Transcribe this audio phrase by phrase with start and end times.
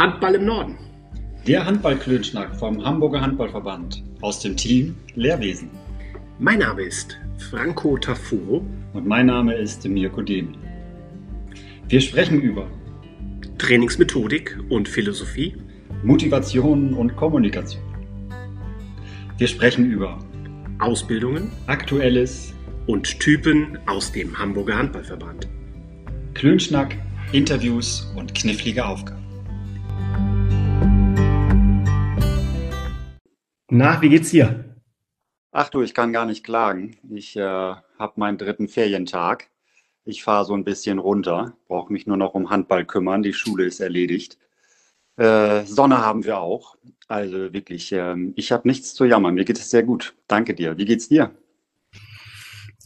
[0.00, 0.78] Handball im Norden.
[1.46, 5.68] Der Handballklönschnack vom Hamburger Handballverband aus dem Team Lehrwesen.
[6.38, 7.18] Mein Name ist
[7.50, 8.64] Franco Tafuro.
[8.94, 10.56] Und mein Name ist Mirko Demi.
[11.88, 12.66] Wir sprechen über
[13.58, 15.54] Trainingsmethodik und Philosophie,
[16.02, 17.82] Motivation und Kommunikation.
[19.36, 20.18] Wir sprechen über
[20.78, 22.54] Ausbildungen, Aktuelles
[22.86, 25.46] und Typen aus dem Hamburger Handballverband.
[26.32, 26.96] Klönschnack,
[27.32, 29.19] Interviews und knifflige Aufgaben.
[33.72, 34.64] Na, wie geht's dir?
[35.52, 36.96] Ach du, ich kann gar nicht klagen.
[37.08, 39.48] Ich äh, habe meinen dritten Ferientag.
[40.04, 43.22] Ich fahre so ein bisschen runter, brauche mich nur noch um Handball kümmern.
[43.22, 44.38] Die Schule ist erledigt.
[45.16, 46.78] Äh, Sonne haben wir auch.
[47.06, 49.34] Also wirklich, äh, ich habe nichts zu jammern.
[49.34, 50.16] Mir geht es sehr gut.
[50.26, 50.76] Danke dir.
[50.76, 51.30] Wie geht's dir?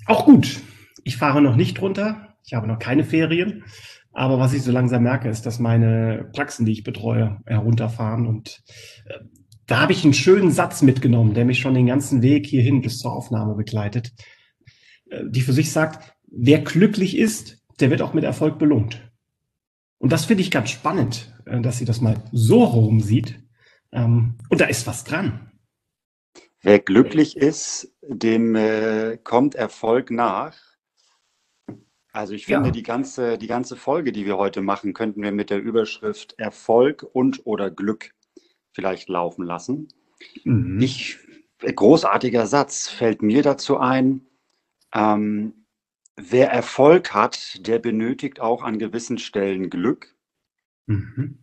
[0.05, 0.61] Auch gut.
[1.03, 2.37] Ich fahre noch nicht runter.
[2.45, 3.65] Ich habe noch keine Ferien.
[4.13, 8.27] Aber was ich so langsam merke, ist, dass meine Praxen, die ich betreue, herunterfahren.
[8.27, 8.63] Und
[9.07, 9.21] äh,
[9.67, 12.99] da habe ich einen schönen Satz mitgenommen, der mich schon den ganzen Weg hierhin bis
[12.99, 14.13] zur Aufnahme begleitet,
[15.11, 19.01] äh, die für sich sagt, wer glücklich ist, der wird auch mit Erfolg belohnt.
[19.99, 23.41] Und das finde ich ganz spannend, äh, dass sie das mal so rum sieht.
[23.93, 25.51] Ähm, und da ist was dran.
[26.61, 30.57] Wer glücklich ist, dem äh, kommt Erfolg nach.
[32.13, 32.73] Also ich finde, ja.
[32.73, 37.05] die, ganze, die ganze Folge, die wir heute machen, könnten wir mit der Überschrift Erfolg
[37.13, 38.15] und oder Glück
[38.75, 39.89] vielleicht laufen lassen.
[40.45, 40.81] Mhm.
[40.81, 41.19] Ich,
[41.61, 44.27] großartiger Satz fällt mir dazu ein.
[44.93, 45.65] Ähm,
[46.17, 50.15] wer Erfolg hat, der benötigt auch an gewissen Stellen Glück.
[50.87, 51.39] Mhm.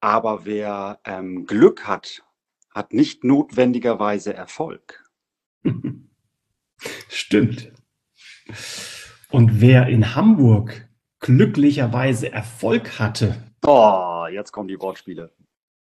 [0.00, 2.24] Aber wer ähm, Glück hat,
[2.74, 5.04] hat nicht notwendigerweise Erfolg.
[7.08, 7.72] Stimmt.
[9.30, 10.88] Und wer in Hamburg
[11.20, 13.42] glücklicherweise Erfolg hatte.
[13.64, 15.32] Oh, jetzt kommen die Wortspiele.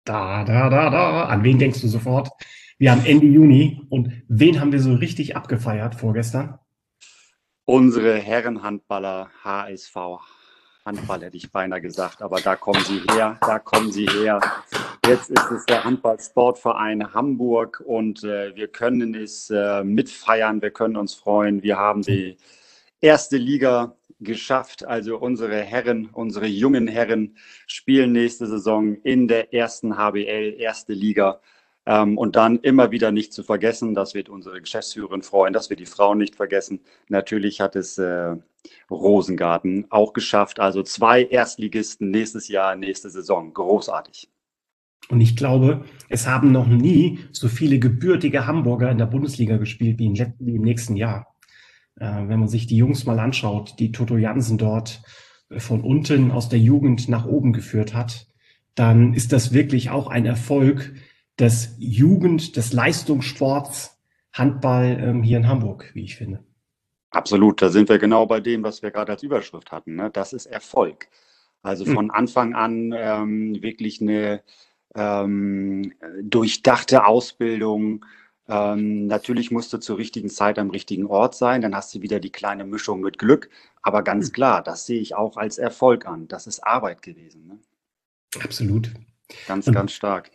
[0.04, 1.26] Da, da, da, da.
[1.26, 2.30] An wen denkst du sofort?
[2.78, 6.59] Wir haben Ende Juni und wen haben wir so richtig abgefeiert vorgestern?
[7.66, 9.96] Unsere Herrenhandballer HSV
[10.86, 14.41] Handball hätte ich beinahe gesagt, aber da kommen sie her, da kommen sie her.
[15.08, 20.97] Jetzt ist es der Handballsportverein Hamburg und äh, wir können es äh, mitfeiern, wir können
[20.97, 21.64] uns freuen.
[21.64, 22.35] Wir haben die
[23.00, 24.85] erste Liga geschafft.
[24.85, 31.41] Also unsere Herren, unsere jungen Herren spielen nächste Saison in der ersten HBL, erste Liga.
[31.85, 35.78] Ähm, und dann immer wieder nicht zu vergessen, das wird unsere Geschäftsführerin freuen, dass wir
[35.78, 36.79] die Frauen nicht vergessen.
[37.09, 38.35] Natürlich hat es äh,
[38.89, 40.59] Rosengarten auch geschafft.
[40.59, 43.53] Also zwei Erstligisten nächstes Jahr, nächste Saison.
[43.53, 44.29] Großartig.
[45.09, 50.00] Und ich glaube, es haben noch nie so viele gebürtige Hamburger in der Bundesliga gespielt
[50.00, 51.33] wie im nächsten Jahr.
[52.00, 55.02] Äh, wenn man sich die Jungs mal anschaut, die Toto Jansen dort
[55.50, 58.28] äh, von unten aus der Jugend nach oben geführt hat,
[58.76, 60.94] dann ist das wirklich auch ein Erfolg
[61.40, 64.00] des Jugend, des Leistungssports
[64.32, 66.44] Handball ähm, hier in Hamburg, wie ich finde.
[67.12, 69.96] Absolut, da sind wir genau bei dem, was wir gerade als Überschrift hatten.
[69.96, 70.09] Ne?
[70.12, 71.08] Das ist Erfolg.
[71.62, 72.12] Also von hm.
[72.12, 74.42] Anfang an ähm, wirklich eine
[74.96, 78.06] ähm, durchdachte Ausbildung,
[78.48, 82.20] ähm, natürlich musst du zur richtigen Zeit am richtigen Ort sein, dann hast du wieder
[82.20, 83.50] die kleine Mischung mit Glück.
[83.81, 84.34] Aber ganz hm.
[84.34, 86.28] klar, das sehe ich auch als Erfolg an.
[86.28, 87.48] Das ist Arbeit gewesen.
[87.48, 87.59] Ne?
[88.42, 88.92] Absolut.
[89.48, 90.32] Ganz, und ganz stark.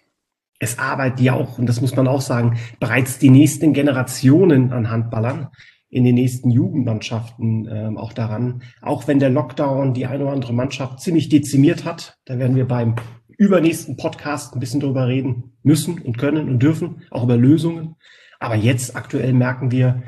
[0.58, 4.90] Es arbeitet ja auch, und das muss man auch sagen, bereits die nächsten Generationen an
[4.90, 5.48] Handballern
[5.90, 8.62] in den nächsten Jugendmannschaften ähm, auch daran.
[8.82, 12.66] Auch wenn der Lockdown die eine oder andere Mannschaft ziemlich dezimiert hat, da werden wir
[12.66, 12.96] beim
[13.38, 17.94] übernächsten Podcast ein bisschen drüber reden müssen und können und dürfen, auch über Lösungen.
[18.40, 20.02] Aber jetzt aktuell merken wir,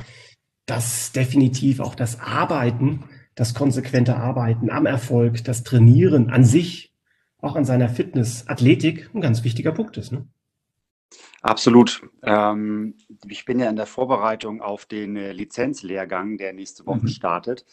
[0.67, 3.05] dass definitiv auch das Arbeiten,
[3.37, 6.93] das konsequente Arbeiten am Erfolg, das Trainieren an sich,
[7.39, 10.13] auch an seiner Fitness, Athletik ein ganz wichtiger Punkt ist.
[10.13, 10.27] Ne?
[11.41, 12.03] Absolut.
[12.23, 12.97] Ähm,
[13.29, 17.09] ich bin ja in der Vorbereitung auf den äh, Lizenzlehrgang, der nächste Woche mhm.
[17.09, 17.65] startet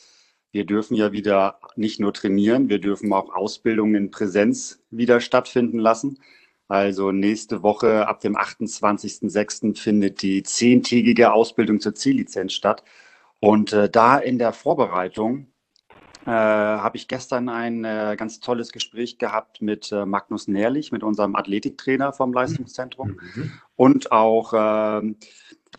[0.52, 5.80] wir dürfen ja wieder nicht nur trainieren, wir dürfen auch Ausbildungen in Präsenz wieder stattfinden
[5.80, 6.20] lassen.
[6.68, 9.78] Also nächste Woche ab dem 28.06.
[9.78, 12.84] findet die zehntägige Ausbildung zur Ziellizenz statt.
[13.40, 15.48] Und äh, da in der Vorbereitung
[16.26, 21.04] äh, habe ich gestern ein äh, ganz tolles Gespräch gehabt mit äh, Magnus Nährlich, mit
[21.04, 23.52] unserem Athletiktrainer vom Leistungszentrum mhm.
[23.78, 25.16] und auch ähm,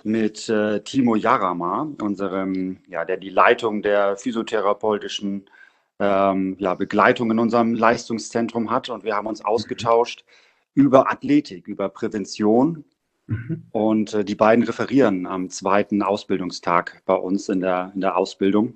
[0.05, 5.49] mit äh, Timo Jarama, unserem, ja, der die Leitung der physiotherapeutischen
[5.99, 8.89] ähm, ja, Begleitung in unserem Leistungszentrum hat.
[8.89, 10.25] Und wir haben uns ausgetauscht
[10.75, 12.85] über Athletik, über Prävention.
[13.27, 13.65] Mhm.
[13.73, 18.75] Und äh, die beiden referieren am zweiten Ausbildungstag bei uns in der, in der Ausbildung.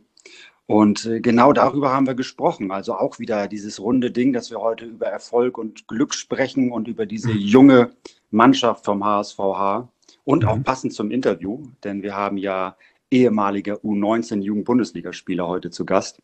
[0.66, 2.70] Und äh, genau darüber haben wir gesprochen.
[2.70, 6.88] Also auch wieder dieses runde Ding, dass wir heute über Erfolg und Glück sprechen und
[6.88, 7.38] über diese mhm.
[7.38, 7.90] junge
[8.30, 9.88] Mannschaft vom HSVH
[10.24, 10.62] und auch mhm.
[10.62, 12.76] passend zum Interview, denn wir haben ja
[13.10, 16.22] ehemalige U19 Jugend-Bundesligaspieler heute zu Gast,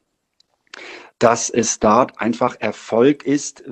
[1.18, 3.64] dass es dort einfach Erfolg ist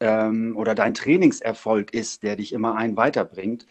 [0.00, 3.66] ähm, oder dein Trainingserfolg ist, der dich immer einen weiterbringt.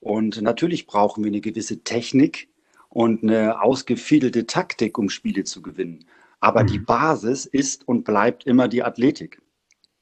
[0.00, 2.48] Und natürlich brauchen wir eine gewisse Technik,
[2.88, 6.04] und eine ausgefiedelte Taktik, um Spiele zu gewinnen.
[6.40, 6.68] Aber mhm.
[6.68, 9.42] die Basis ist und bleibt immer die Athletik.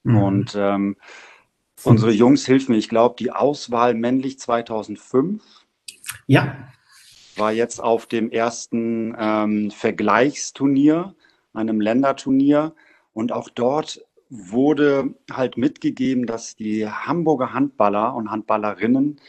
[0.02, 0.16] Mhm.
[0.16, 0.96] Und ähm,
[1.84, 5.42] unsere Jungs hilf mir, ich glaube, die Auswahl männlich 2005
[6.26, 6.56] ja.
[7.36, 11.14] war jetzt auf dem ersten ähm, Vergleichsturnier,
[11.52, 12.74] einem Länderturnier.
[13.12, 19.20] Und auch dort wurde halt mitgegeben, dass die Hamburger Handballer und Handballerinnen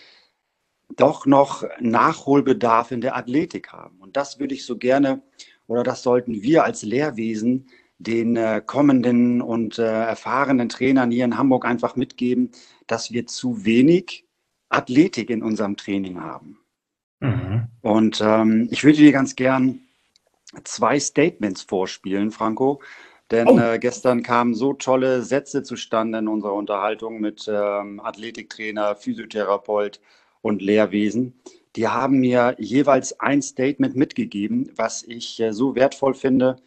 [0.95, 3.97] doch noch Nachholbedarf in der Athletik haben.
[3.99, 5.21] Und das würde ich so gerne
[5.67, 7.67] oder das sollten wir als Lehrwesen
[7.99, 12.51] den äh, kommenden und äh, erfahrenen Trainern hier in Hamburg einfach mitgeben,
[12.85, 14.25] dass wir zu wenig
[14.69, 16.59] Athletik in unserem Training haben.
[17.19, 17.67] Mhm.
[17.81, 19.79] Und ähm, ich würde dir ganz gern
[20.63, 22.81] zwei Statements vorspielen, Franco.
[23.31, 23.59] Denn oh.
[23.59, 29.99] äh, gestern kamen so tolle Sätze zustande in unserer Unterhaltung mit ähm, Athletiktrainer, Physiotherapeut
[30.41, 31.33] und Lehrwesen.
[31.75, 36.57] Die haben mir jeweils ein Statement mitgegeben, was ich äh, so wertvoll finde,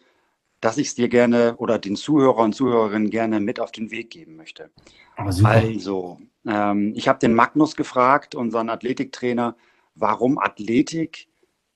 [0.61, 4.11] dass ich es dir gerne oder den Zuhörer und Zuhörerinnen gerne mit auf den Weg
[4.11, 4.71] geben möchte.
[5.15, 9.57] Also, ähm, ich habe den Magnus gefragt, unseren Athletiktrainer,
[9.95, 11.27] warum Athletik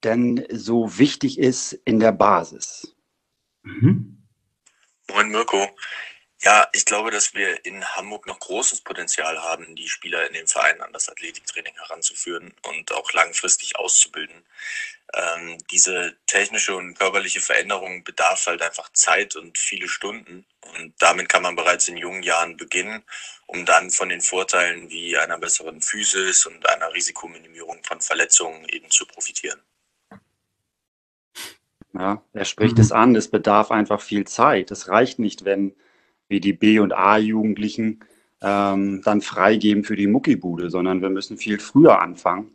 [0.03, 2.95] denn so wichtig ist in der Basis.
[3.63, 4.23] Mhm.
[5.09, 5.67] Moin Mirko.
[6.41, 10.47] Ja, ich glaube, dass wir in Hamburg noch großes Potenzial haben, die Spieler in den
[10.47, 14.43] Verein an das Athletiktraining heranzuführen und auch langfristig auszubilden.
[15.13, 20.45] Ähm, diese technische und körperliche Veränderung bedarf halt einfach Zeit und viele Stunden.
[20.77, 23.03] Und damit kann man bereits in jungen Jahren beginnen,
[23.47, 28.91] um dann von den Vorteilen wie einer besseren Physis und einer Risikominimierung von Verletzungen eben
[28.91, 29.61] zu profitieren.
[31.93, 32.81] Ja, er spricht mhm.
[32.81, 34.69] es an, es bedarf einfach viel Zeit.
[34.69, 35.75] Es reicht nicht, wenn
[36.27, 38.03] wie die B- und A-Jugendlichen
[38.41, 42.51] ähm, dann freigeben für die Muckibude, sondern wir müssen viel früher anfangen.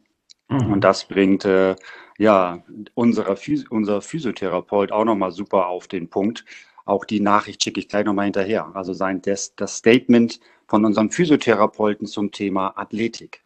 [0.49, 0.73] Mhm.
[0.73, 1.77] Und das bringt äh,
[2.19, 2.63] ja
[2.95, 3.37] unsere,
[3.71, 6.45] unser Physiotherapeut auch nochmal super auf den Punkt.
[6.85, 8.71] Auch die Nachricht schicke ich gleich nochmal hinterher.
[8.75, 13.45] Also sein das, das Statement von unserem Physiotherapeuten zum Thema Athletik.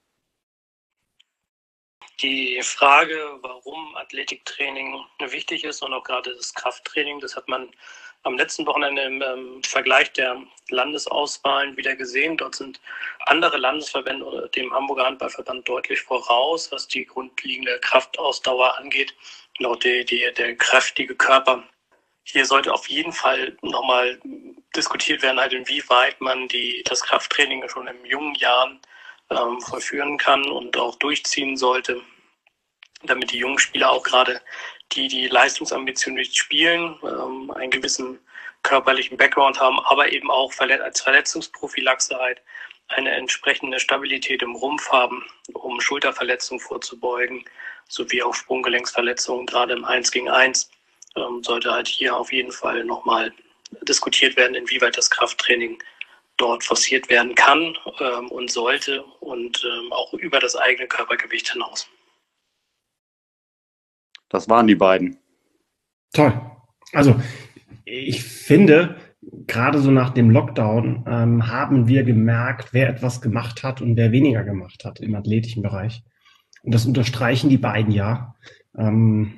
[2.22, 4.94] Die Frage, warum Athletiktraining
[5.28, 7.70] wichtig ist und auch gerade das Krafttraining, das hat man
[8.24, 12.36] am letzten Wochenende im ähm, Vergleich der Landesauswahlen wieder gesehen.
[12.36, 12.80] Dort sind
[13.26, 19.14] andere Landesverbände dem Hamburger Handballverband deutlich voraus, was die grundlegende Kraftausdauer angeht
[19.62, 21.62] auch die, die, der kräftige Körper.
[22.24, 24.18] Hier sollte auf jeden Fall nochmal
[24.74, 28.80] diskutiert werden, halt inwieweit man die, das Krafttraining schon in jungen Jahren
[29.30, 32.00] ähm, vollführen kann und auch durchziehen sollte,
[33.04, 34.40] damit die jungen Spieler auch gerade
[34.94, 38.19] die die Leistungsambitionen spielen, ähm, einen gewissen
[38.62, 42.41] körperlichen Background haben, aber eben auch als Verletzungsprophylaxe halt
[42.88, 47.44] eine entsprechende Stabilität im Rumpf haben, um Schulterverletzungen vorzubeugen,
[47.88, 50.70] sowie auch Sprunggelenksverletzungen, gerade im 1 gegen 1,
[51.17, 53.32] ähm, sollte halt hier auf jeden Fall nochmal
[53.82, 55.82] diskutiert werden, inwieweit das Krafttraining
[56.36, 61.89] dort forciert werden kann ähm, und sollte und ähm, auch über das eigene Körpergewicht hinaus.
[64.34, 65.19] Das waren die beiden.
[66.12, 66.32] Toll.
[66.93, 67.14] Also
[67.84, 68.96] ich finde,
[69.46, 74.10] gerade so nach dem Lockdown ähm, haben wir gemerkt, wer etwas gemacht hat und wer
[74.10, 76.03] weniger gemacht hat im athletischen Bereich.
[76.64, 78.34] Und das unterstreichen die beiden ja.
[78.76, 79.34] Ähm,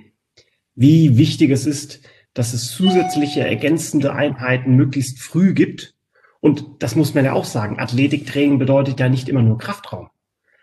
[0.75, 2.01] wie wichtig es ist,
[2.33, 5.95] dass es zusätzliche ergänzende Einheiten möglichst früh gibt.
[6.41, 7.79] Und das muss man ja auch sagen.
[7.79, 10.09] Athletiktraining bedeutet ja nicht immer nur Kraftraum.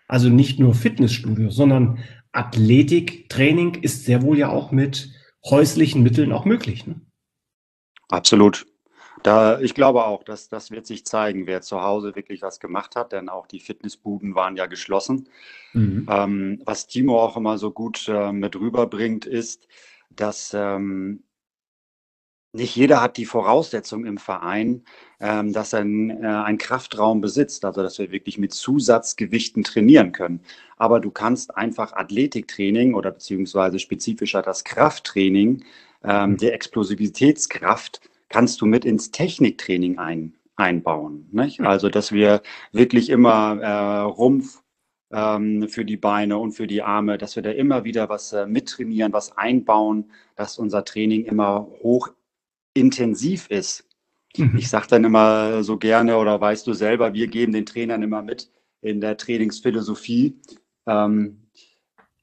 [0.06, 1.98] Also nicht nur Fitnessstudio, sondern
[2.32, 5.10] Athletiktraining ist sehr wohl ja auch mit
[5.44, 6.86] häuslichen Mitteln auch möglich.
[6.86, 7.00] Ne?
[8.08, 8.66] Absolut.
[9.22, 12.94] Da, ich glaube auch, dass das wird sich zeigen, wer zu Hause wirklich was gemacht
[12.94, 15.30] hat, denn auch die Fitnessbuden waren ja geschlossen.
[15.72, 16.06] Mhm.
[16.10, 19.66] Ähm, was Timo auch immer so gut äh, mit rüberbringt, ist,
[20.10, 21.22] dass ähm,
[22.54, 24.84] nicht jeder hat die Voraussetzung im Verein,
[25.20, 30.12] ähm, dass er ein, äh, einen Kraftraum besitzt, also dass wir wirklich mit Zusatzgewichten trainieren
[30.12, 30.40] können.
[30.76, 35.64] Aber du kannst einfach Athletiktraining oder beziehungsweise spezifischer das Krafttraining
[36.04, 36.36] ähm, mhm.
[36.36, 41.28] der Explosivitätskraft kannst du mit ins Techniktraining ein, einbauen.
[41.32, 41.60] Nicht?
[41.60, 42.42] Also dass wir
[42.72, 44.62] wirklich immer äh, Rumpf,
[45.12, 48.46] ähm, für die Beine und für die Arme, dass wir da immer wieder was äh,
[48.46, 52.10] mittrainieren, was einbauen, dass unser Training immer hoch
[52.74, 53.88] intensiv ist.
[54.36, 54.56] Mhm.
[54.58, 58.22] Ich sage dann immer so gerne, oder weißt du selber, wir geben den Trainern immer
[58.22, 58.50] mit
[58.80, 60.40] in der Trainingsphilosophie.
[60.86, 61.48] Ähm,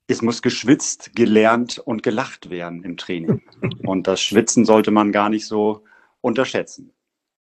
[0.08, 3.42] es muss geschwitzt, gelernt und gelacht werden im Training.
[3.86, 5.86] Und das Schwitzen sollte man gar nicht so
[6.20, 6.92] unterschätzen.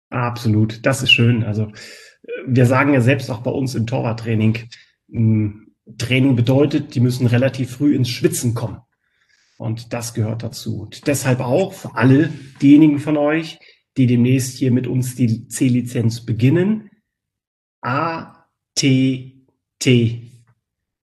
[0.10, 1.44] Absolut, das ist schön.
[1.44, 1.72] Also
[2.46, 4.70] wir sagen ja selbst auch bei uns im Torwarttraining,
[5.10, 8.82] hm, Training bedeutet, die müssen relativ früh ins Schwitzen kommen.
[9.58, 10.82] Und das gehört dazu.
[10.82, 13.60] Und deshalb auch für alle diejenigen von euch,
[13.98, 16.92] die demnächst hier mit uns die C-Lizenz beginnen.
[17.82, 18.46] A,
[18.76, 19.46] T,
[19.80, 20.32] T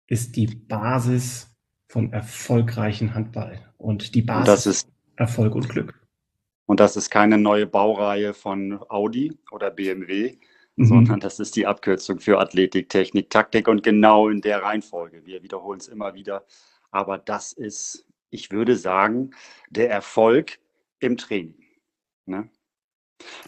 [0.07, 1.57] ist die Basis
[1.89, 3.61] von erfolgreichen Handball.
[3.79, 6.07] Und die Basis und das ist Erfolg und Glück.
[6.67, 10.39] Und das ist keine neue Baureihe von Audi oder BMW,
[10.77, 10.85] mhm.
[10.85, 15.25] sondern das ist die Abkürzung für Athletik, Technik, Taktik und genau in der Reihenfolge.
[15.25, 16.45] Wir wiederholen es immer wieder.
[16.91, 19.31] Aber das ist, ich würde sagen,
[19.71, 20.59] der Erfolg
[21.01, 21.63] im Training.
[22.27, 22.49] Ne?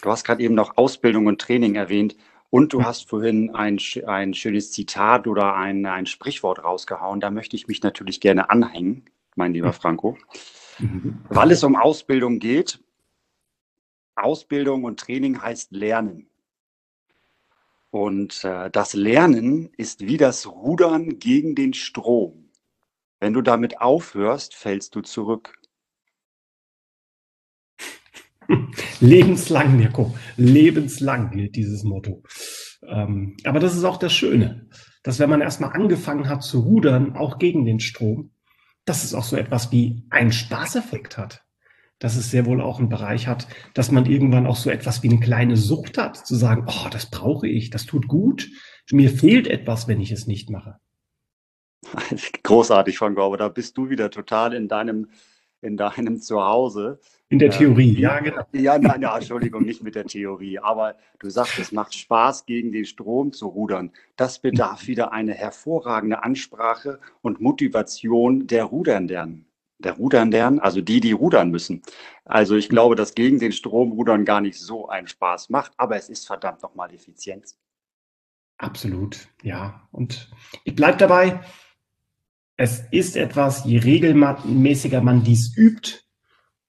[0.03, 2.17] Du hast gerade eben noch Ausbildung und Training erwähnt.
[2.51, 7.21] Und du hast vorhin ein, ein schönes Zitat oder ein, ein Sprichwort rausgehauen.
[7.21, 9.05] Da möchte ich mich natürlich gerne anhängen,
[9.37, 10.17] mein lieber Franco.
[10.79, 11.19] Mhm.
[11.29, 12.83] Weil es um Ausbildung geht.
[14.15, 16.31] Ausbildung und Training heißt Lernen.
[17.91, 22.48] Und äh, das Lernen ist wie das Rudern gegen den Strom.
[23.21, 25.55] Wenn du damit aufhörst, fällst du zurück.
[29.01, 30.15] Lebenslang, Mirko.
[30.37, 32.23] Lebenslang gilt dieses Motto.
[32.87, 34.69] Ähm, aber das ist auch das Schöne,
[35.03, 38.31] dass wenn man erstmal angefangen hat zu rudern, auch gegen den Strom,
[38.85, 41.45] dass es auch so etwas wie einen Spaßeffekt hat.
[41.99, 45.11] Dass es sehr wohl auch einen Bereich hat, dass man irgendwann auch so etwas wie
[45.11, 48.49] eine kleine Sucht hat, zu sagen, oh, das brauche ich, das tut gut,
[48.93, 50.77] mir fehlt etwas, wenn ich es nicht mache.
[52.43, 55.09] Großartig, Frank, aber da bist du wieder total in deinem,
[55.61, 57.01] in deinem Zuhause.
[57.29, 58.43] In der Theorie, äh, ja, genau.
[58.53, 60.59] Ja, nein, ja, Entschuldigung, nicht mit der Theorie.
[60.59, 63.93] Aber du sagst, es macht Spaß, gegen den Strom zu rudern.
[64.17, 69.45] Das bedarf wieder eine hervorragende Ansprache und Motivation der Rudernden.
[69.79, 71.83] Der Rudernden, also die, die rudern müssen.
[72.25, 75.97] Also ich glaube, dass gegen den Strom rudern gar nicht so einen Spaß macht, aber
[75.97, 77.59] es ist verdammt nochmal Effizienz.
[78.57, 79.87] Absolut, ja.
[79.93, 80.31] Und
[80.65, 81.41] ich bleibe dabei,
[82.59, 86.01] es ist etwas, je regelmäßiger man dies übt,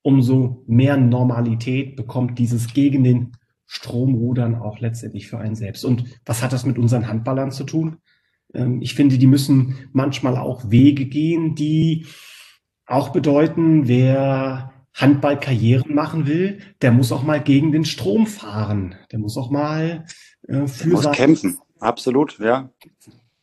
[0.04, 3.32] umso mehr Normalität bekommt dieses gegen den
[3.66, 5.84] Stromrudern auch letztendlich für einen selbst.
[5.84, 7.98] Und was hat das mit unseren Handballern zu tun?
[8.54, 12.06] Ähm, ich finde, die müssen manchmal auch Wege gehen, die
[12.86, 18.96] auch bedeuten, wer Handballkarrieren machen will, der muss auch mal gegen den Strom fahren.
[19.12, 20.06] Der muss auch mal
[20.48, 21.58] äh, für muss kämpfen.
[21.80, 22.72] Absolut, ja.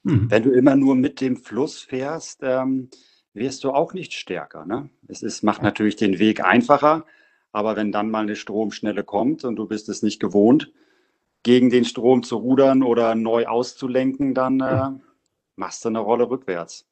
[0.06, 0.30] Hm.
[0.30, 2.90] Wenn du immer nur mit dem Fluss fährst, ähm,
[3.34, 4.64] wirst du auch nicht stärker.
[4.64, 4.88] Ne?
[5.08, 7.04] Es ist, macht natürlich den Weg einfacher,
[7.50, 10.72] aber wenn dann mal eine Stromschnelle kommt und du bist es nicht gewohnt,
[11.42, 14.90] gegen den Strom zu rudern oder neu auszulenken, dann äh,
[15.56, 16.86] machst du eine Rolle rückwärts.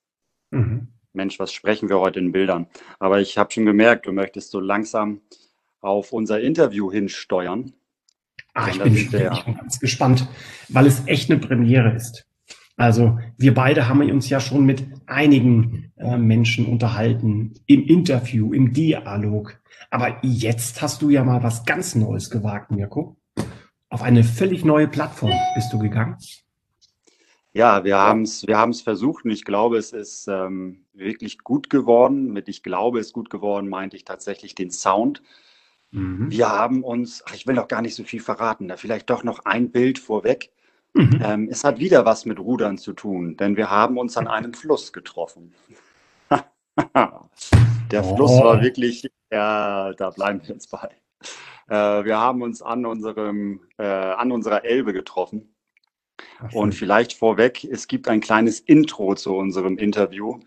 [0.50, 0.88] Mhm.
[1.12, 2.66] Mensch, was sprechen wir heute in Bildern?
[2.98, 5.20] Aber ich habe schon gemerkt, du möchtest so langsam
[5.80, 7.72] auf unser Interview hinsteuern.
[8.54, 10.28] Ah, ich bin, ich bin ganz gespannt,
[10.68, 12.26] weil es echt eine Premiere ist.
[12.76, 18.72] Also wir beide haben uns ja schon mit einigen äh, Menschen unterhalten, im Interview, im
[18.72, 19.60] Dialog.
[19.90, 23.16] Aber jetzt hast du ja mal was ganz Neues gewagt, Mirko.
[23.88, 26.16] Auf eine völlig neue Plattform bist du gegangen.
[27.52, 31.70] Ja, wir haben es wir haben's versucht und ich glaube, es ist ähm, wirklich gut
[31.70, 32.32] geworden.
[32.32, 35.22] Mit ich glaube, es ist gut geworden, meinte ich tatsächlich den Sound.
[35.92, 36.32] Mhm.
[36.32, 39.22] Wir haben uns, ach, ich will noch gar nicht so viel verraten, da vielleicht doch
[39.22, 40.50] noch ein Bild vorweg.
[40.94, 41.20] Mhm.
[41.22, 44.54] Ähm, es hat wieder was mit Rudern zu tun, denn wir haben uns an einem
[44.54, 45.52] Fluss getroffen.
[47.90, 48.16] Der oh.
[48.16, 50.88] Fluss war wirklich, ja, da bleiben wir jetzt bei.
[51.68, 55.54] Äh, wir haben uns an, unserem, äh, an unserer Elbe getroffen.
[56.52, 60.38] Und vielleicht vorweg, es gibt ein kleines Intro zu unserem Interview,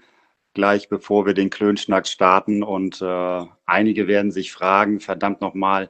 [0.53, 2.63] gleich bevor wir den Klönschnack starten.
[2.63, 5.89] Und äh, einige werden sich fragen, verdammt nochmal,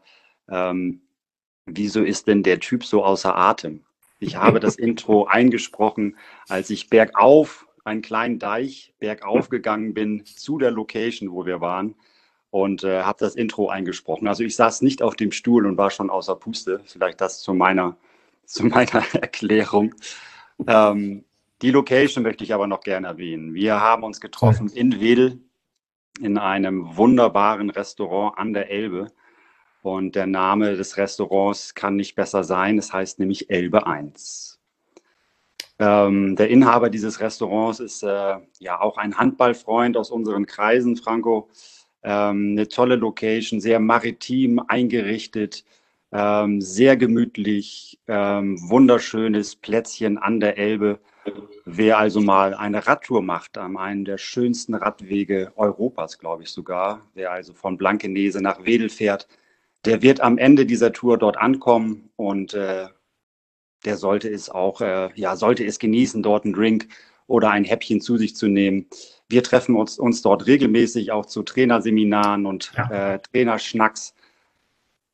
[0.50, 1.02] ähm,
[1.66, 3.84] wieso ist denn der Typ so außer Atem?
[4.20, 10.58] Ich habe das Intro eingesprochen, als ich bergauf, einen kleinen Deich, bergauf gegangen bin zu
[10.58, 11.96] der Location, wo wir waren
[12.50, 14.28] und äh, habe das Intro eingesprochen.
[14.28, 16.82] Also ich saß nicht auf dem Stuhl und war schon außer Puste.
[16.86, 17.96] Vielleicht das zu meiner,
[18.46, 19.94] zu meiner Erklärung.
[20.66, 21.24] Ähm,
[21.62, 23.54] die Location möchte ich aber noch gerne erwähnen.
[23.54, 25.40] Wir haben uns getroffen in Wedel
[26.20, 29.08] in einem wunderbaren Restaurant an der Elbe.
[29.88, 32.78] Und der Name des Restaurants kann nicht besser sein.
[32.78, 34.60] Es heißt nämlich Elbe 1.
[35.80, 41.50] Ähm, der Inhaber dieses Restaurants ist äh, ja auch ein Handballfreund aus unseren Kreisen, Franco.
[42.04, 45.64] Ähm, eine tolle Location, sehr maritim eingerichtet,
[46.12, 51.00] ähm, sehr gemütlich, ähm, wunderschönes Plätzchen an der Elbe.
[51.64, 57.08] Wer also mal eine Radtour macht, an einem der schönsten Radwege Europas, glaube ich sogar,
[57.14, 59.30] wer also von Blankenese nach Wedel fährt,
[59.86, 62.88] der wird am Ende dieser Tour dort ankommen und äh,
[63.86, 66.88] der sollte es auch, äh, ja, sollte es genießen, dort einen Drink
[67.28, 68.88] oder ein Häppchen zu sich zu nehmen.
[69.30, 73.14] Wir treffen uns, uns dort regelmäßig auch zu Trainerseminaren und ja.
[73.14, 74.14] äh, Trainerschnacks.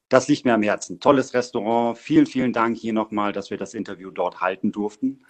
[0.09, 0.99] Das liegt mir am Herzen.
[0.99, 1.97] Tolles Restaurant.
[1.97, 5.25] Vielen, vielen Dank hier nochmal, dass wir das Interview dort halten durften.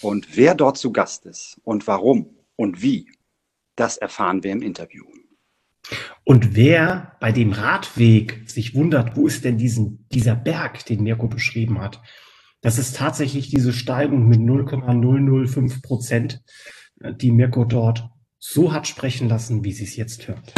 [0.00, 3.12] Und wer dort zu Gast ist und warum und wie,
[3.76, 5.04] das erfahren wir im Interview.
[6.24, 11.28] Und wer bei dem Radweg sich wundert, wo ist denn diesen, dieser Berg, den Mirko
[11.28, 12.00] beschrieben hat,
[12.60, 16.42] das ist tatsächlich diese Steigung mit 0,005 Prozent,
[17.00, 18.08] die Mirko dort
[18.38, 20.52] so hat sprechen lassen, wie sie es jetzt hört.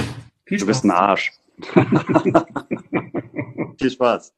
[0.47, 0.61] Viel Spaß.
[0.61, 1.33] Du bist ein Arsch.
[3.79, 4.35] Viel Spaß.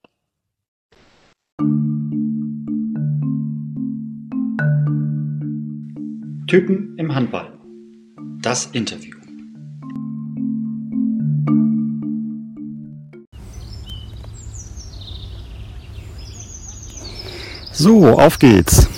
[6.47, 7.59] Typen im Handball.
[8.41, 9.16] Das Interview.
[17.79, 18.89] So, auf geht's.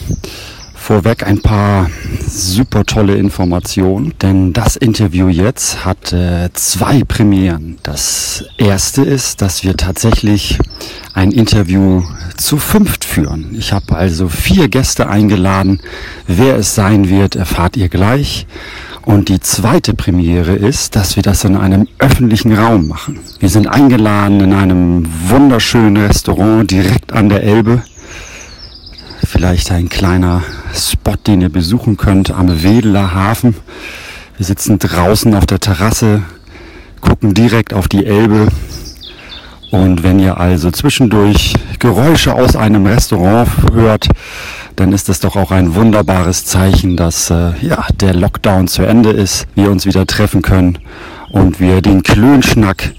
[0.72, 1.90] Vorweg ein paar
[2.28, 7.78] super tolle Informationen, denn das Interview jetzt hat äh, zwei Premieren.
[7.82, 10.60] Das erste ist, dass wir tatsächlich
[11.12, 12.04] ein Interview
[12.36, 13.56] zu fünft führen.
[13.58, 15.80] Ich habe also vier Gäste eingeladen.
[16.28, 18.46] Wer es sein wird, erfahrt ihr gleich.
[19.02, 23.18] Und die zweite Premiere ist, dass wir das in einem öffentlichen Raum machen.
[23.40, 27.82] Wir sind eingeladen in einem wunderschönen Restaurant direkt an der Elbe.
[29.30, 30.42] Vielleicht ein kleiner
[30.74, 33.54] Spot, den ihr besuchen könnt am Wedeler Hafen.
[34.38, 36.22] Wir sitzen draußen auf der Terrasse,
[37.02, 38.48] gucken direkt auf die Elbe
[39.70, 44.08] und wenn ihr also zwischendurch Geräusche aus einem Restaurant hört,
[44.76, 49.10] dann ist das doch auch ein wunderbares Zeichen, dass äh, ja, der Lockdown zu Ende
[49.10, 50.78] ist, wir uns wieder treffen können
[51.28, 52.94] und wir den Klönschnack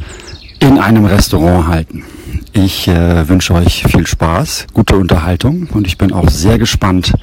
[0.60, 2.04] in einem Restaurant halten.
[2.62, 7.14] Ich äh, wünsche euch viel Spaß, gute Unterhaltung und ich bin auch sehr gespannt,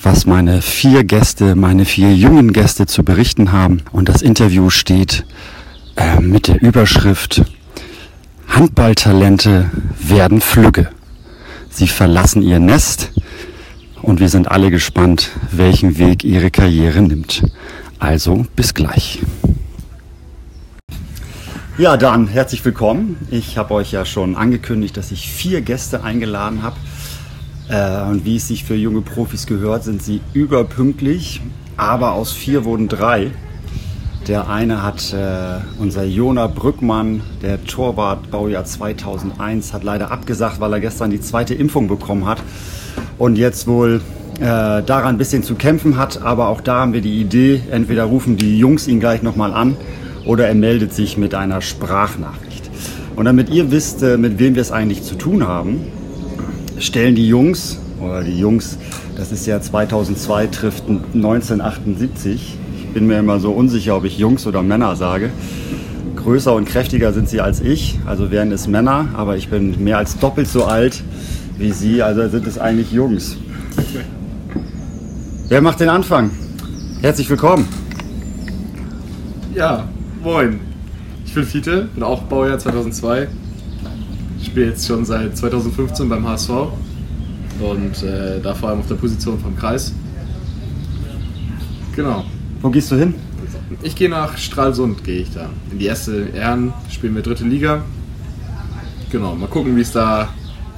[0.00, 3.82] was meine vier Gäste, meine vier jungen Gäste zu berichten haben.
[3.90, 5.26] Und das Interview steht
[5.96, 7.42] äh, mit der Überschrift
[8.46, 10.88] Handballtalente werden flügge.
[11.68, 13.10] Sie verlassen ihr Nest
[14.02, 17.42] und wir sind alle gespannt, welchen Weg ihre Karriere nimmt.
[17.98, 19.18] Also bis gleich.
[21.78, 23.18] Ja, dann herzlich willkommen.
[23.30, 26.76] Ich habe euch ja schon angekündigt, dass ich vier Gäste eingeladen habe.
[27.68, 31.42] Äh, und wie es sich für junge Profis gehört, sind sie überpünktlich.
[31.76, 33.30] Aber aus vier wurden drei.
[34.26, 40.72] Der eine hat äh, unser Jona Brückmann, der Torwart Baujahr 2001, hat leider abgesagt, weil
[40.72, 42.42] er gestern die zweite Impfung bekommen hat
[43.18, 44.00] und jetzt wohl
[44.40, 46.22] äh, daran ein bisschen zu kämpfen hat.
[46.22, 49.76] Aber auch da haben wir die Idee, entweder rufen die Jungs ihn gleich nochmal an
[50.26, 52.70] oder er meldet sich mit einer Sprachnachricht.
[53.14, 55.80] Und damit ihr wisst, äh, mit wem wir es eigentlich zu tun haben,
[56.78, 58.76] stellen die Jungs, oder die Jungs,
[59.16, 62.58] das ist ja 2002 trifft 1978,
[62.92, 65.30] bin mir immer so unsicher, ob ich Jungs oder Männer sage.
[66.16, 69.98] Größer und kräftiger sind sie als ich, also wären es Männer, aber ich bin mehr
[69.98, 71.02] als doppelt so alt
[71.58, 73.36] wie sie, also sind es eigentlich Jungs.
[75.48, 76.30] Wer macht den Anfang?
[77.00, 77.66] Herzlich willkommen.
[79.54, 79.88] Ja,
[80.26, 80.58] moin.
[81.24, 83.28] Ich bin Fiete, bin auch Baujahr 2002.
[84.40, 86.50] Ich spiele jetzt schon seit 2015 beim HSV
[87.60, 89.94] und äh, da vor allem auf der Position vom Kreis.
[91.94, 92.24] Genau.
[92.60, 93.14] Wo gehst du hin?
[93.84, 95.48] Ich gehe nach Stralsund, gehe ich da.
[95.70, 97.84] In die erste Ehren, spielen wir dritte Liga.
[99.12, 100.30] Genau, mal gucken, wie es da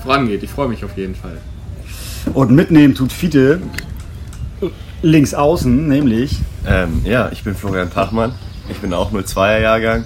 [0.02, 0.42] vorangeht.
[0.42, 1.38] Ich freue mich auf jeden Fall.
[2.34, 3.62] Und mitnehmen tut Fiete
[5.00, 6.36] links außen, nämlich.
[6.66, 8.34] Ähm, ja, ich bin Florian Pachmann.
[8.70, 10.04] Ich bin auch 02er Jahrgang.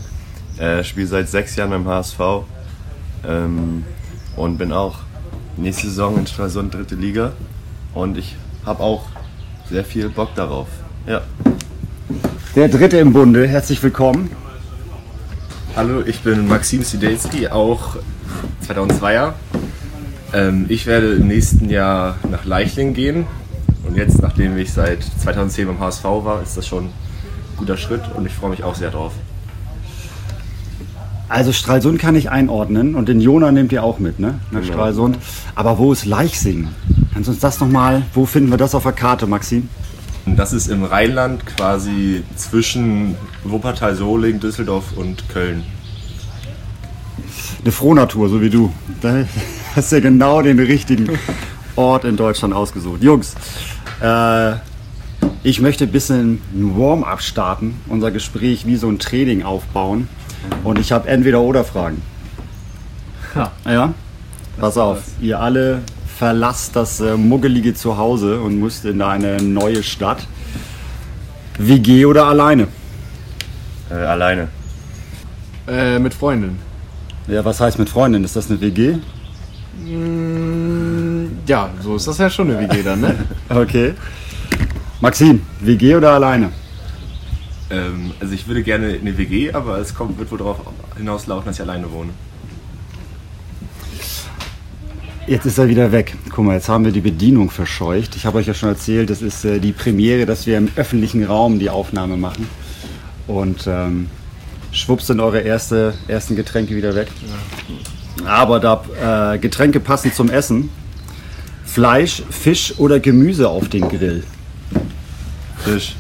[0.59, 2.21] Äh, spiele seit sechs Jahren beim HSV.
[3.27, 3.85] Ähm,
[4.37, 4.99] und bin auch
[5.57, 7.33] nächste Saison in Stralsund dritte Liga.
[7.95, 9.07] Und ich habe auch
[9.69, 10.69] sehr viel Bock darauf.
[11.07, 11.23] Ja.
[12.55, 14.31] Der dritte im Bunde, herzlich willkommen.
[15.75, 17.97] Hallo, ich bin Maxim Sidelski, auch
[18.69, 19.33] 2002er.
[20.35, 23.27] Ähm, ich werde im nächsten Jahr nach Leichling gehen.
[23.85, 26.91] Und jetzt, nachdem ich seit 2010 beim HSV war, ist das schon
[27.63, 29.13] guter Schritt und ich freue mich auch sehr drauf.
[31.29, 34.35] Also Stralsund kann ich einordnen und den Jona nehmt ihr auch mit, ne?
[34.51, 34.73] Nach genau.
[34.73, 35.19] Stralsund.
[35.55, 36.69] Aber wo ist Leichsing?
[37.15, 39.69] Kannst du uns das nochmal, wo finden wir das auf der Karte, Maxim?
[40.27, 45.63] Das ist im Rheinland quasi zwischen Wuppertal, Solingen, Düsseldorf und Köln.
[47.63, 48.73] Eine Frohnatur, so wie du.
[49.01, 49.25] Da
[49.77, 51.09] hast du ja genau den richtigen
[51.77, 53.05] Ort in Deutschland ausgesucht.
[53.05, 53.35] Jungs,
[54.01, 54.55] äh,
[55.45, 60.09] ich möchte ein bisschen ein Warm-up starten, unser Gespräch wie so ein Training aufbauen.
[60.65, 62.03] Und ich habe entweder oder Fragen.
[63.35, 63.51] Ja.
[63.65, 63.95] Ja?
[64.59, 65.83] Pass auf, ihr alle
[66.19, 70.27] verlasst das äh, muggelige Zuhause und müsst in eine neue Stadt.
[71.59, 72.69] WG oder alleine?
[73.91, 74.49] Äh, alleine.
[75.67, 76.59] Äh, mit Freundin.
[77.27, 78.25] Ja, was heißt mit Freundin?
[78.25, 78.97] Ist das eine WG?
[79.85, 83.15] Mm, ja, so ist das ja schon eine WG dann, ne?
[83.49, 83.95] Okay.
[85.03, 86.53] Maxim, WG oder alleine?
[87.71, 90.61] Ähm, also ich würde gerne in eine WG, aber es kommt, wird wohl darauf
[90.97, 92.11] hinauslaufen, dass ich alleine wohne.
[95.27, 96.15] Jetzt ist er wieder weg.
[96.31, 98.15] Guck mal, jetzt haben wir die Bedienung verscheucht.
[98.15, 101.25] Ich habe euch ja schon erzählt, das ist äh, die Premiere, dass wir im öffentlichen
[101.25, 102.47] Raum die Aufnahme machen.
[103.27, 104.09] Und ähm,
[104.71, 107.09] schwupps sind eure erste, ersten Getränke wieder weg.
[108.25, 110.71] Aber da äh, Getränke passen zum Essen.
[111.65, 114.23] Fleisch, Fisch oder Gemüse auf den Grill?
[115.65, 115.95] Fisch,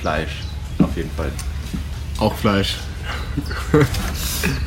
[0.00, 0.42] Fleisch,
[0.78, 1.30] auf jeden Fall.
[2.18, 2.76] Auch Fleisch.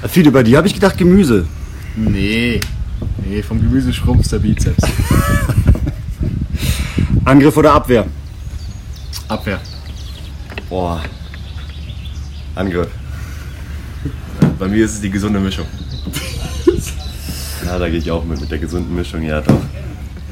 [0.07, 1.47] Viele bei dir habe ich gedacht Gemüse.
[1.95, 2.59] Nee.
[3.25, 4.83] Nee, vom Gemüse schrumpft der Bizeps.
[7.25, 8.05] Angriff oder Abwehr?
[9.27, 9.59] Abwehr.
[10.69, 11.01] Boah.
[12.55, 12.89] Angriff.
[14.57, 15.65] Bei mir ist es die gesunde Mischung.
[17.65, 19.61] Ja, da gehe ich auch mit, mit der gesunden Mischung, ja doch.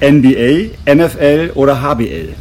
[0.02, 2.34] NBA, NFL oder HBL?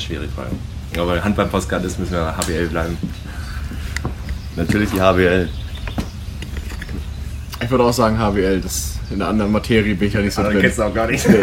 [0.00, 0.50] Eine schwere Frage.
[0.96, 2.96] Aber weil Handball-Postcard ist, müssen wir HBL bleiben.
[4.56, 5.48] Natürlich die HBL.
[7.62, 8.62] Ich würde auch sagen HWL.
[8.62, 10.62] Das in der anderen Materie bin ich ja nicht so Aber drin.
[10.62, 11.26] kennst du auch gar nicht.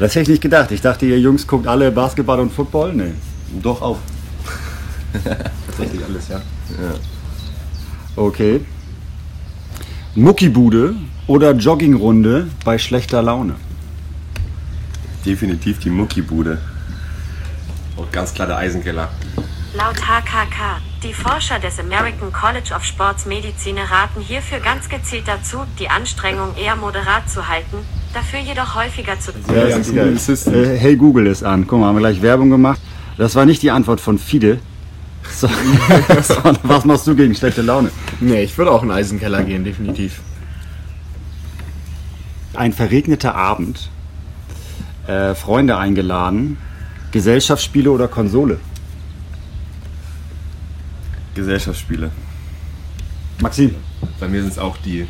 [0.00, 0.72] Das hätte ich nicht gedacht.
[0.72, 2.94] Ich dachte, ihr Jungs guckt alle Basketball und Football.
[2.94, 3.12] Nee.
[3.62, 3.98] Doch auch.
[5.68, 6.42] Tatsächlich alles, ja.
[8.16, 8.60] Okay.
[10.16, 10.96] Muckibude
[11.28, 13.54] oder Joggingrunde bei schlechter Laune?
[15.24, 16.58] Definitiv die Muckibude.
[17.96, 19.08] Und ganz klar der Eisenkeller.
[19.76, 25.64] Laut HKK, die Forscher des American College of Sports Medizin raten hierfür ganz gezielt dazu,
[25.80, 27.78] die Anstrengung eher moderat zu halten,
[28.12, 29.88] dafür jedoch häufiger zu Ja, ja, ist
[30.44, 30.74] Google.
[30.74, 31.66] Äh, hey Google ist an.
[31.66, 32.80] Guck mal, haben wir gleich Werbung gemacht.
[33.18, 34.60] Das war nicht die Antwort von Fide.
[35.32, 35.48] So,
[36.64, 37.90] was machst du gegen schlechte Laune?
[38.20, 40.20] Nee, ich würde auch in den Eisenkeller gehen, definitiv.
[42.52, 43.88] Ein verregneter Abend,
[45.06, 46.56] äh, Freunde eingeladen,
[47.12, 48.58] Gesellschaftsspiele oder Konsole?
[51.34, 52.10] Gesellschaftsspiele.
[53.40, 53.74] Maxim.
[54.20, 55.06] Bei mir sind es auch die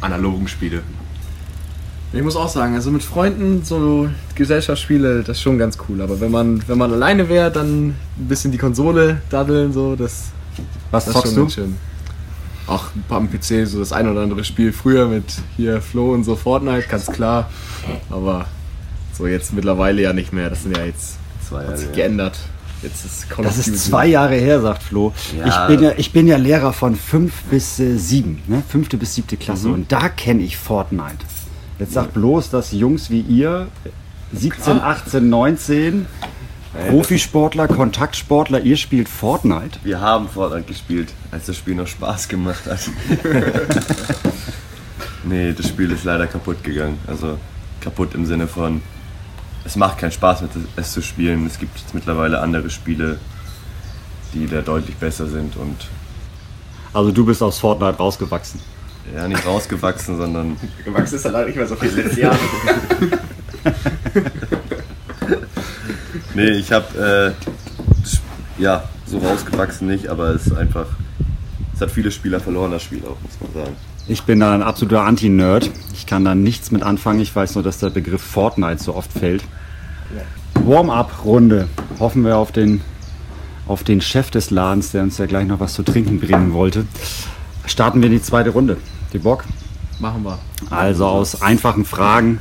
[0.00, 0.82] analogen Spiele.
[2.12, 6.02] Ich muss auch sagen, also mit Freunden so Gesellschaftsspiele, das ist schon ganz cool.
[6.02, 7.96] Aber wenn man, wenn man alleine wäre, dann ein
[8.28, 10.30] bisschen die Konsole daddeln, so, das,
[10.90, 11.50] Was das ist zockst schon du?
[11.50, 11.76] schön.
[12.66, 15.24] Auch am PC so das ein oder andere Spiel früher mit
[15.56, 17.50] hier Flo und so Fortnite, ganz klar.
[18.10, 18.46] Aber
[19.12, 20.50] so jetzt mittlerweile ja nicht mehr.
[20.50, 21.16] Das sind ja jetzt
[21.48, 21.96] Zwei hat sich Jahre.
[21.96, 22.38] geändert.
[22.82, 25.12] Jetzt ist Call Das ist zwei Jahre her, sagt Flo.
[25.38, 25.46] Ja.
[25.46, 28.62] Ich, bin ja, ich bin ja Lehrer von fünf bis äh, sieben, ne?
[28.68, 29.68] fünfte bis siebte Klasse.
[29.68, 31.18] Und da kenne ich Fortnite.
[31.78, 33.68] Jetzt sag bloß, dass Jungs wie ihr,
[34.32, 36.06] 17, 18, 19,
[36.88, 39.78] Profisportler, Kontaktsportler, ihr spielt Fortnite.
[39.84, 42.80] Wir haben Fortnite gespielt, als das Spiel noch Spaß gemacht hat.
[45.24, 46.98] nee, das Spiel ist leider kaputt gegangen.
[47.06, 47.38] Also
[47.80, 48.80] kaputt im Sinne von,
[49.64, 51.46] es macht keinen Spaß, mit es zu spielen.
[51.46, 53.18] Es gibt jetzt mittlerweile andere Spiele,
[54.34, 55.76] die da deutlich besser sind und
[56.92, 58.60] Also du bist aus Fortnite rausgewachsen.
[59.14, 62.38] ja, nicht rausgewachsen, sondern Gewachsen ist dann leider nicht mehr so viel letztes Jahr.
[66.34, 70.86] Nee, ich habe äh, ja so rausgewachsen nicht, aber es ist einfach,
[71.74, 73.76] es hat viele Spieler verloren, das Spiel auch, muss man sagen.
[74.08, 75.70] Ich bin da ein absoluter Anti-Nerd.
[75.94, 77.20] Ich kann da nichts mit anfangen.
[77.20, 79.44] Ich weiß nur, dass der Begriff Fortnite so oft fällt.
[80.54, 81.68] Warm-up-Runde.
[82.00, 82.80] Hoffen wir auf den,
[83.68, 86.84] auf den Chef des Ladens, der uns ja gleich noch was zu trinken bringen wollte.
[87.64, 88.76] Starten wir in die zweite Runde.
[89.12, 89.44] Die Bock?
[90.00, 90.38] Machen wir.
[90.70, 92.40] Also aus einfachen Fragen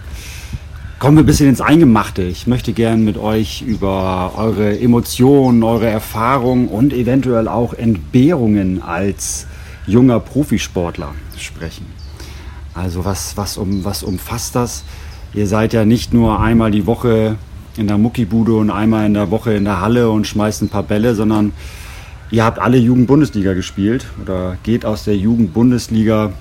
[0.98, 2.24] kommen wir ein bisschen ins Eingemachte.
[2.24, 9.48] Ich möchte gern mit euch über eure Emotionen, eure Erfahrungen und eventuell auch Entbehrungen als
[9.88, 11.86] junger Profisportler sprechen.
[12.74, 14.84] Also was, was, um, was umfasst das?
[15.34, 17.38] Ihr seid ja nicht nur einmal die Woche
[17.78, 20.84] in der Muckibude und einmal in der Woche in der Halle und schmeißt ein paar
[20.84, 21.54] Bälle, sondern
[22.30, 26.34] ihr habt alle Jugend-Bundesliga gespielt oder geht aus der Jugend-Bundesliga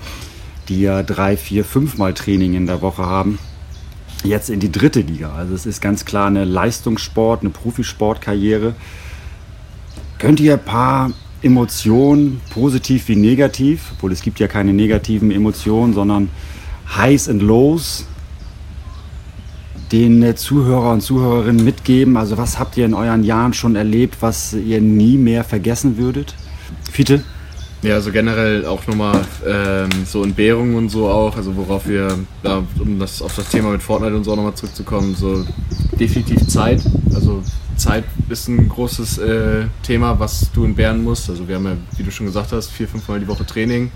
[0.71, 3.39] die ja drei, vier, fünfmal Training in der Woche haben,
[4.23, 5.33] jetzt in die dritte Liga.
[5.33, 8.73] Also es ist ganz klar eine Leistungssport, eine Profisportkarriere.
[10.17, 15.93] Könnt ihr ein paar Emotionen, positiv wie negativ, obwohl es gibt ja keine negativen Emotionen,
[15.93, 16.29] sondern
[16.95, 18.05] Highs and Lows,
[19.91, 22.17] den Zuhörer und Zuhörerinnen mitgeben?
[22.17, 26.35] Also was habt ihr in euren Jahren schon erlebt, was ihr nie mehr vergessen würdet?
[26.91, 27.23] Fiete?
[27.81, 32.63] Ja, also generell auch nochmal ähm, so Entbehrungen und so auch, also worauf wir, ja,
[32.79, 35.43] um das auf das Thema mit Fortnite und so nochmal zurückzukommen, so
[35.99, 36.83] definitiv Zeit.
[37.15, 37.41] Also
[37.77, 41.29] Zeit ist ein großes äh, Thema, was du entbehren musst.
[41.29, 43.91] Also wir haben ja, wie du schon gesagt hast, vier, fünf Mal die Woche Training.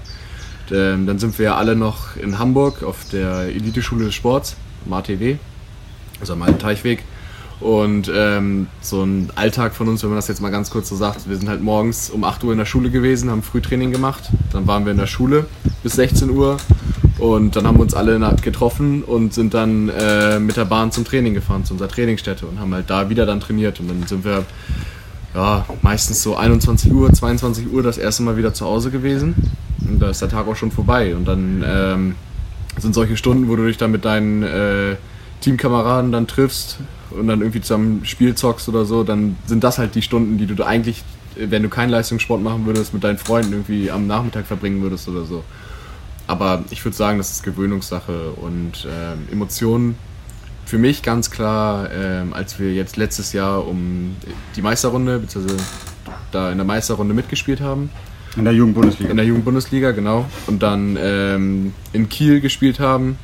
[0.71, 4.93] Ähm, dann sind wir ja alle noch in Hamburg auf der Eliteschule des Sports, am
[4.93, 5.37] ATW,
[6.19, 7.03] also am Alten Teichweg.
[7.59, 10.95] Und ähm, so ein Alltag von uns, wenn man das jetzt mal ganz kurz so
[10.95, 14.29] sagt, wir sind halt morgens um 8 Uhr in der Schule gewesen, haben Frühtraining gemacht,
[14.51, 15.45] dann waren wir in der Schule
[15.81, 16.57] bis 16 Uhr
[17.17, 21.05] und dann haben wir uns alle getroffen und sind dann äh, mit der Bahn zum
[21.05, 23.79] Training gefahren, zu unserer Trainingsstätte und haben halt da wieder dann trainiert.
[23.79, 24.43] Und dann sind wir
[25.33, 29.35] ja, meistens so 21 Uhr, 22 Uhr das erste Mal wieder zu Hause gewesen.
[29.87, 31.15] Und da ist der Tag auch schon vorbei.
[31.15, 32.15] Und dann ähm,
[32.77, 34.95] sind solche Stunden, wo du dich dann mit deinen äh,
[35.39, 36.79] Teamkameraden dann triffst
[37.11, 40.47] und dann irgendwie zusammen Spiel zockst oder so, dann sind das halt die Stunden, die
[40.47, 41.03] du eigentlich,
[41.35, 45.23] wenn du keinen Leistungssport machen würdest, mit deinen Freunden irgendwie am Nachmittag verbringen würdest oder
[45.25, 45.43] so.
[46.27, 49.95] Aber ich würde sagen, das ist Gewöhnungssache und äh, Emotionen
[50.65, 54.15] für mich ganz klar, äh, als wir jetzt letztes Jahr um
[54.55, 55.59] die Meisterrunde, beziehungsweise
[56.31, 57.91] da in der Meisterrunde mitgespielt haben.
[58.35, 59.11] In der Jugendbundesliga.
[59.11, 60.25] In der Jugendbundesliga, genau.
[60.47, 63.17] Und dann ähm, in Kiel gespielt haben,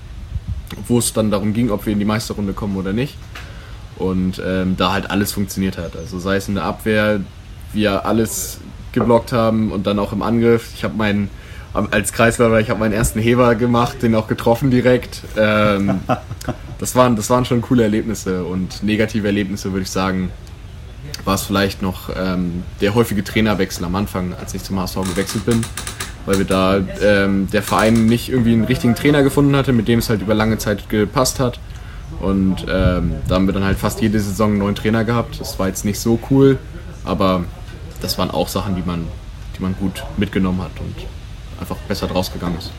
[0.88, 3.18] wo es dann darum ging, ob wir in die Meisterrunde kommen oder nicht.
[3.98, 5.96] Und ähm, da halt alles funktioniert hat.
[5.98, 7.20] Also sei es in der Abwehr,
[7.74, 8.60] wir alles
[8.94, 10.72] geblockt haben und dann auch im Angriff.
[10.76, 11.30] Ich habe meinen
[11.74, 15.22] als Kreisläufer, ich habe meinen ersten Heber gemacht, den auch getroffen direkt.
[15.38, 16.02] Ähm,
[16.80, 20.32] das, waren, das waren schon coole Erlebnisse und negative Erlebnisse, würde ich sagen,
[21.24, 25.46] war es vielleicht noch ähm, der häufige Trainerwechsel am Anfang, als ich zum HSV gewechselt
[25.46, 25.62] bin,
[26.26, 30.00] weil wir da ähm, der Verein nicht irgendwie einen richtigen Trainer gefunden hatte, mit dem
[30.00, 31.60] es halt über lange Zeit gepasst hat.
[32.20, 35.40] Und ähm, da haben wir dann halt fast jede Saison einen neuen Trainer gehabt.
[35.40, 36.58] Das war jetzt nicht so cool,
[37.06, 37.46] aber
[38.02, 39.08] das waren auch Sachen, die man,
[39.58, 40.96] die man gut mitgenommen hat und
[41.62, 42.72] einfach besser draus gegangen ist.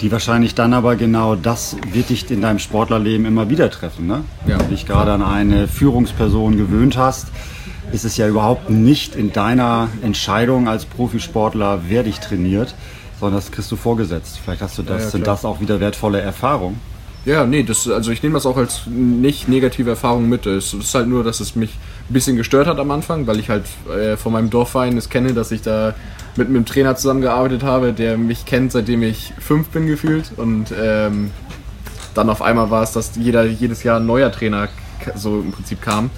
[0.00, 4.06] Die wahrscheinlich dann aber genau das wird dich in deinem Sportlerleben immer wieder treffen.
[4.06, 4.24] Ne?
[4.46, 4.58] Ja.
[4.58, 7.28] Wenn du dich gerade an eine Führungsperson gewöhnt hast,
[7.92, 12.74] ist es ja überhaupt nicht in deiner Entscheidung als Profisportler, wer dich trainiert,
[13.20, 14.40] sondern das kriegst du vorgesetzt.
[14.42, 16.80] Vielleicht hast du das, ja, ja, sind das auch wieder wertvolle Erfahrungen.
[17.24, 20.46] Ja, nee, das, also ich nehme das auch als nicht negative Erfahrung mit.
[20.46, 21.70] Es ist halt nur, dass es mich
[22.10, 25.32] ein bisschen gestört hat am Anfang, weil ich halt äh, von meinem Dorfverein es kenne,
[25.32, 25.94] dass ich da
[26.36, 30.32] mit einem Trainer zusammengearbeitet habe, der mich kennt, seitdem ich fünf bin gefühlt.
[30.36, 31.30] Und ähm,
[32.14, 34.68] dann auf einmal war es, dass jeder, jedes Jahr ein neuer Trainer
[35.14, 36.10] so im Prinzip kam.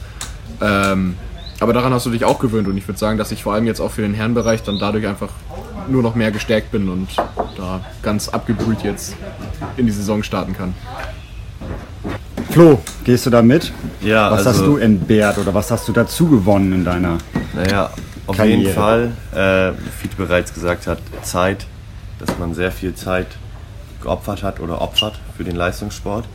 [0.60, 1.16] Ähm,
[1.60, 3.66] aber daran hast du dich auch gewöhnt und ich würde sagen, dass ich vor allem
[3.66, 5.30] jetzt auch für den Herrenbereich dann dadurch einfach
[5.88, 7.08] nur noch mehr gestärkt bin und
[7.56, 9.16] da ganz abgebrüht jetzt
[9.76, 10.74] in die Saison starten kann.
[12.50, 13.72] Flo, gehst du da mit?
[14.00, 14.30] Ja.
[14.30, 17.18] Was also, hast du entbehrt oder was hast du dazu gewonnen in deiner
[17.54, 17.90] Naja,
[18.26, 18.58] auf Karriere?
[18.58, 21.66] jeden Fall, äh, wie du bereits gesagt hat, Zeit,
[22.18, 23.26] dass man sehr viel Zeit
[24.02, 26.26] geopfert hat oder opfert für den Leistungssport.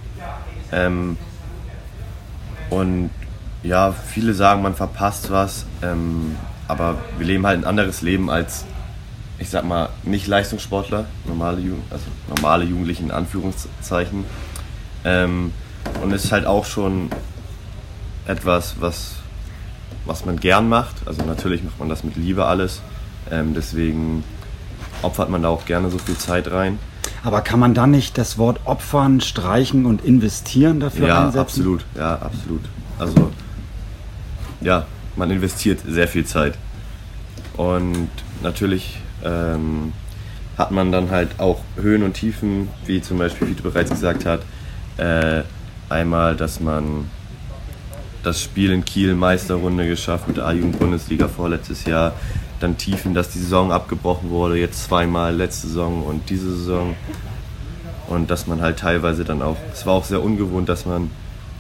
[0.72, 1.18] Ähm,
[2.70, 3.10] und
[3.64, 6.36] ja, viele sagen, man verpasst was, ähm,
[6.68, 8.66] aber wir leben halt ein anderes Leben als
[9.40, 14.26] ich sag mal, nicht Leistungssportler, normale, also normale Jugendliche in Anführungszeichen.
[15.06, 15.54] Ähm,
[16.04, 17.10] und ist halt auch schon
[18.28, 19.16] etwas, was,
[20.06, 20.96] was man gern macht.
[21.06, 22.82] Also natürlich macht man das mit Liebe alles.
[23.32, 24.24] Ähm, deswegen
[25.02, 26.80] opfert man da auch gerne so viel Zeit rein.
[27.24, 31.40] Aber kann man dann nicht das Wort opfern, streichen und investieren dafür ja, einsetzen?
[31.40, 32.62] Absolut, ja, absolut.
[32.98, 33.32] Also
[34.62, 34.86] ja,
[35.16, 36.58] man investiert sehr viel Zeit.
[37.58, 38.10] Und
[38.42, 39.94] natürlich ähm,
[40.58, 44.26] hat man dann halt auch Höhen und Tiefen, wie zum Beispiel, wie du bereits gesagt
[44.26, 44.44] hast,
[44.98, 45.44] äh,
[45.90, 47.10] einmal, dass man
[48.24, 52.14] das Spiel in Kiel Meisterrunde geschafft mit der A-Jugend-Bundesliga vorletztes Jahr,
[52.60, 56.96] dann Tiefen, dass die Saison abgebrochen wurde, jetzt zweimal letzte Saison und diese Saison.
[58.08, 61.12] Und dass man halt teilweise dann auch, es war auch sehr ungewohnt, dass man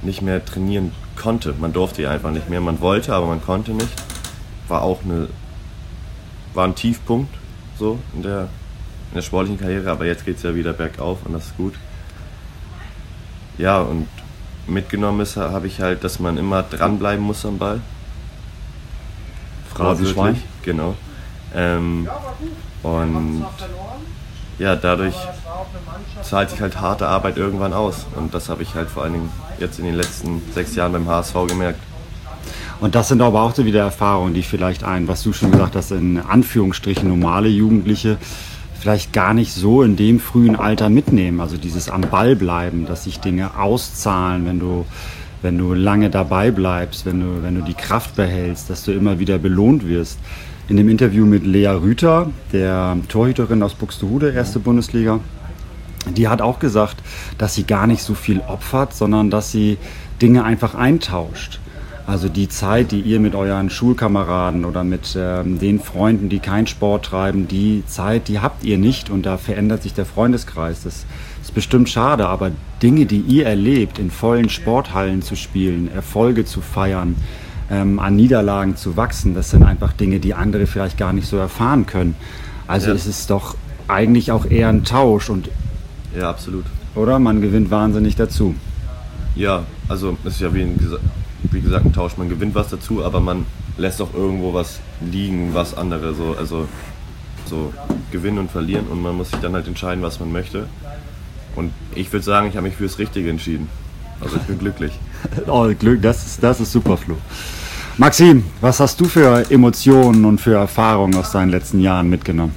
[0.01, 1.53] nicht mehr trainieren konnte.
[1.59, 2.59] Man durfte ja einfach nicht mehr.
[2.59, 3.89] Man wollte, aber man konnte nicht.
[4.67, 5.27] War auch eine,
[6.53, 7.33] war ein Tiefpunkt
[7.77, 8.41] so in der,
[9.11, 11.73] in der sportlichen Karriere, aber jetzt geht es ja wieder bergauf und das ist gut.
[13.57, 14.07] Ja, und
[14.69, 17.81] mitgenommen ist, habe ich halt, dass man immer dranbleiben muss am Ball.
[19.73, 20.41] Phrasenschwein.
[20.63, 20.95] Genau.
[21.55, 22.07] Ähm,
[22.83, 23.45] und
[24.59, 25.15] ja, dadurch
[26.21, 28.05] zahlt sich halt harte Arbeit irgendwann aus.
[28.15, 29.29] Und das habe ich halt vor allen Dingen
[29.59, 31.79] jetzt in den letzten sechs Jahren beim HSV gemerkt.
[32.81, 35.75] Und das sind aber auch so wieder Erfahrungen, die vielleicht ein, was du schon gesagt
[35.75, 38.17] hast, in Anführungsstrichen normale Jugendliche
[38.79, 41.41] vielleicht gar nicht so in dem frühen Alter mitnehmen.
[41.41, 44.85] Also dieses am Ball bleiben, dass sich Dinge auszahlen, wenn du,
[45.41, 49.19] wenn du lange dabei bleibst, wenn du, wenn du die Kraft behältst, dass du immer
[49.19, 50.17] wieder belohnt wirst.
[50.69, 55.19] In dem Interview mit Lea Rüther, der Torhüterin aus Buxtehude, erste Bundesliga,
[56.15, 56.97] die hat auch gesagt,
[57.37, 59.77] dass sie gar nicht so viel opfert, sondern dass sie
[60.21, 61.59] Dinge einfach eintauscht.
[62.09, 66.65] Also die Zeit, die ihr mit euren Schulkameraden oder mit ähm, den Freunden, die keinen
[66.65, 70.81] Sport treiben, die Zeit, die habt ihr nicht und da verändert sich der Freundeskreis.
[70.81, 71.05] Das
[71.43, 72.49] ist bestimmt schade, aber
[72.81, 77.15] Dinge, die ihr erlebt, in vollen Sporthallen zu spielen, Erfolge zu feiern,
[77.69, 81.37] ähm, an Niederlagen zu wachsen, das sind einfach Dinge, die andere vielleicht gar nicht so
[81.37, 82.15] erfahren können.
[82.65, 82.95] Also ja.
[82.95, 83.55] ist es doch
[83.87, 85.51] eigentlich auch eher ein Tausch und
[86.17, 86.65] ja, absolut.
[86.95, 87.19] Oder?
[87.19, 88.55] Man gewinnt wahnsinnig dazu.
[89.35, 90.79] Ja, also es ist ja wie, ein,
[91.43, 92.17] wie gesagt ein Tausch.
[92.17, 93.45] Man gewinnt was dazu, aber man
[93.77, 96.67] lässt auch irgendwo was liegen, was andere so, also
[97.45, 97.73] so
[98.11, 100.67] gewinnen und verlieren und man muss sich dann halt entscheiden, was man möchte.
[101.55, 103.69] Und ich würde sagen, ich habe mich fürs Richtige entschieden.
[104.21, 104.91] Also ich bin glücklich.
[105.47, 107.17] oh, Glück, das ist, das ist super, Flo.
[107.97, 112.53] Maxim, was hast du für Emotionen und für Erfahrungen aus deinen letzten Jahren mitgenommen?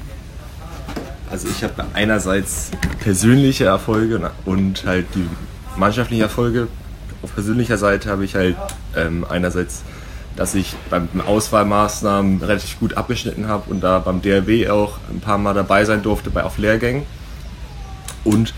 [1.31, 5.27] Also ich habe einerseits persönliche Erfolge und halt die
[5.77, 6.69] mannschaftlichen Erfolge.
[7.23, 8.57] Auf persönlicher Seite habe ich halt
[8.97, 9.83] ähm, einerseits,
[10.37, 15.39] dass ich beim Auswahlmaßnahmen relativ gut abgeschnitten habe und da beim DRB auch ein paar
[15.39, 17.05] Mal dabei sein durfte bei auf Lehrgängen.
[18.25, 18.55] Und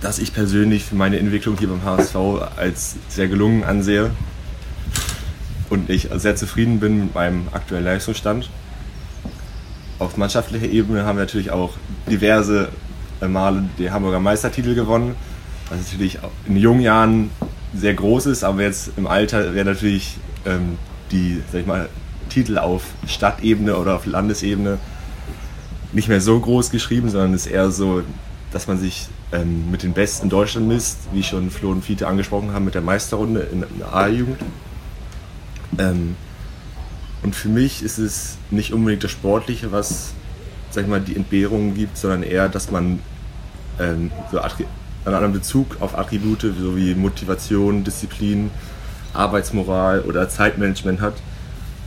[0.00, 2.16] dass ich persönlich für meine Entwicklung hier beim HSV
[2.56, 4.10] als sehr gelungen ansehe
[5.70, 8.48] und ich sehr zufrieden bin mit meinem aktuellen Leistungsstand
[9.98, 11.72] auf mannschaftlicher Ebene haben wir natürlich auch
[12.08, 12.68] diverse
[13.20, 15.16] Male die Hamburger Meistertitel gewonnen,
[15.70, 17.30] was natürlich in jungen Jahren
[17.74, 20.78] sehr groß ist, aber jetzt im Alter wäre natürlich ähm,
[21.10, 21.88] die, sag ich mal,
[22.28, 24.78] Titel auf Stadtebene oder auf Landesebene
[25.92, 28.02] nicht mehr so groß geschrieben, sondern es ist eher so,
[28.52, 32.52] dass man sich ähm, mit den Besten Deutschland misst, wie schon Flo und Fiete angesprochen
[32.52, 34.38] haben mit der Meisterrunde in der A-Jugend.
[35.78, 36.16] Ähm,
[37.22, 40.12] und für mich ist es nicht unbedingt das Sportliche, was
[40.70, 43.00] sag ich mal, die Entbehrungen gibt, sondern eher, dass man
[43.80, 44.38] ähm, so
[45.08, 48.50] einen anderen Bezug auf Attribute so wie Motivation, Disziplin,
[49.12, 51.14] Arbeitsmoral oder Zeitmanagement hat.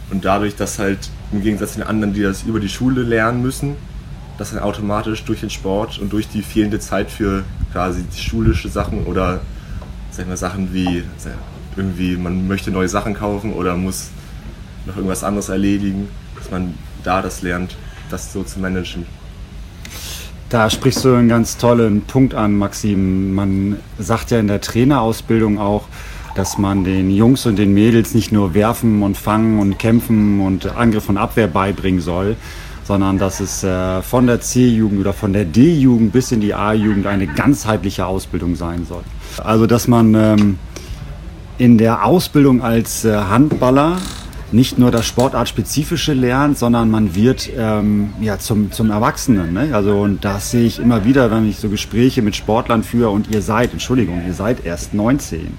[0.09, 3.41] Und dadurch, dass halt im Gegensatz zu den anderen, die das über die Schule lernen
[3.41, 3.75] müssen,
[4.37, 9.05] dass dann automatisch durch den Sport und durch die fehlende Zeit für quasi schulische Sachen
[9.05, 9.41] oder
[10.09, 11.03] sag ich mal, Sachen wie
[11.75, 14.09] irgendwie man möchte neue Sachen kaufen oder muss
[14.85, 17.77] noch irgendwas anderes erledigen, dass man da das lernt,
[18.09, 19.05] das so zu managen.
[20.51, 23.33] Da sprichst du einen ganz tollen Punkt an, Maxim.
[23.33, 25.85] Man sagt ja in der Trainerausbildung auch,
[26.35, 30.75] dass man den Jungs und den Mädels nicht nur werfen und fangen und kämpfen und
[30.75, 32.35] Angriff und Abwehr beibringen soll,
[32.83, 37.07] sondern dass es äh, von der C-Jugend oder von der D-Jugend bis in die A-Jugend
[37.07, 39.03] eine ganzheitliche Ausbildung sein soll.
[39.41, 40.59] Also dass man ähm,
[41.57, 43.99] in der Ausbildung als äh, Handballer
[44.53, 49.53] nicht nur das Sportartspezifische lernt, sondern man wird ähm, ja, zum, zum Erwachsenen.
[49.53, 49.69] Ne?
[49.73, 53.29] Also, und das sehe ich immer wieder, wenn ich so Gespräche mit Sportlern führe und
[53.33, 55.57] ihr seid, Entschuldigung, ihr seid erst 19.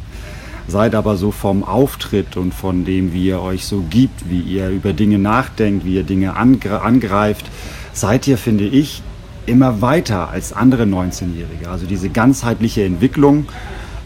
[0.68, 4.68] Seid aber so vom Auftritt und von dem, wie ihr euch so gibt, wie ihr
[4.68, 7.46] über Dinge nachdenkt, wie ihr Dinge angreift,
[7.92, 9.02] seid ihr, finde ich,
[9.46, 11.68] immer weiter als andere 19-Jährige.
[11.68, 13.46] Also diese ganzheitliche Entwicklung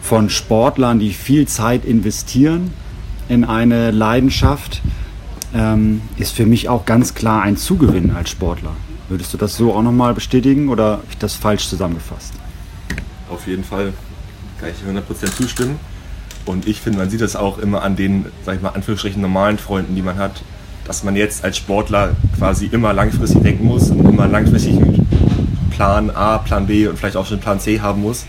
[0.01, 2.71] von Sportlern, die viel Zeit investieren,
[3.29, 4.81] in eine Leidenschaft,
[5.53, 8.71] ähm, ist für mich auch ganz klar ein Zugewinn als Sportler.
[9.09, 12.33] Würdest du das so auch nochmal bestätigen oder habe ich das falsch zusammengefasst?
[13.29, 13.93] Auf jeden Fall
[14.59, 15.79] kann ich 100% zustimmen.
[16.45, 19.57] Und ich finde, man sieht das auch immer an den, sag ich mal, Anführungsstrichen normalen
[19.57, 20.41] Freunden, die man hat,
[20.85, 24.79] dass man jetzt als Sportler quasi immer langfristig denken muss und immer langfristig
[25.71, 28.25] Plan A, Plan B und vielleicht auch schon Plan C haben muss,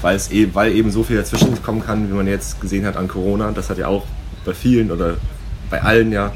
[0.00, 2.96] weil es eben, weil eben so viel dazwischen kommen kann, wie man jetzt gesehen hat
[2.96, 3.52] an Corona.
[3.52, 4.04] Das hat ja auch
[4.48, 5.16] bei vielen oder
[5.70, 6.32] bei allen ja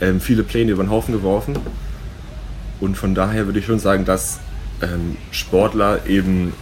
[0.00, 1.58] ähm, viele Pläne über den Haufen geworfen.
[2.80, 4.38] Und von daher würde ich schon sagen, dass
[4.82, 6.52] ähm, Sportler eben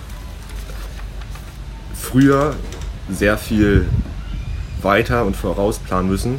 [1.94, 2.54] früher
[3.10, 3.86] sehr viel
[4.82, 6.38] weiter und vorausplanen müssen.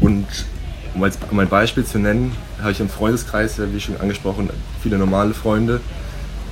[0.00, 0.26] Und
[0.94, 4.50] um, als, um ein Beispiel zu nennen, habe ich im Freundeskreis, wie schon angesprochen,
[4.82, 5.80] viele normale Freunde,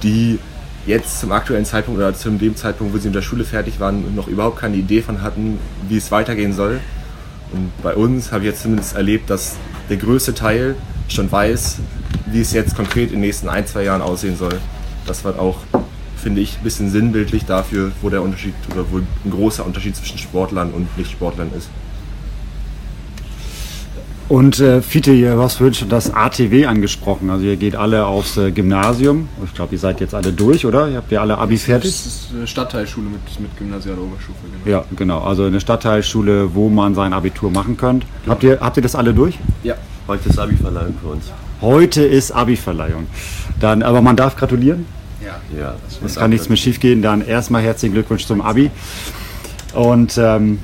[0.02, 0.38] die
[0.86, 4.14] jetzt zum aktuellen Zeitpunkt oder zu dem Zeitpunkt, wo sie in der Schule fertig waren,
[4.14, 5.58] noch überhaupt keine Idee von hatten,
[5.88, 6.80] wie es weitergehen soll.
[7.52, 9.56] Und bei uns habe ich jetzt zumindest erlebt, dass
[9.88, 10.76] der größte Teil
[11.08, 11.78] schon weiß,
[12.26, 14.60] wie es jetzt konkret in den nächsten ein, zwei Jahren aussehen soll.
[15.06, 15.58] Das war auch,
[16.16, 20.18] finde ich, ein bisschen sinnbildlich dafür, wo der Unterschied oder wo ein großer Unterschied zwischen
[20.18, 21.68] Sportlern und Nicht-Sportlern ist.
[24.30, 27.30] Und äh, Fiete, du hast vorhin schon das ATW angesprochen.
[27.30, 29.28] Also ihr geht alle aufs äh, Gymnasium.
[29.44, 30.88] Ich glaube, ihr seid jetzt alle durch, oder?
[30.88, 31.90] Ihr habt ja alle Abis fertig?
[31.90, 34.38] Das ist eine Stadtteilschule mit, mit gymnasialer Oberstufe.
[34.64, 34.76] Genau.
[34.76, 35.18] Ja, genau.
[35.24, 38.06] Also eine Stadtteilschule, wo man sein Abitur machen könnt.
[38.22, 38.34] Genau.
[38.34, 39.36] Habt, ihr, habt ihr das alle durch?
[39.64, 39.74] Ja.
[40.06, 41.24] Heute ist Abi-Verleihung für uns.
[41.60, 43.08] Heute ist Abi-Verleihung.
[43.58, 44.86] Dann, aber man darf gratulieren?
[45.20, 45.40] Ja.
[45.58, 45.74] ja
[46.06, 47.02] es kann nichts mehr schief gehen.
[47.02, 48.70] Dann erstmal herzlichen Glückwunsch zum Abi.
[49.74, 50.60] Und ähm,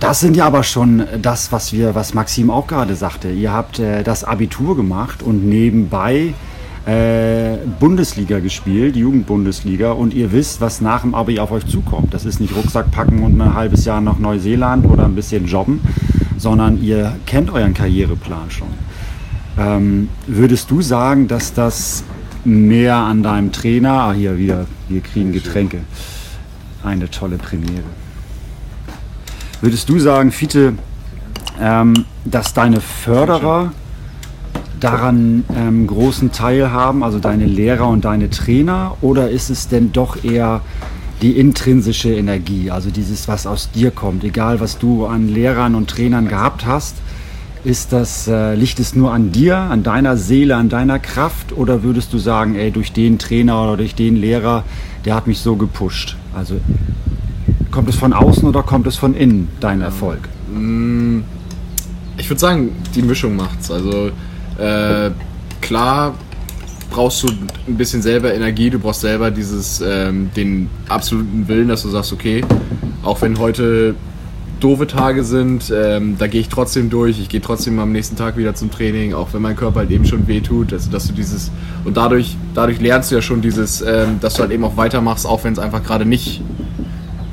[0.00, 3.30] das sind ja aber schon das, was wir, was Maxim auch gerade sagte.
[3.30, 6.34] Ihr habt äh, das Abitur gemacht und nebenbei
[6.86, 12.14] äh, Bundesliga gespielt, Jugendbundesliga, und ihr wisst, was nach dem Abi auf euch zukommt.
[12.14, 15.80] Das ist nicht Rucksack packen und ein halbes Jahr nach Neuseeland oder ein bisschen jobben,
[16.38, 18.68] sondern ihr kennt euren Karriereplan schon.
[19.58, 22.04] Ähm, würdest du sagen, dass das
[22.44, 25.80] mehr an deinem Trainer, ah hier wieder, wir kriegen Getränke,
[26.84, 28.07] eine tolle Premiere.
[29.60, 30.74] Würdest du sagen, Fiete,
[31.60, 33.72] ähm, dass deine Förderer
[34.78, 39.90] daran ähm, großen Teil haben, also deine Lehrer und deine Trainer, oder ist es denn
[39.90, 40.60] doch eher
[41.22, 45.90] die intrinsische Energie, also dieses, was aus dir kommt, egal was du an Lehrern und
[45.90, 46.94] Trainern gehabt hast,
[47.64, 51.82] ist das, äh, liegt es nur an dir, an deiner Seele, an deiner Kraft, oder
[51.82, 54.62] würdest du sagen, ey, durch den Trainer oder durch den Lehrer,
[55.04, 56.16] der hat mich so gepusht?
[56.32, 56.60] Also
[57.78, 60.18] Kommt es von außen oder kommt es von innen, dein Erfolg?
[60.52, 61.20] Mm,
[62.16, 63.70] ich würde sagen, die Mischung macht's.
[63.70, 64.10] Also
[64.58, 65.12] äh,
[65.60, 66.14] klar
[66.90, 67.28] brauchst du
[67.68, 72.12] ein bisschen selber Energie, du brauchst selber dieses, ähm, den absoluten Willen, dass du sagst,
[72.12, 72.44] okay,
[73.04, 73.94] auch wenn heute
[74.58, 78.36] doofe Tage sind, ähm, da gehe ich trotzdem durch, ich gehe trotzdem am nächsten Tag
[78.36, 81.12] wieder zum Training, auch wenn mein Körper halt eben schon weh tut, also dass du
[81.12, 81.52] dieses,
[81.84, 85.28] und dadurch, dadurch lernst du ja schon dieses, ähm, dass du halt eben auch weitermachst,
[85.28, 86.42] auch wenn es einfach gerade nicht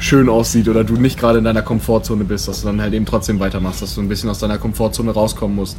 [0.06, 3.06] schön aussieht oder du nicht gerade in deiner Komfortzone bist, dass du dann halt eben
[3.06, 5.78] trotzdem weitermachst, dass du ein bisschen aus deiner Komfortzone rauskommen musst.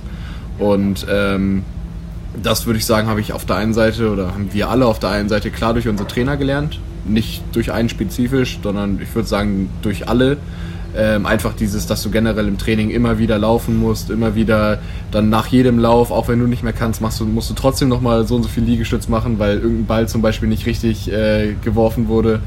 [0.59, 1.63] Und ähm,
[2.43, 4.99] das würde ich sagen, habe ich auf der einen Seite oder haben wir alle auf
[4.99, 6.81] der einen Seite klar durch unsere Trainer gelernt.
[7.05, 10.39] Nicht durch einen spezifisch, sondern ich würde sagen durch alle.
[10.97, 14.79] Ähm, einfach dieses, dass du generell im Training immer wieder laufen musst, immer wieder
[15.11, 17.89] dann nach jedem Lauf, auch wenn du nicht mehr kannst, machst du, musst du trotzdem
[17.89, 21.55] nochmal so und so viel Liegestütz machen, weil irgendein Ball zum Beispiel nicht richtig äh,
[21.63, 22.41] geworfen wurde.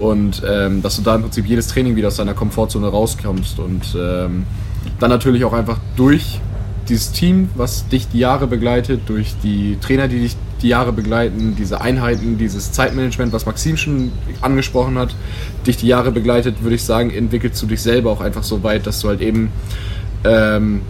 [0.00, 3.58] Und ähm, dass du da im Prinzip jedes Training wieder aus deiner Komfortzone rauskommst.
[3.58, 4.44] Und ähm,
[4.98, 6.40] dann natürlich auch einfach durch
[6.88, 11.54] dieses Team, was dich die Jahre begleitet, durch die Trainer, die dich die Jahre begleiten,
[11.56, 15.14] diese Einheiten, dieses Zeitmanagement, was Maxim schon angesprochen hat,
[15.66, 18.86] dich die Jahre begleitet, würde ich sagen, entwickelst du dich selber auch einfach so weit,
[18.86, 19.50] dass du halt eben
[20.24, 20.82] ähm,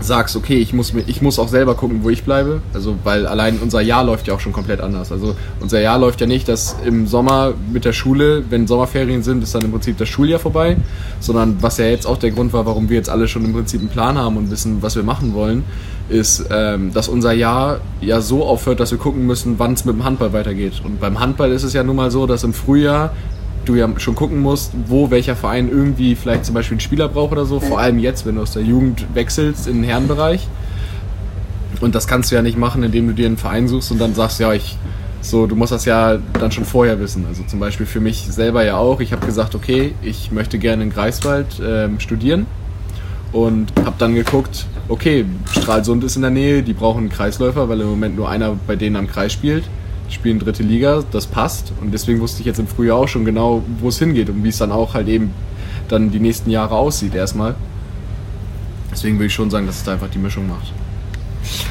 [0.00, 2.60] sagst, okay, ich muss, ich muss auch selber gucken, wo ich bleibe.
[2.74, 5.10] Also, weil allein unser Jahr läuft ja auch schon komplett anders.
[5.12, 9.42] Also, unser Jahr läuft ja nicht, dass im Sommer mit der Schule, wenn Sommerferien sind,
[9.42, 10.76] ist dann im Prinzip das Schuljahr vorbei,
[11.20, 13.80] sondern was ja jetzt auch der Grund war, warum wir jetzt alle schon im Prinzip
[13.80, 15.64] einen Plan haben und wissen, was wir machen wollen,
[16.08, 19.94] ist, ähm, dass unser Jahr ja so aufhört, dass wir gucken müssen, wann es mit
[19.94, 20.80] dem Handball weitergeht.
[20.84, 23.12] Und beim Handball ist es ja nun mal so, dass im Frühjahr
[23.68, 27.32] du ja schon gucken musst, wo welcher Verein irgendwie vielleicht zum Beispiel einen Spieler braucht
[27.32, 27.60] oder so.
[27.60, 30.46] Vor allem jetzt, wenn du aus der Jugend wechselst in den Herrenbereich.
[31.80, 34.14] Und das kannst du ja nicht machen, indem du dir einen Verein suchst und dann
[34.14, 34.76] sagst, ja, ich,
[35.20, 37.26] so, du musst das ja dann schon vorher wissen.
[37.28, 39.00] Also zum Beispiel für mich selber ja auch.
[39.00, 42.46] Ich habe gesagt, okay, ich möchte gerne in Greifswald ähm, studieren
[43.32, 47.80] und habe dann geguckt, okay, Stralsund ist in der Nähe, die brauchen einen Kreisläufer, weil
[47.80, 49.64] im Moment nur einer bei denen am Kreis spielt
[50.08, 51.72] spielen dritte Liga, das passt.
[51.80, 54.48] Und deswegen wusste ich jetzt im Frühjahr auch schon genau, wo es hingeht und wie
[54.48, 55.32] es dann auch halt eben
[55.88, 57.54] dann die nächsten Jahre aussieht erstmal.
[58.90, 60.72] Deswegen würde ich schon sagen, dass es da einfach die Mischung macht.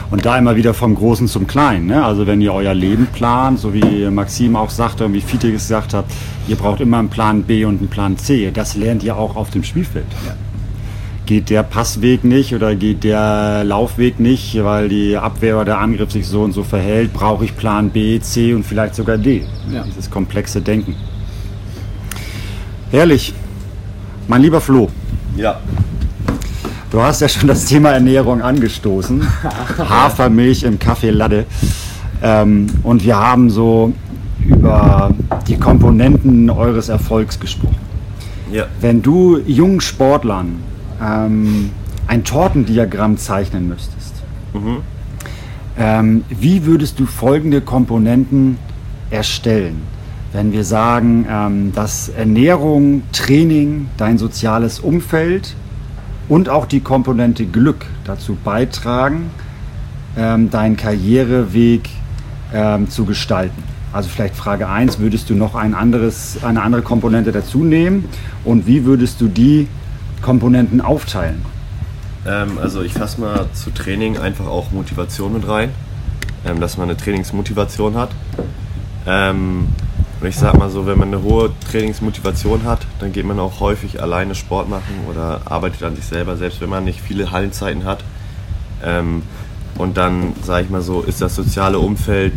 [0.10, 1.88] Und da immer wieder vom Großen zum Kleinen.
[1.88, 2.04] Ne?
[2.04, 5.94] Also wenn ihr euer Leben plant, so wie Maxim auch sagte und wie Fiete gesagt
[5.94, 6.06] hat,
[6.48, 8.50] ihr braucht immer einen Plan B und einen Plan C.
[8.52, 10.08] Das lernt ihr auch auf dem Spielfeld.
[10.26, 10.34] Ja
[11.28, 16.12] geht der Passweg nicht oder geht der Laufweg nicht, weil die Abwehr oder der Angriff
[16.12, 19.44] sich so und so verhält, brauche ich Plan B, C und vielleicht sogar D.
[19.72, 19.84] Ja.
[19.84, 20.96] Dieses komplexe Denken.
[22.90, 23.34] Herrlich.
[24.28, 24.90] Mein lieber Flo.
[25.36, 25.60] Ja.
[26.90, 29.22] Du hast ja schon das Thema Ernährung angestoßen.
[29.78, 31.46] Hafermilch im Kaffee Latte.
[32.24, 33.94] Ähm, und wir haben so
[34.46, 35.14] über
[35.48, 37.76] die Komponenten eures Erfolgs gesprochen.
[38.52, 38.66] Ja.
[38.80, 40.64] Wenn du jungen Sportlern
[41.02, 41.72] ähm,
[42.08, 44.16] ein Tortendiagramm zeichnen müsstest,
[44.54, 44.78] mhm.
[45.78, 48.58] ähm, wie würdest du folgende Komponenten
[49.10, 49.82] erstellen?
[50.34, 55.56] Wenn wir sagen, ähm, dass Ernährung, Training, dein soziales Umfeld
[56.28, 59.30] und auch die Komponente Glück dazu beitragen,
[60.18, 61.89] ähm, deinen Karriereweg
[62.54, 63.64] ähm, zu gestalten?
[63.93, 68.06] Also vielleicht Frage 1, würdest du noch ein anderes, eine andere Komponente dazu nehmen
[68.43, 69.68] und wie würdest du die
[70.22, 71.45] Komponenten aufteilen?
[72.26, 75.72] Ähm, also ich fasse mal zu Training einfach auch Motivation mit rein,
[76.45, 78.09] ähm, dass man eine Trainingsmotivation hat.
[79.05, 79.70] Ähm,
[80.20, 83.59] und ich sag mal so, wenn man eine hohe Trainingsmotivation hat, dann geht man auch
[83.59, 87.86] häufig alleine Sport machen oder arbeitet an sich selber, selbst wenn man nicht viele Hallenzeiten
[87.86, 88.03] hat.
[88.84, 89.22] Ähm,
[89.78, 92.34] und dann, sage ich mal so, ist das soziale Umfeld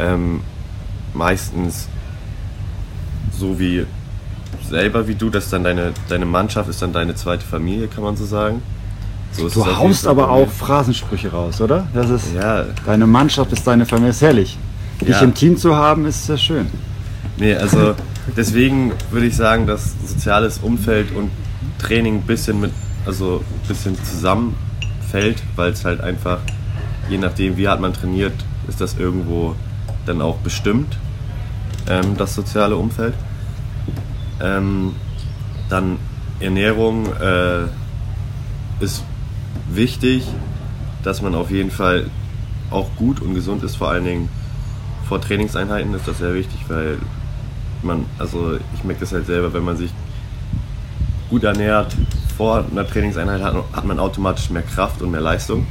[0.00, 0.40] ähm,
[1.14, 1.88] meistens
[3.30, 3.86] so wie
[4.68, 8.16] selber wie du, dass dann deine, deine Mannschaft ist dann deine zweite Familie, kann man
[8.16, 8.62] so sagen.
[9.32, 11.86] So Du haust aber auch Phrasensprüche raus, oder?
[11.94, 14.58] Das ist Ja, deine Mannschaft ist deine Familie, ist herrlich.
[15.00, 15.20] Dich Ja.
[15.20, 16.66] im Team zu haben, ist sehr schön.
[17.36, 17.94] Nee, also
[18.36, 21.30] deswegen würde ich sagen, dass soziales Umfeld und
[21.78, 22.72] Training ein bisschen mit,
[23.06, 26.38] also ein bisschen zusammenfällt, weil es halt einfach,
[27.08, 28.32] je nachdem wie hart man trainiert,
[28.66, 29.54] ist das irgendwo
[30.06, 30.98] dann auch bestimmt,
[31.88, 33.14] ähm, das soziale Umfeld.
[34.40, 34.94] Ähm,
[35.68, 35.98] dann
[36.40, 37.64] Ernährung äh,
[38.80, 39.02] ist
[39.70, 40.24] wichtig,
[41.02, 42.10] dass man auf jeden Fall
[42.70, 44.28] auch gut und gesund ist, vor allen Dingen
[45.08, 46.98] vor Trainingseinheiten ist das sehr wichtig, weil
[47.82, 49.90] man, also ich merke das halt selber, wenn man sich
[51.30, 51.94] gut ernährt
[52.36, 55.66] vor einer Trainingseinheit hat, hat man automatisch mehr Kraft und mehr Leistung.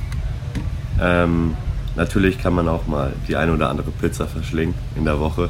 [0.99, 1.55] Ähm,
[1.95, 5.49] natürlich kann man auch mal die eine oder andere Pizza verschlingen in der Woche.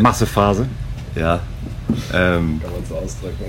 [0.00, 0.66] Massephase.
[1.16, 1.40] Ja.
[2.12, 3.44] Ähm, Kann man so ausdrücken.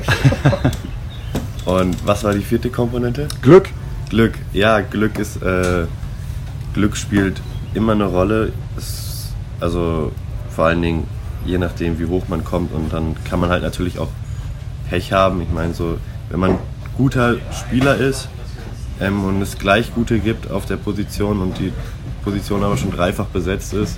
[1.65, 3.27] und was war die vierte Komponente?
[3.41, 3.69] Glück.
[4.09, 5.85] Glück, ja, Glück ist, äh,
[6.73, 7.41] Glück spielt
[7.73, 8.51] immer eine Rolle.
[8.77, 10.11] Es, also
[10.49, 11.07] vor allen Dingen
[11.45, 14.09] je nachdem, wie hoch man kommt und dann kann man halt natürlich auch
[14.89, 15.41] Pech haben.
[15.41, 15.97] Ich meine, so,
[16.29, 16.57] wenn man
[16.97, 18.27] guter Spieler ist
[18.99, 21.71] ähm, und es gleich gute gibt auf der Position und die
[22.23, 23.97] Position aber schon dreifach besetzt ist,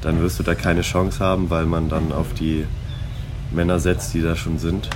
[0.00, 2.64] dann wirst du da keine Chance haben, weil man dann auf die
[3.52, 4.88] Männer setzt, die da schon sind.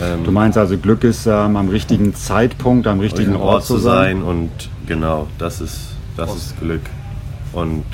[0.00, 3.78] Ähm, Du meinst also, Glück ist ähm, am richtigen Zeitpunkt, am richtigen richtigen Ort, zu
[3.78, 4.22] sein.
[4.22, 4.50] und
[4.86, 6.82] genau, das ist, das ist Glück.
[7.52, 7.84] Und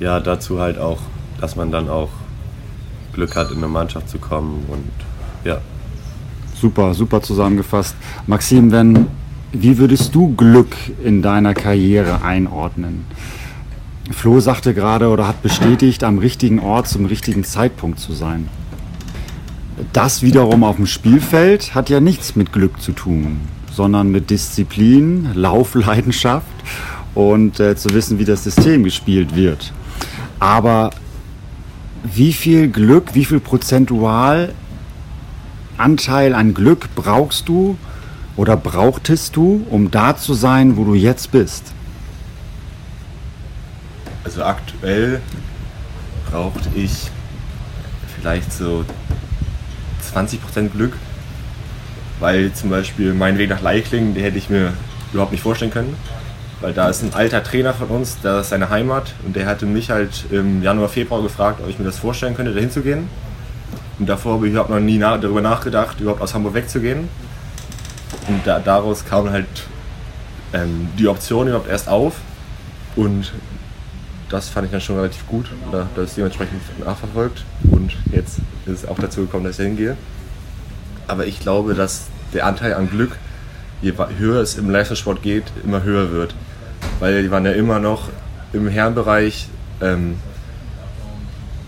[0.00, 0.98] ja, dazu halt auch,
[1.40, 2.10] dass man dann auch
[3.12, 4.88] Glück hat, in eine Mannschaft zu kommen und
[5.44, 5.58] ja.
[6.54, 7.96] Super, super zusammengefasst.
[8.26, 9.06] Maxim, wenn,
[9.52, 13.04] wie würdest du Glück in deiner Karriere einordnen?
[14.10, 18.48] Flo sagte gerade oder hat bestätigt, am richtigen Ort zum richtigen Zeitpunkt zu sein.
[19.92, 23.40] Das wiederum auf dem Spielfeld hat ja nichts mit Glück zu tun,
[23.72, 26.46] sondern mit Disziplin, Laufleidenschaft
[27.14, 29.72] und äh, zu wissen, wie das System gespielt wird.
[30.40, 30.90] Aber
[32.02, 34.52] wie viel Glück, wie viel prozentual
[35.76, 37.76] Anteil an Glück brauchst du
[38.36, 41.72] oder brauchtest du, um da zu sein, wo du jetzt bist?
[44.24, 45.20] Also aktuell
[46.30, 47.10] brauchte ich
[48.16, 48.84] vielleicht so
[50.14, 50.94] 20% Glück,
[52.20, 54.72] weil zum Beispiel mein Weg nach Leichlingen, den hätte ich mir
[55.12, 55.96] überhaupt nicht vorstellen können,
[56.60, 59.66] weil da ist ein alter Trainer von uns, da ist seine Heimat und der hatte
[59.66, 63.08] mich halt im Januar, Februar gefragt, ob ich mir das vorstellen könnte, da hinzugehen.
[63.98, 67.08] Und davor habe ich überhaupt noch nie darüber nachgedacht, überhaupt aus Hamburg wegzugehen.
[68.28, 69.46] Und da, daraus kam halt
[70.52, 72.14] ähm, die Option überhaupt erst auf
[72.96, 73.32] und
[74.30, 75.46] das fand ich dann schon relativ gut.
[75.72, 77.44] Da, das ist dementsprechend nachverfolgt.
[77.70, 79.96] Und jetzt ist es auch dazu gekommen, dass ich da hingehe.
[81.06, 83.16] Aber ich glaube, dass der Anteil an Glück,
[83.80, 86.34] je höher es im Leistungssport geht, immer höher wird.
[87.00, 88.08] Weil die waren ja immer noch
[88.52, 89.48] im Herrenbereich
[89.80, 90.16] ähm,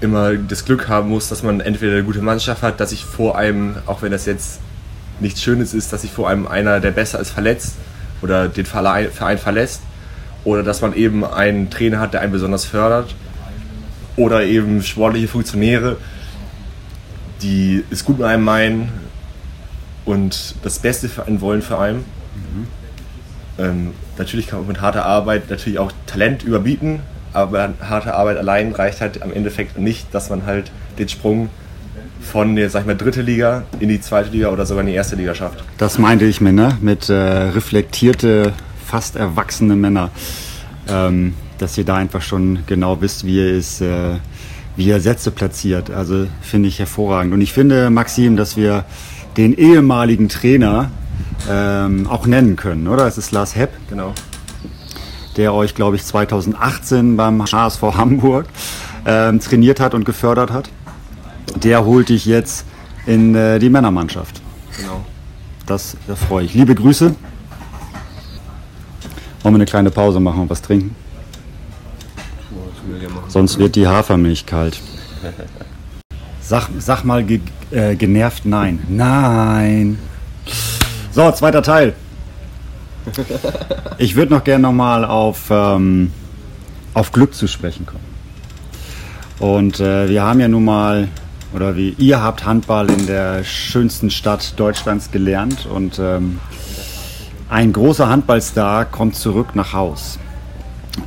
[0.01, 3.37] immer das Glück haben muss, dass man entweder eine gute Mannschaft hat, dass sich vor
[3.37, 4.61] einem, auch wenn das jetzt
[5.21, 7.75] nichts Schönes ist, dass sich vor einem einer, der besser ist, verletzt
[8.23, 9.83] oder den Verein verlässt
[10.45, 13.15] oder dass man eben einen Trainer hat, der einen besonders fördert
[14.17, 15.97] oder eben sportliche Funktionäre,
[17.43, 18.89] die es gut mit einem meinen
[20.05, 22.05] und das Beste für einen wollen für einen.
[23.59, 27.01] Ähm, natürlich kann man mit harter Arbeit natürlich auch Talent überbieten,
[27.33, 31.51] aber harte Arbeit allein reicht halt am Endeffekt nicht, dass man halt den Sprung
[32.21, 34.95] von der, sag ich mal, dritte Liga in die zweite Liga oder sogar in die
[34.95, 35.63] erste Liga schafft.
[35.79, 36.77] Das meinte ich mir, ne?
[36.81, 38.53] Mit äh, reflektierte,
[38.91, 40.11] fast erwachsene Männer.
[40.89, 44.17] Ähm, dass ihr da einfach schon genau wisst, wie ihr es, äh,
[44.77, 45.91] wie ihr Sätze platziert.
[45.91, 47.33] Also finde ich hervorragend.
[47.35, 48.85] Und ich finde, Maxim, dass wir
[49.37, 50.91] den ehemaligen Trainer
[51.49, 53.07] ähm, auch nennen können, oder?
[53.07, 54.15] Es ist Lars Hepp, Genau.
[55.37, 58.47] der euch, glaube ich, 2018 beim HSV Hamburg
[59.07, 60.71] ähm, trainiert hat und gefördert hat.
[61.63, 62.65] Der holt dich jetzt
[63.07, 64.41] in äh, die Männermannschaft.
[64.79, 65.05] Genau.
[65.67, 66.55] Das da freue ich.
[66.55, 67.15] Liebe Grüße.
[69.43, 70.95] Wollen wir eine kleine Pause machen und was trinken?
[73.29, 74.81] Sonst wird die Hafermilch kalt.
[76.41, 78.81] Sag, sag mal ge, äh, genervt nein.
[78.89, 79.99] Nein.
[81.13, 81.95] So, zweiter Teil.
[83.99, 86.13] Ich würde noch gerne nochmal auf, ähm,
[86.93, 88.05] auf Glück zu sprechen kommen.
[89.39, 91.09] Und äh, wir haben ja nun mal,
[91.55, 96.41] oder wie ihr habt Handball in der schönsten Stadt Deutschlands gelernt und ähm,
[97.51, 100.21] ein großer Handballstar kommt zurück nach Haus.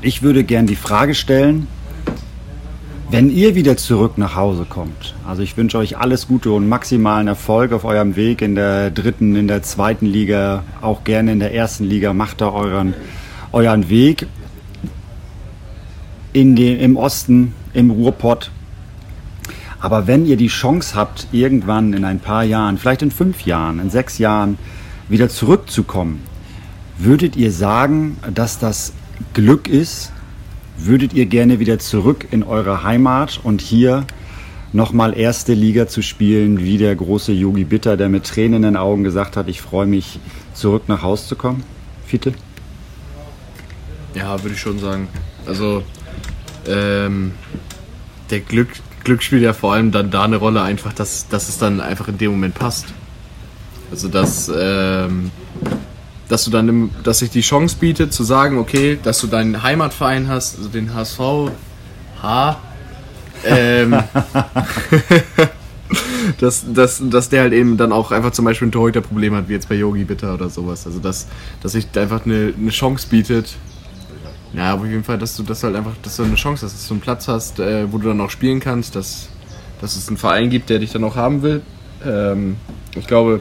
[0.01, 1.67] Ich würde gern die Frage stellen,
[3.09, 7.27] wenn ihr wieder zurück nach Hause kommt, also ich wünsche euch alles Gute und maximalen
[7.27, 11.53] Erfolg auf eurem Weg in der dritten, in der zweiten Liga, auch gerne in der
[11.53, 12.93] ersten Liga, macht da euren,
[13.53, 14.27] euren Weg
[16.33, 18.51] in den, im Osten, im Ruhrpott.
[19.79, 23.79] Aber wenn ihr die Chance habt, irgendwann in ein paar Jahren, vielleicht in fünf Jahren,
[23.79, 24.57] in sechs Jahren,
[25.07, 26.32] wieder zurückzukommen,
[26.97, 28.93] würdet ihr sagen, dass das
[29.33, 30.11] Glück ist,
[30.77, 34.05] würdet ihr gerne wieder zurück in eure Heimat und hier
[34.73, 38.77] nochmal erste Liga zu spielen, wie der große Yogi Bitter, der mit Tränen in den
[38.77, 40.19] Augen gesagt hat, ich freue mich,
[40.53, 41.63] zurück nach Hause zu kommen?
[42.05, 42.33] Fiete?
[44.15, 45.07] Ja, würde ich schon sagen.
[45.45, 45.83] Also,
[46.67, 47.31] ähm,
[48.29, 48.69] der Glück,
[49.03, 52.07] Glück spielt ja vor allem dann da eine Rolle, einfach, dass, dass es dann einfach
[52.07, 52.87] in dem Moment passt.
[53.91, 55.31] Also, dass, ähm,
[56.33, 60.27] dass du dann, dass sich die Chance bietet zu sagen, okay, dass du deinen Heimatverein
[60.27, 61.19] hast, also den HSV,
[62.23, 62.59] H,
[63.45, 63.91] ähm,
[66.39, 69.53] dass, dass, dass der halt eben dann auch einfach zum Beispiel ein Torhüterproblem hat, wie
[69.53, 70.87] jetzt bei Yogi Bitter oder sowas.
[70.87, 71.27] Also dass,
[71.61, 73.53] dass sich einfach eine, eine Chance bietet.
[74.55, 76.87] Ja, auf jeden Fall, dass du das halt einfach, dass du eine Chance hast, dass
[76.87, 79.29] du einen Platz hast, äh, wo du dann auch spielen kannst, dass,
[79.81, 81.61] dass es einen Verein gibt, der dich dann auch haben will.
[82.03, 82.55] Ähm,
[82.95, 83.39] ich glaube,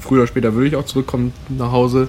[0.00, 2.08] früher oder später würde ich auch zurückkommen nach Hause.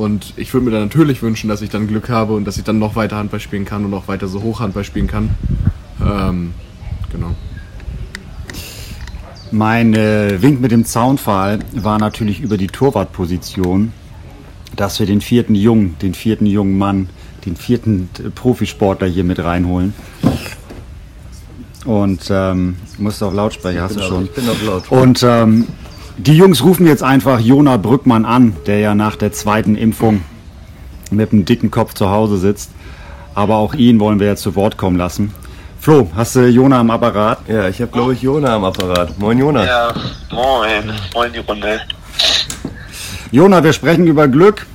[0.00, 2.64] Und ich würde mir dann natürlich wünschen, dass ich dann Glück habe und dass ich
[2.64, 5.28] dann noch weiter Handball spielen kann und auch weiter so hoch Handball spielen kann.
[6.02, 6.54] Ähm,
[7.12, 7.32] genau.
[9.50, 13.92] Mein äh, Wink mit dem Zaunpfahl war natürlich über die Torwartposition,
[14.74, 17.10] dass wir den vierten Jungen, den vierten jungen Mann,
[17.44, 19.92] den vierten äh, Profisportler hier mit reinholen.
[21.84, 24.24] Und ähm, musst du auf Lautsprecher, hast du schon.
[24.24, 25.02] Ich bin auf Lautsprecher.
[25.02, 25.66] Und ähm,
[26.22, 30.22] die Jungs rufen jetzt einfach Jona Brückmann an, der ja nach der zweiten Impfung
[31.10, 32.70] mit einem dicken Kopf zu Hause sitzt.
[33.34, 35.32] Aber auch ihn wollen wir jetzt zu Wort kommen lassen.
[35.80, 37.38] Flo, hast du Jona am Apparat?
[37.48, 39.18] Ja, ich habe glaube ich Jona am Apparat.
[39.18, 39.64] Moin Jona.
[39.64, 39.94] Ja,
[40.30, 40.92] moin.
[41.14, 41.80] Moin die Runde.
[43.32, 44.66] Jona, wir sprechen über Glück.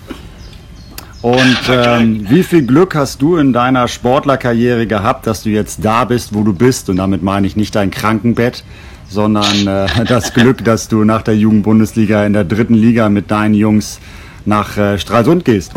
[1.22, 6.06] Und ähm, wie viel Glück hast du in deiner Sportlerkarriere gehabt, dass du jetzt da
[6.06, 6.90] bist, wo du bist?
[6.90, 8.64] Und damit meine ich nicht dein Krankenbett,
[9.08, 13.54] sondern äh, das Glück, dass du nach der Jugendbundesliga in der dritten Liga mit deinen
[13.54, 14.00] Jungs
[14.46, 15.74] nach äh, Stralsund gehst.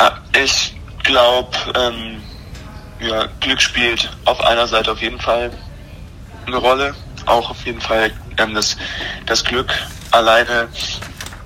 [0.00, 2.22] Ja, ich glaube, ähm,
[3.00, 5.50] ja, Glück spielt auf einer Seite auf jeden Fall
[6.46, 6.94] eine Rolle.
[7.26, 8.76] Auch auf jeden Fall ähm, das,
[9.26, 9.72] das Glück
[10.10, 10.68] alleine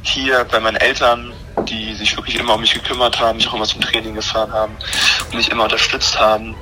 [0.02, 1.32] hier bei meinen Eltern,
[1.68, 4.72] die sich wirklich immer um mich gekümmert haben, mich auch immer zum Training gefahren haben
[5.30, 6.54] und mich immer unterstützt haben.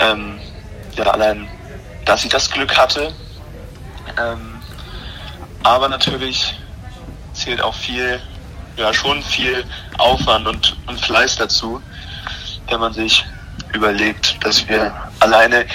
[0.00, 0.38] Ähm,
[0.96, 1.48] ja, allein,
[2.08, 3.12] dass ich das Glück hatte.
[4.18, 4.60] Ähm,
[5.62, 6.54] aber natürlich
[7.34, 8.20] zählt auch viel,
[8.76, 9.64] ja schon viel
[9.98, 11.82] Aufwand und, und Fleiß dazu,
[12.68, 13.24] wenn man sich
[13.74, 15.66] überlegt, dass wir alleine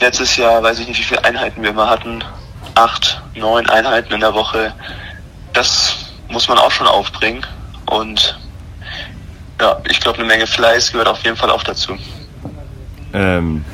[0.00, 2.24] letztes Jahr, weiß ich nicht, wie viele Einheiten wir immer hatten,
[2.74, 4.72] acht, neun Einheiten in der Woche.
[5.52, 5.96] Das
[6.28, 7.46] muss man auch schon aufbringen.
[7.86, 8.36] Und
[9.60, 11.96] ja, ich glaube, eine Menge Fleiß gehört auf jeden Fall auch dazu.
[13.12, 13.64] Ähm,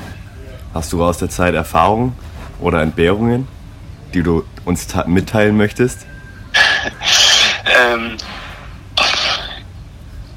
[0.74, 2.16] hast du aus der Zeit Erfahrungen
[2.60, 3.46] oder Entbehrungen,
[4.12, 6.06] die du uns mitteilen möchtest?
[7.88, 8.16] ähm,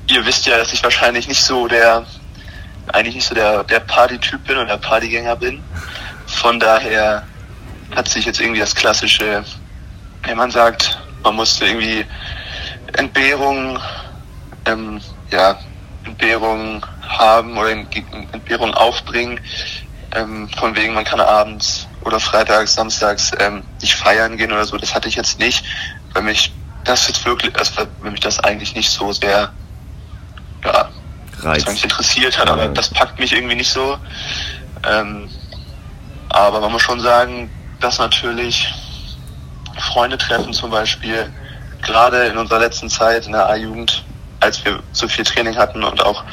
[0.07, 2.05] ihr wisst ja, dass ich wahrscheinlich nicht so der,
[2.93, 5.61] eigentlich nicht so der, der Party-Typ bin und der Partygänger bin.
[6.27, 7.23] Von daher
[7.95, 9.43] hat sich jetzt irgendwie das klassische,
[10.23, 12.05] wenn man sagt, man musste irgendwie
[12.93, 13.79] Entbehrungen,
[14.65, 15.57] ähm, ja,
[16.03, 19.39] Entbehrungen haben oder Entbehrungen aufbringen,
[20.15, 24.77] ähm, von wegen man kann abends oder freitags, samstags ähm, nicht feiern gehen oder so.
[24.77, 25.65] Das hatte ich jetzt nicht,
[26.13, 26.53] weil mich
[26.83, 29.51] das jetzt wirklich, also weil mich das eigentlich nicht so sehr,
[30.63, 30.89] ja,
[31.41, 31.65] Reiz.
[31.67, 33.97] mich interessiert hat, aber das packt mich irgendwie nicht so.
[34.83, 35.29] Ähm,
[36.29, 37.49] aber man muss schon sagen,
[37.79, 38.73] dass natürlich
[39.79, 41.31] Freunde treffen zum Beispiel,
[41.81, 44.03] gerade in unserer letzten Zeit in der A-Jugend,
[44.39, 46.23] als wir so viel Training hatten und auch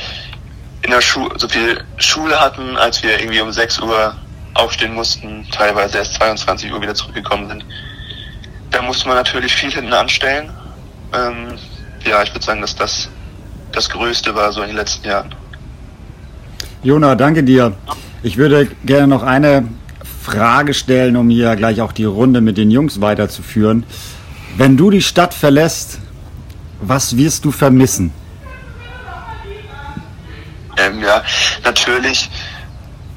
[0.85, 4.15] in der Schule so viel Schule hatten, als wir irgendwie um 6 Uhr
[4.53, 7.65] aufstehen mussten, teilweise erst 22 Uhr wieder zurückgekommen sind.
[8.71, 10.51] Da musste man natürlich viel hinten anstellen.
[11.13, 11.59] Ähm,
[12.05, 13.09] ja, ich würde sagen, dass das
[13.73, 15.35] das Größte war so in den letzten Jahren.
[16.83, 17.75] Jona, danke dir.
[18.23, 19.67] Ich würde gerne noch eine
[20.23, 23.85] Frage stellen, um hier gleich auch die Runde mit den Jungs weiterzuführen.
[24.57, 25.99] Wenn du die Stadt verlässt,
[26.81, 28.13] was wirst du vermissen?
[30.77, 31.23] Ähm, ja,
[31.65, 32.31] natürlich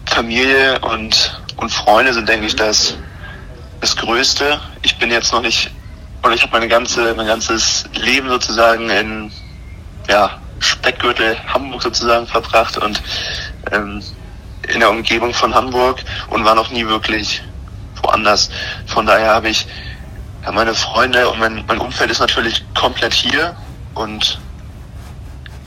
[0.05, 2.97] Familie und, und Freunde sind, denke ich, das,
[3.81, 4.59] das Größte.
[4.81, 5.71] Ich bin jetzt noch nicht,
[6.23, 9.31] oder ich habe meine ganze, mein ganzes Leben sozusagen in
[10.09, 13.01] ja, Speckgürtel Hamburg sozusagen verbracht und
[13.71, 14.01] ähm,
[14.67, 17.43] in der Umgebung von Hamburg und war noch nie wirklich
[18.01, 18.49] woanders.
[18.85, 19.67] Von daher habe ich
[20.43, 23.55] ja, meine Freunde und mein, mein Umfeld ist natürlich komplett hier
[23.93, 24.39] und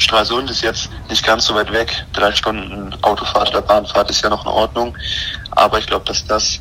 [0.01, 2.05] Stralsund ist jetzt nicht ganz so weit weg.
[2.13, 4.97] Drei Stunden Autofahrt oder Bahnfahrt ist ja noch in Ordnung.
[5.53, 6.59] Aber ich glaube, dass das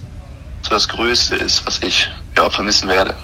[0.61, 3.15] so das Größte ist, was ich ja, vermissen werde.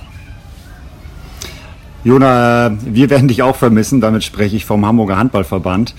[2.06, 4.00] Jona, wir werden dich auch vermissen.
[4.00, 5.94] Damit spreche ich vom Hamburger Handballverband.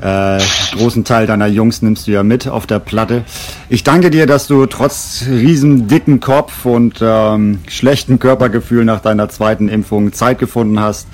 [0.00, 0.40] Äh,
[0.72, 3.24] großen Teil deiner Jungs nimmst du ja mit auf der Platte.
[3.68, 9.28] Ich danke dir, dass du trotz riesen dicken Kopf und ähm, schlechten Körpergefühl nach deiner
[9.28, 11.06] zweiten Impfung Zeit gefunden hast,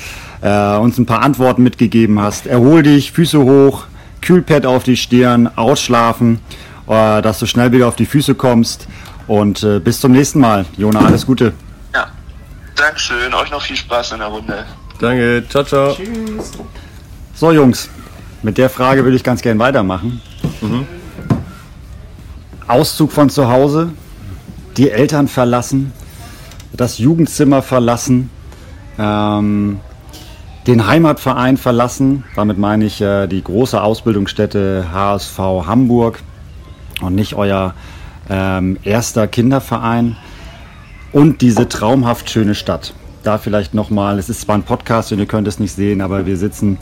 [0.46, 2.46] äh, uns ein paar Antworten mitgegeben hast.
[2.46, 3.86] Erhol dich, Füße hoch,
[4.22, 6.38] Kühlpad auf die Stirn, ausschlafen,
[6.86, 8.86] äh, dass du schnell wieder auf die Füße kommst
[9.26, 10.64] und äh, bis zum nächsten Mal.
[10.76, 11.52] Jona, alles Gute.
[11.92, 12.06] Ja,
[12.76, 13.34] Dankeschön.
[13.34, 14.64] Euch noch viel Spaß in der Runde.
[15.00, 15.94] Danke, ciao, ciao.
[15.94, 16.52] Tschüss.
[17.34, 17.90] So, Jungs,
[18.42, 20.22] mit der Frage würde ich ganz gern weitermachen.
[20.60, 20.86] Mhm.
[22.68, 23.90] Auszug von zu Hause,
[24.76, 25.92] die Eltern verlassen,
[26.72, 28.30] das Jugendzimmer verlassen,
[28.98, 29.80] ähm,
[30.66, 32.24] den Heimatverein verlassen.
[32.34, 36.20] Damit meine ich äh, die große Ausbildungsstätte HSV Hamburg
[37.00, 37.74] und nicht euer
[38.28, 40.16] ähm, erster Kinderverein.
[41.12, 42.94] Und diese traumhaft schöne Stadt.
[43.22, 46.26] Da vielleicht nochmal, es ist zwar ein Podcast und ihr könnt es nicht sehen, aber
[46.26, 46.78] wir sitzen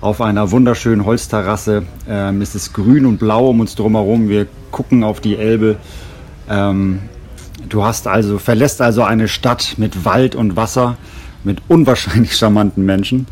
[0.00, 1.84] auf einer wunderschönen Holzterrasse.
[2.08, 4.28] Ähm, es ist grün und blau um uns drumherum.
[4.28, 5.76] Wir gucken auf die Elbe.
[6.48, 7.00] Ähm,
[7.68, 10.96] du hast also, verlässt also eine Stadt mit Wald und Wasser,
[11.44, 13.26] mit unwahrscheinlich charmanten Menschen.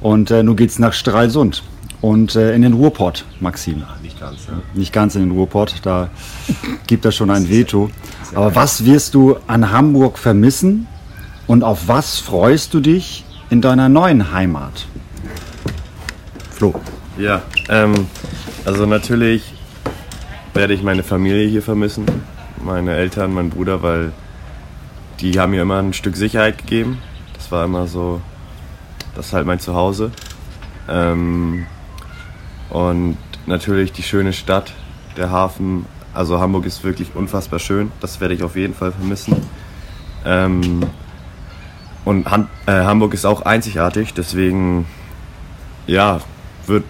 [0.00, 1.62] Und äh, nun geht's nach Stralsund
[2.00, 3.82] und äh, in den Ruhrpott, Maxim.
[4.02, 4.60] Nicht ganz, ja.
[4.74, 6.10] Nicht ganz in den Ruhrpott, da
[6.86, 7.90] gibt es schon ein Veto.
[8.34, 10.86] Aber was wirst du an Hamburg vermissen
[11.46, 14.86] und auf was freust du dich in deiner neuen Heimat?
[16.50, 16.74] Flo.
[17.18, 18.06] Ja, ähm,
[18.64, 19.54] also natürlich
[20.54, 22.04] werde ich meine Familie hier vermissen,
[22.62, 24.12] meine Eltern, mein Bruder, weil
[25.20, 26.98] die haben mir immer ein Stück Sicherheit gegeben.
[27.48, 28.20] Das war immer so,
[29.14, 30.10] das ist halt mein Zuhause.
[30.86, 31.64] Ähm,
[32.68, 34.74] und natürlich die schöne Stadt,
[35.16, 35.86] der Hafen.
[36.12, 37.90] Also Hamburg ist wirklich unfassbar schön.
[38.00, 39.34] Das werde ich auf jeden Fall vermissen.
[40.26, 40.80] Ähm,
[42.04, 44.86] und Han äh, Hamburg ist auch einzigartig, deswegen
[45.86, 46.20] ja,
[46.66, 46.84] wird,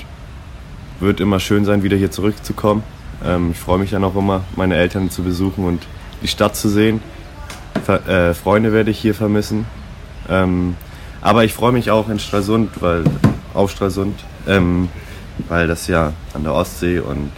[0.99, 2.83] wird immer schön sein, wieder hier zurückzukommen.
[3.25, 5.87] Ähm, ich freue mich dann auch immer, meine Eltern zu besuchen und
[6.21, 7.01] die Stadt zu sehen.
[7.85, 9.65] Ver äh, Freunde werde ich hier vermissen.
[10.29, 10.77] Ähm,
[11.21, 13.05] aber ich freue mich auch in Stralsund, weil
[13.55, 14.89] auf Stralsund, ähm,
[15.49, 17.31] weil das ja an der Ostsee und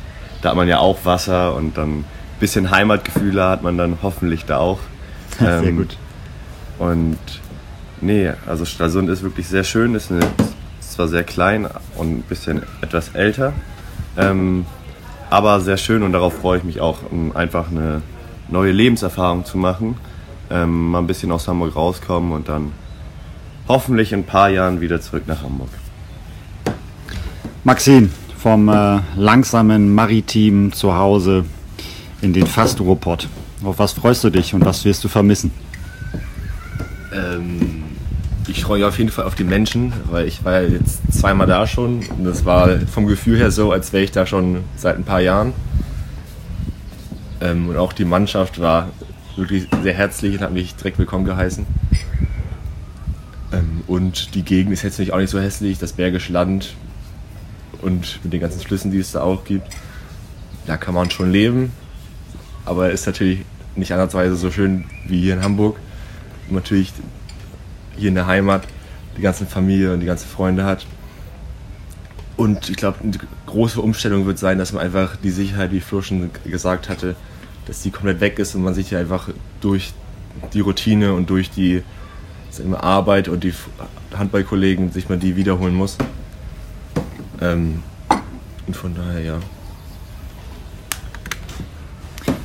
[0.43, 2.05] da hat man ja auch Wasser und dann ein
[2.41, 4.79] bisschen Heimatgefühle hat man dann hoffentlich da auch.
[5.39, 5.97] Sehr gut.
[6.79, 7.19] Und
[8.01, 10.21] nee, also Stralsund ist wirklich sehr schön, ist, eine,
[10.81, 13.53] ist zwar sehr klein und ein bisschen etwas älter,
[14.17, 14.65] ähm,
[15.29, 18.01] aber sehr schön und darauf freue ich mich auch, um einfach eine
[18.49, 19.99] neue Lebenserfahrung zu machen,
[20.51, 22.73] ähm, mal ein bisschen aus Hamburg rauskommen und dann
[23.69, 25.71] hoffentlich in ein paar Jahren wieder zurück nach Hamburg.
[27.65, 31.45] Maxine vom äh, langsamen Maritim zu Hause
[32.23, 33.29] in den Fast-Ruhrpott.
[33.63, 35.51] Auf was freust du dich und was wirst du vermissen?
[37.13, 37.83] Ähm,
[38.49, 41.47] ich freue mich auf jeden Fall auf die Menschen, weil ich war ja jetzt zweimal
[41.47, 44.97] da schon und das war vom Gefühl her so, als wäre ich da schon seit
[44.97, 45.53] ein paar Jahren.
[47.41, 48.89] Ähm, und auch die Mannschaft war
[49.41, 51.67] wirklich sehr herzlich und hat mich direkt willkommen geheißen.
[53.53, 56.75] Ähm, und die Gegend ist jetzt nicht auch nicht so hässlich, das Bergische Land
[57.81, 59.67] und mit den ganzen Flüssen, die es da auch gibt.
[60.67, 61.73] Da kann man schon leben,
[62.67, 63.41] aber ist natürlich
[63.77, 65.79] nicht andersweise so schön wie hier in Hamburg.
[66.49, 66.93] Und natürlich
[67.97, 68.65] hier in der Heimat
[69.17, 70.87] die ganze Familie und die ganzen Freunde hat.
[72.37, 73.13] Und ich glaube, eine
[73.47, 77.17] große Umstellung wird sein, dass man einfach die Sicherheit, wie Flo schon gesagt hatte,
[77.67, 79.29] dass die komplett weg ist und man sich einfach
[79.61, 79.93] durch
[80.53, 81.83] die Routine und durch die
[82.59, 83.55] wir, Arbeit und die
[84.17, 85.97] Handballkollegen sich mal die wiederholen muss.
[87.41, 87.83] Ähm,
[88.67, 89.39] und von daher ja.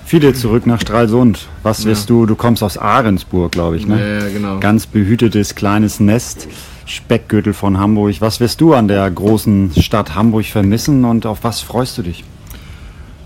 [0.05, 1.47] Viele zurück nach Stralsund.
[1.63, 2.27] Was wirst du?
[2.27, 3.99] Du kommst aus Ahrensburg, glaube ich, ne?
[3.99, 4.59] Ja, ja, genau.
[4.59, 6.47] Ganz behütetes kleines Nest.
[6.85, 8.21] Speckgürtel von Hamburg.
[8.21, 12.23] Was wirst du an der großen Stadt Hamburg vermissen und auf was freust du dich?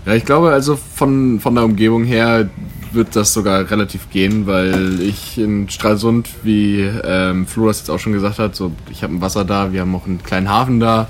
[0.06, 2.48] Ja, ich glaube also von, von der Umgebung her
[2.92, 7.98] wird das sogar relativ gehen, weil ich in Stralsund, wie ähm, Flo das jetzt auch
[7.98, 10.80] schon gesagt hat, so ich habe ein Wasser da, wir haben auch einen kleinen Hafen
[10.80, 11.08] da.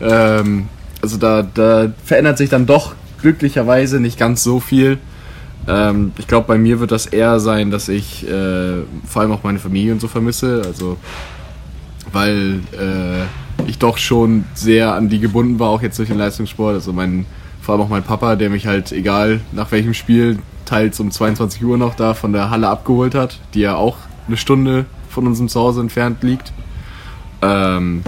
[0.00, 0.68] Ähm,
[1.02, 4.98] also da, da verändert sich dann doch glücklicherweise nicht ganz so viel.
[5.66, 9.42] Ähm, ich glaube, bei mir wird das eher sein, dass ich äh, vor allem auch
[9.42, 10.62] meine Familie und so vermisse.
[10.64, 10.98] Also
[12.12, 16.74] weil äh, ich doch schon sehr an die gebunden war, auch jetzt durch den Leistungssport.
[16.74, 17.26] Also mein,
[17.68, 21.62] vor allem auch mein Papa, der mich halt egal nach welchem Spiel teils um 22
[21.62, 25.50] Uhr noch da von der Halle abgeholt hat, die ja auch eine Stunde von unserem
[25.50, 26.54] Zuhause entfernt liegt.
[27.42, 28.04] Ähm,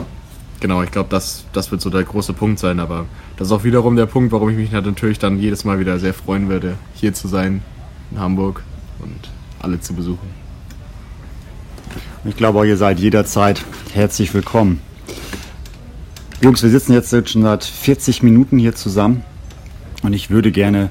[0.61, 3.05] genau, ich glaube, das, das wird so der große Punkt sein, aber
[3.37, 6.15] das ist auch wiederum der Punkt, warum ich mich natürlich dann jedes Mal wieder sehr
[6.15, 7.61] freuen würde, hier zu sein
[8.13, 8.63] in Hamburg
[9.01, 9.29] und
[9.61, 10.31] alle zu besuchen.
[12.25, 14.81] Ich glaube, ihr seid jederzeit herzlich willkommen.
[16.41, 19.23] Jungs, wir sitzen jetzt schon seit 40 Minuten hier zusammen
[20.03, 20.91] und ich würde gerne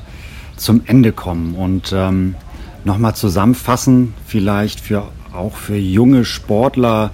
[0.55, 2.35] zum Ende kommen und ähm,
[2.83, 7.11] nochmal zusammenfassen, vielleicht für, auch für junge Sportler,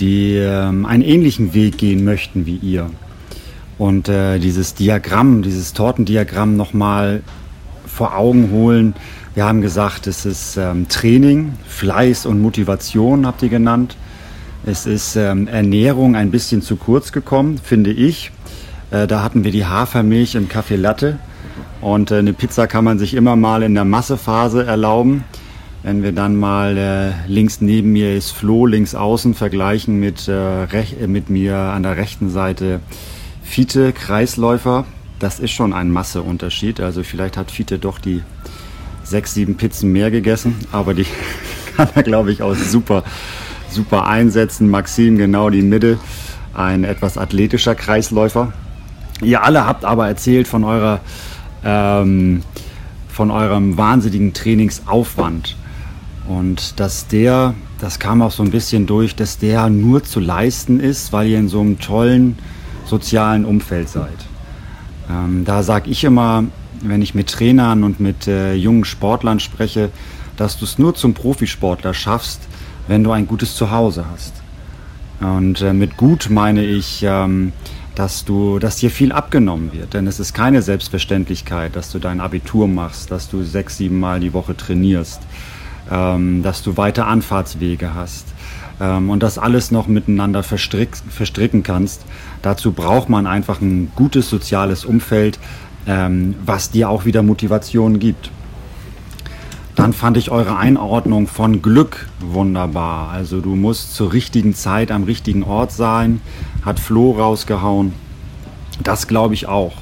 [0.00, 2.90] die ähm, einen ähnlichen Weg gehen möchten wie ihr.
[3.78, 7.22] Und äh, dieses Diagramm, dieses Tortendiagramm nochmal
[7.86, 8.94] vor Augen holen,
[9.34, 13.96] wir haben gesagt, es ist ähm, Training, Fleiß und Motivation, habt ihr genannt.
[14.66, 18.32] Es ist ähm, Ernährung ein bisschen zu kurz gekommen, finde ich.
[18.90, 21.18] Äh, da hatten wir die Hafermilch im Kaffee Latte.
[21.80, 25.24] Und äh, eine Pizza kann man sich immer mal in der Massephase erlauben.
[25.82, 30.64] Wenn wir dann mal äh, links neben mir ist Flo, links außen vergleichen mit, äh,
[30.64, 32.80] äh, mit mir an der rechten Seite
[33.42, 34.84] Fiete, Kreisläufer.
[35.18, 36.80] Das ist schon ein Masseunterschied.
[36.80, 38.22] Also vielleicht hat Fiete doch die
[39.04, 41.06] sechs, sieben Pizzen mehr gegessen, aber die
[41.76, 43.04] kann er, glaube ich, auch super,
[43.70, 44.68] super einsetzen.
[44.68, 45.98] Maxim genau die Mitte,
[46.54, 48.52] ein etwas athletischer Kreisläufer.
[49.22, 51.00] Ihr alle habt aber erzählt von eurer
[51.64, 52.42] ähm,
[53.08, 55.56] von eurem wahnsinnigen Trainingsaufwand
[56.28, 60.78] und dass der, das kam auch so ein bisschen durch, dass der nur zu leisten
[60.78, 62.38] ist, weil ihr in so einem tollen
[62.86, 64.26] sozialen Umfeld seid.
[65.10, 66.44] Ähm, da sage ich immer,
[66.80, 69.90] wenn ich mit Trainern und mit äh, jungen Sportlern spreche,
[70.36, 72.42] dass du es nur zum Profisportler schaffst,
[72.86, 74.34] wenn du ein gutes Zuhause hast.
[75.20, 77.52] Und äh, mit gut meine ich, ähm,
[77.98, 79.92] dass du, dass dir viel abgenommen wird.
[79.92, 84.20] Denn es ist keine Selbstverständlichkeit, dass du dein Abitur machst, dass du sechs, sieben Mal
[84.20, 85.20] die Woche trainierst,
[85.90, 88.26] ähm, dass du weite Anfahrtswege hast
[88.80, 92.02] ähm, und das alles noch miteinander verstrick, verstricken kannst.
[92.40, 95.40] Dazu braucht man einfach ein gutes soziales Umfeld,
[95.88, 98.30] ähm, was dir auch wieder Motivation gibt.
[99.78, 103.10] Dann fand ich eure Einordnung von Glück wunderbar.
[103.10, 106.20] Also du musst zur richtigen Zeit am richtigen Ort sein,
[106.64, 107.92] hat Flo rausgehauen.
[108.82, 109.74] Das glaube ich auch.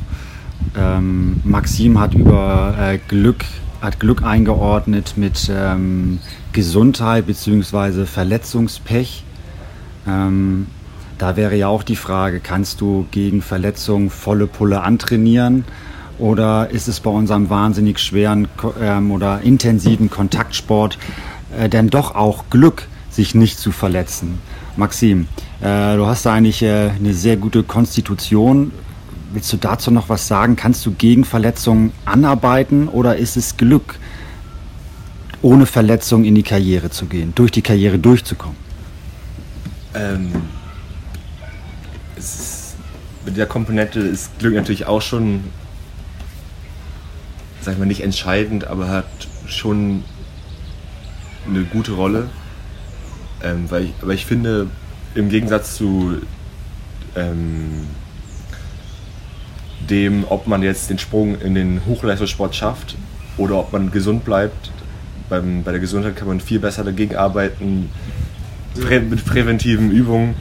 [0.76, 3.46] Ähm, Maxim hat über äh, Glück,
[3.80, 6.18] hat Glück eingeordnet mit ähm,
[6.52, 8.04] Gesundheit bzw.
[8.04, 9.24] Verletzungspech.
[10.06, 10.66] Ähm,
[11.16, 15.64] da wäre ja auch die Frage, kannst du gegen Verletzungen volle Pulle antrainieren?
[16.18, 18.48] Oder ist es bei unserem wahnsinnig schweren
[18.80, 20.98] ähm, oder intensiven Kontaktsport
[21.56, 24.38] äh, denn doch auch Glück, sich nicht zu verletzen?
[24.76, 25.28] Maxim,
[25.60, 28.72] äh, du hast da eigentlich äh, eine sehr gute Konstitution.
[29.32, 30.56] Willst du dazu noch was sagen?
[30.56, 33.98] Kannst du gegen Verletzungen anarbeiten oder ist es Glück,
[35.42, 38.56] ohne Verletzung in die Karriere zu gehen, durch die Karriere durchzukommen?
[39.94, 40.30] Ähm,
[42.16, 42.76] ist,
[43.26, 45.44] mit der Komponente ist Glück natürlich auch schon
[47.66, 49.06] sag ich mal, nicht entscheidend, aber hat
[49.48, 50.04] schon
[51.48, 52.28] eine gute Rolle.
[53.42, 54.68] Ähm, weil ich, aber ich finde,
[55.16, 56.18] im Gegensatz zu
[57.16, 57.88] ähm,
[59.90, 62.96] dem, ob man jetzt den Sprung in den Hochleistungssport schafft
[63.36, 64.70] oder ob man gesund bleibt,
[65.28, 67.90] beim, bei der Gesundheit kann man viel besser dagegen arbeiten,
[68.80, 70.36] prä, mit präventiven Übungen.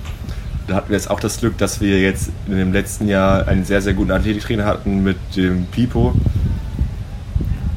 [0.68, 3.66] Da hatten wir jetzt auch das Glück, dass wir jetzt in dem letzten Jahr einen
[3.66, 6.14] sehr, sehr guten Athletiktrainer hatten mit dem Pipo,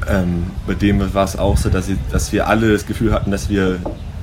[0.07, 3.31] ähm, bei dem war es auch so, dass, ich, dass, wir alle das Gefühl hatten,
[3.31, 3.79] dass wir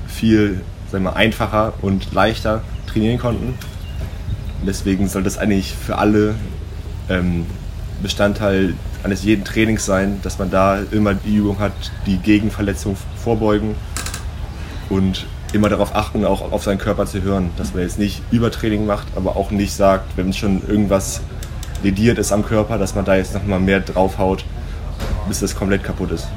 [0.07, 0.61] viel
[0.91, 3.49] sagen wir, einfacher und leichter trainieren konnten.
[4.61, 6.35] Und deswegen soll das eigentlich für alle
[7.09, 7.47] ähm,
[8.03, 11.73] Bestandteil eines jeden Trainings sein, dass man da immer die Übung hat,
[12.07, 13.75] die gegen Verletzungen vorbeugen
[14.89, 18.87] und immer darauf achten, auch auf seinen Körper zu hören, dass man jetzt nicht Übertraining
[18.87, 21.21] macht, aber auch nicht sagt, wenn schon irgendwas
[21.83, 24.45] lediert ist am Körper, dass man da jetzt nochmal mehr draufhaut,
[25.29, 26.29] bis das komplett kaputt ist.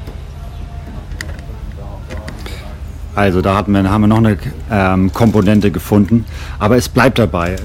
[3.14, 4.38] Also da hatten wir, haben wir noch eine
[4.70, 6.24] ähm, Komponente gefunden.
[6.58, 7.56] Aber es bleibt dabei,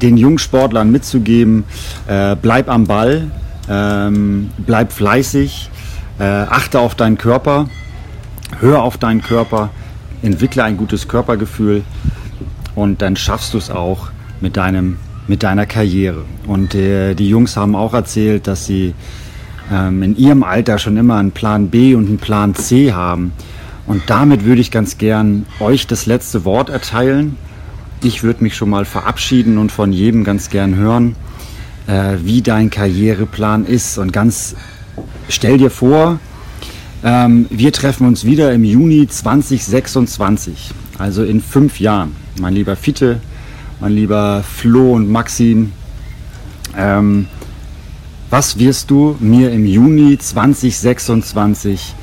[0.00, 1.64] den jungen Sportlern mitzugeben,
[2.06, 3.30] äh, bleib am Ball,
[3.68, 5.70] ähm, bleib fleißig,
[6.18, 7.68] äh, achte auf deinen Körper,
[8.60, 9.70] hör auf deinen Körper,
[10.22, 11.82] entwickle ein gutes Körpergefühl
[12.74, 14.08] und dann schaffst du es auch
[14.40, 16.24] mit, deinem, mit deiner Karriere.
[16.46, 18.94] Und äh, die Jungs haben auch erzählt, dass sie
[19.70, 23.32] ähm, in ihrem Alter schon immer einen Plan B und einen Plan C haben.
[23.86, 27.36] Und damit würde ich ganz gern euch das letzte Wort erteilen.
[28.02, 31.16] Ich würde mich schon mal verabschieden und von jedem ganz gern hören,
[31.86, 33.98] äh, wie dein Karriereplan ist.
[33.98, 34.54] Und ganz
[35.28, 36.20] stell dir vor,
[37.02, 42.14] ähm, wir treffen uns wieder im Juni 2026, also in fünf Jahren.
[42.40, 43.20] Mein lieber Fiete,
[43.80, 45.72] mein lieber Flo und Maxim.
[46.76, 47.26] Ähm,
[48.30, 51.94] was wirst du mir im Juni 2026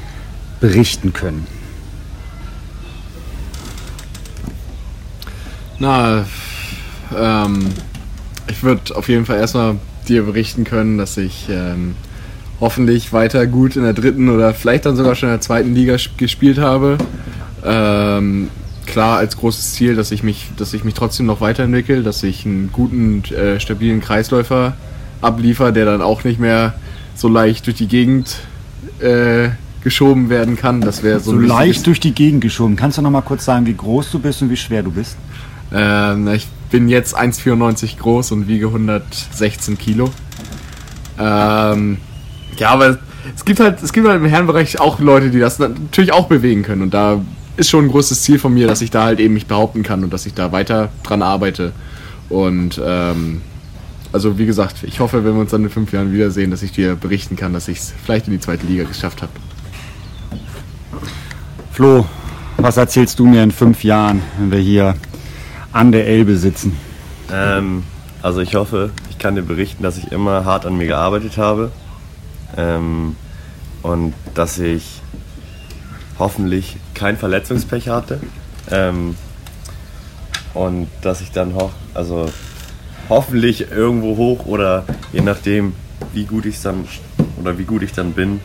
[0.59, 1.45] berichten können?
[5.77, 6.25] Na,
[7.15, 7.67] ähm,
[8.47, 9.75] ich würde auf jeden Fall erstmal
[10.07, 11.95] dir berichten können, dass ich ähm,
[12.59, 15.97] hoffentlich weiter gut in der dritten oder vielleicht dann sogar schon in der zweiten Liga
[16.17, 16.97] gespielt habe.
[17.63, 18.49] Ähm,
[18.85, 22.45] klar als großes Ziel, dass ich mich, dass ich mich trotzdem noch weiterentwickle, dass ich
[22.45, 24.77] einen guten, äh, stabilen Kreisläufer
[25.21, 26.73] abliefer, der dann auch nicht mehr
[27.15, 28.37] so leicht durch die Gegend
[28.99, 29.49] äh,
[29.83, 30.81] geschoben werden kann.
[30.81, 32.75] Das wäre so, so leicht durch die Gegend geschoben.
[32.75, 35.15] Kannst du noch mal kurz sagen, wie groß du bist und wie schwer du bist?
[35.73, 40.11] Ähm, ich bin jetzt 1,94 groß und wiege 116 Kilo.
[41.19, 41.97] Ähm,
[42.57, 42.97] ja, aber
[43.35, 46.63] es gibt halt, es gibt halt im Herrenbereich auch Leute, die das natürlich auch bewegen
[46.63, 46.81] können.
[46.81, 47.21] Und da
[47.57, 50.03] ist schon ein großes Ziel von mir, dass ich da halt eben mich behaupten kann
[50.03, 51.71] und dass ich da weiter dran arbeite.
[52.29, 53.41] Und ähm,
[54.15, 56.71] also wie gesagt, ich hoffe, wenn wir uns dann in fünf Jahren wiedersehen, dass ich
[56.71, 59.33] dir berichten kann, dass ich es vielleicht in die zweite Liga geschafft habe.
[61.73, 62.05] Flo,
[62.55, 64.95] was erzählst du mir in fünf Jahren, wenn wir hier
[65.73, 66.77] an der Elbe sitzen?
[67.29, 67.83] Ähm,
[68.21, 71.73] also ich hoffe, ich kann dir berichten, dass ich immer hart an mir gearbeitet habe
[72.55, 73.17] ähm,
[73.81, 75.01] und dass ich
[76.19, 78.21] hoffentlich kein Verletzungspech hatte
[78.71, 79.17] ähm,
[80.53, 82.29] und dass ich dann ho also
[83.09, 85.73] hoffentlich irgendwo hoch oder je nachdem,
[86.13, 86.87] wie gut ich dann
[87.39, 88.41] oder wie gut ich dann bin,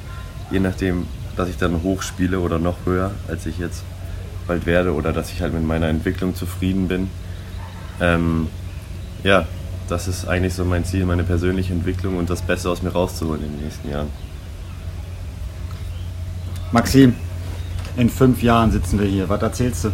[0.50, 1.06] je nachdem,
[1.36, 3.82] dass ich dann hoch spiele oder noch höher, als ich jetzt
[4.46, 7.08] bald werde oder dass ich halt mit meiner Entwicklung zufrieden bin.
[8.00, 8.48] Ähm,
[9.22, 9.46] ja,
[9.88, 13.44] das ist eigentlich so mein Ziel, meine persönliche Entwicklung und das Beste aus mir rauszuholen
[13.44, 14.08] in den nächsten Jahren.
[16.72, 17.14] Maxim,
[17.96, 19.28] in fünf Jahren sitzen wir hier.
[19.28, 19.92] Was erzählst du?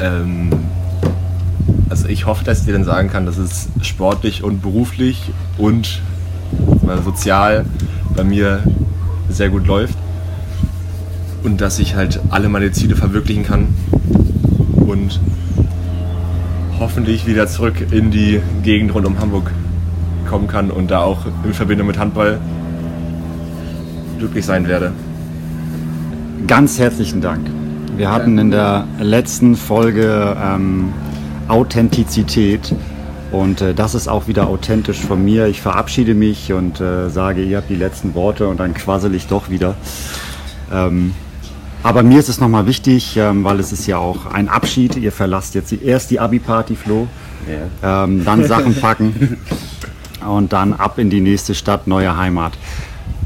[0.00, 0.50] Ähm,
[1.88, 6.00] also ich hoffe, dass ich dir dann sagen kann, dass es sportlich und beruflich und
[7.04, 7.64] sozial
[8.14, 8.62] bei mir
[9.28, 9.96] sehr gut läuft
[11.42, 13.68] und dass ich halt alle meine Ziele verwirklichen kann
[14.76, 15.20] und
[16.78, 19.50] hoffentlich wieder zurück in die Gegend rund um Hamburg
[20.28, 22.38] kommen kann und da auch in Verbindung mit Handball
[24.18, 24.92] glücklich sein werde.
[26.46, 27.46] Ganz herzlichen Dank.
[27.96, 30.92] Wir hatten in der letzten Folge ähm,
[31.48, 32.74] Authentizität
[33.32, 35.46] und äh, das ist auch wieder authentisch von mir.
[35.46, 39.26] Ich verabschiede mich und äh, sage, ihr habt die letzten Worte und dann quassel ich
[39.26, 39.74] doch wieder.
[40.72, 41.14] Ähm,
[41.82, 44.96] aber mir ist es nochmal wichtig, ähm, weil es ist ja auch ein Abschied.
[44.96, 47.08] Ihr verlasst jetzt erst die Abi-Party, Flo,
[47.46, 48.04] yeah.
[48.04, 49.36] ähm, dann Sachen packen
[50.26, 52.52] und dann ab in die nächste Stadt, neue Heimat.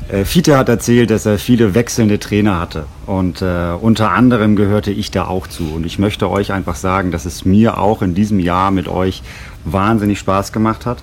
[0.08, 4.90] Äh, Fiete hat erzählt, dass er viele wechselnde Trainer hatte und äh, unter anderem gehörte
[4.90, 5.74] ich da auch zu.
[5.74, 9.22] Und ich möchte euch einfach sagen, dass es mir auch in diesem Jahr mit euch
[9.64, 11.02] wahnsinnig Spaß gemacht hat.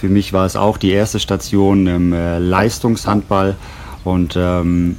[0.00, 3.56] Für mich war es auch die erste Station im äh, Leistungshandball
[4.04, 4.96] und ähm,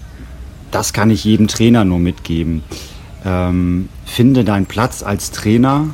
[0.72, 2.64] das kann ich jedem Trainer nur mitgeben.
[3.26, 5.88] Ähm, finde deinen Platz als Trainer,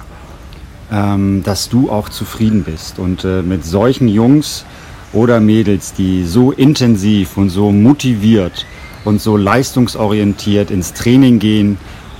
[0.92, 3.00] ähm, dass du auch zufrieden bist.
[3.00, 4.66] Und äh, mit solchen Jungs
[5.14, 8.66] oder Mädels, die so intensiv und so motiviert
[9.06, 11.78] und so leistungsorientiert ins Training gehen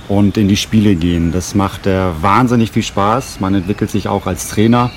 [0.08, 3.40] und in die Spiele gehen, das macht äh, wahnsinnig viel Spaß.
[3.40, 4.90] Man entwickelt sich auch als Trainer.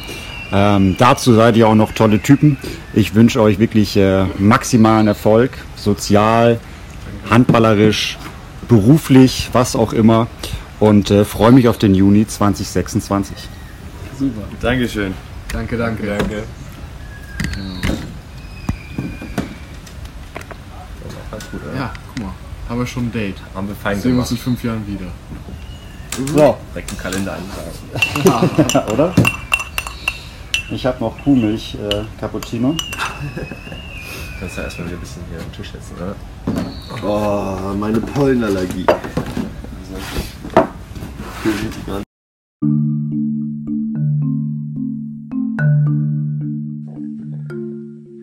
[0.51, 2.57] Ähm, dazu seid ihr auch noch tolle Typen.
[2.93, 6.59] Ich wünsche euch wirklich äh, maximalen Erfolg, sozial,
[7.29, 8.17] handballerisch,
[8.67, 10.27] beruflich, was auch immer.
[10.79, 13.35] Und äh, freue mich auf den Juni 2026.
[14.17, 14.41] Super.
[14.61, 15.13] Dankeschön.
[15.51, 16.05] Danke, danke.
[16.05, 16.43] Danke.
[21.75, 22.33] Ja, guck mal.
[22.67, 23.37] Haben wir schon ein Date.
[23.55, 25.07] Haben wir fein Sehen wir uns in fünf Jahren wieder.
[26.27, 28.91] So, Direkt im Kalender eintragen.
[28.93, 29.13] oder?
[30.69, 32.75] Ich habe noch Kuhmilch äh, Cappuccino.
[34.39, 36.15] Kannst du erstmal wieder ein bisschen hier am Tisch setzen, oder?
[37.03, 38.85] Oh, meine Pollenallergie.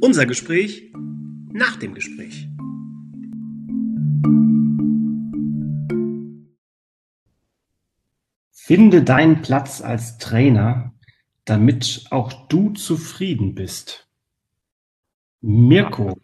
[0.01, 0.93] Unser Gespräch
[1.53, 2.45] nach dem Gespräch.
[8.67, 10.93] Finde deinen Platz als Trainer,
[11.45, 14.09] damit auch du zufrieden bist.
[15.41, 16.19] Mirko.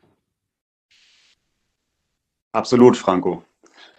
[2.51, 3.45] Absolut, Franco.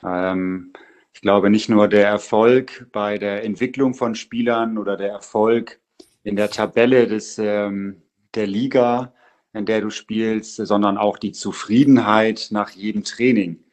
[0.03, 0.73] Ähm,
[1.13, 5.79] ich glaube, nicht nur der Erfolg bei der Entwicklung von Spielern oder der Erfolg
[6.23, 8.01] in der Tabelle des, ähm,
[8.35, 9.13] der Liga,
[9.53, 13.63] in der du spielst, sondern auch die Zufriedenheit nach jedem Training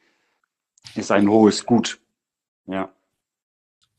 [0.95, 1.99] ist ein hohes Gut.
[2.67, 2.93] Ja.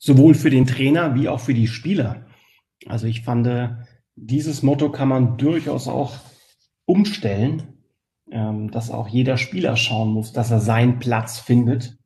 [0.05, 2.27] Sowohl für den Trainer wie auch für die Spieler.
[2.87, 3.49] Also ich fand,
[4.17, 6.15] dieses Motto kann man durchaus auch
[6.87, 7.85] umstellen,
[8.33, 11.99] ähm, dass auch jeder Spieler schauen muss, dass er seinen Platz findet,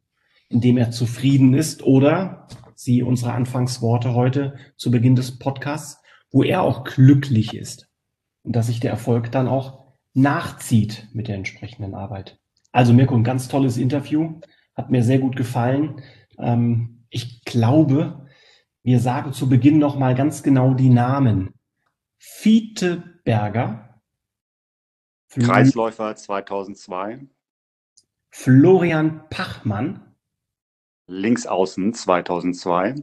[0.51, 6.42] in dem er zufrieden ist oder, sie unsere Anfangsworte heute zu Beginn des Podcasts, wo
[6.42, 7.88] er auch glücklich ist
[8.42, 12.38] und dass sich der Erfolg dann auch nachzieht mit der entsprechenden Arbeit.
[12.72, 14.38] Also Mirko, ein ganz tolles Interview,
[14.74, 16.03] hat mir sehr gut gefallen.
[16.38, 18.26] Ähm, ich glaube,
[18.82, 21.54] wir sagen zu Beginn noch mal ganz genau die Namen.
[22.18, 24.00] Fiete Berger.
[25.30, 27.26] Kreisläufer 2002.
[28.30, 30.14] Florian Pachmann.
[31.09, 32.94] Linksaußen 2002.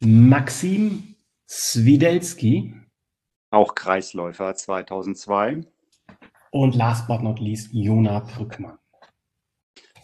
[0.00, 1.16] Maxim
[1.48, 2.74] Swidelski.
[3.50, 5.60] Auch Kreisläufer 2002.
[6.50, 8.78] Und last but not least Jona Brückmann.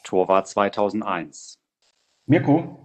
[0.05, 1.59] Torwart 2001.
[2.27, 2.85] Mirko,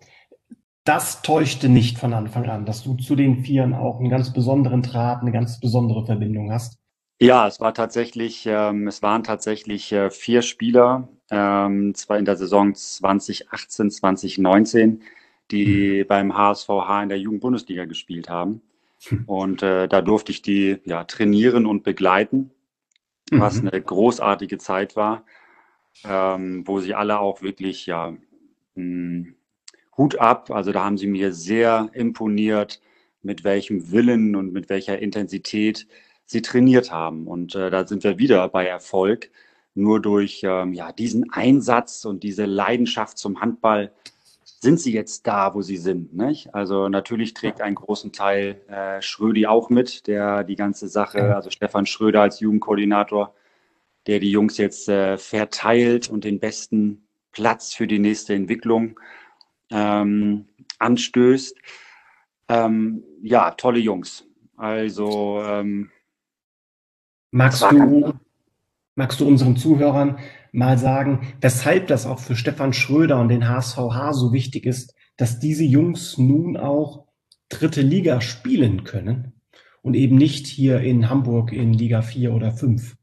[0.84, 4.82] das täuschte nicht von Anfang an, dass du zu den Vieren auch einen ganz besonderen
[4.82, 6.78] Draht, eine ganz besondere Verbindung hast.
[7.22, 12.36] Ja, es war tatsächlich, ähm, es waren tatsächlich äh, vier Spieler, ähm, zwar in der
[12.36, 15.04] Saison 2018, 2019,
[15.52, 16.08] die mhm.
[16.08, 18.62] beim HSVH in der Jugendbundesliga gespielt haben.
[19.08, 19.24] Hm.
[19.26, 22.52] Und äh, da durfte ich die ja, trainieren und begleiten,
[23.32, 23.40] mhm.
[23.40, 25.24] was eine großartige Zeit war,
[26.04, 28.18] ähm, wo sie alle auch wirklich ja mh,
[28.76, 29.36] hm,
[29.98, 30.52] Hut ab.
[30.52, 32.82] Also da haben sie mir sehr imponiert,
[33.22, 35.88] mit welchem Willen und mit welcher Intensität
[36.26, 37.28] sie trainiert haben.
[37.28, 39.30] Und äh, da sind wir wieder bei Erfolg.
[39.76, 43.92] Nur durch ähm, ja, diesen Einsatz und diese Leidenschaft zum Handball
[44.64, 46.14] sind sie jetzt da, wo sie sind.
[46.14, 46.54] Nicht?
[46.54, 51.50] Also natürlich trägt einen großen Teil äh, Schrödi auch mit, der die ganze Sache, also
[51.50, 53.34] Stefan Schröder als Jugendkoordinator,
[54.08, 59.00] der die Jungs jetzt äh, verteilt und den besten Platz für die nächste Entwicklung
[59.74, 60.46] ähm,
[60.80, 61.58] anstößt.
[62.48, 64.26] Ähm, ja, tolle Jungs.
[64.56, 65.90] Also ähm,
[67.32, 68.14] magst du,
[68.96, 70.20] magst du unseren Zuhörern
[70.52, 75.40] mal sagen, weshalb das auch für Stefan Schröder und den HSVH so wichtig ist, dass
[75.40, 77.08] diese Jungs nun auch
[77.50, 79.34] dritte Liga spielen können
[79.82, 82.96] und eben nicht hier in Hamburg in Liga 4 oder 5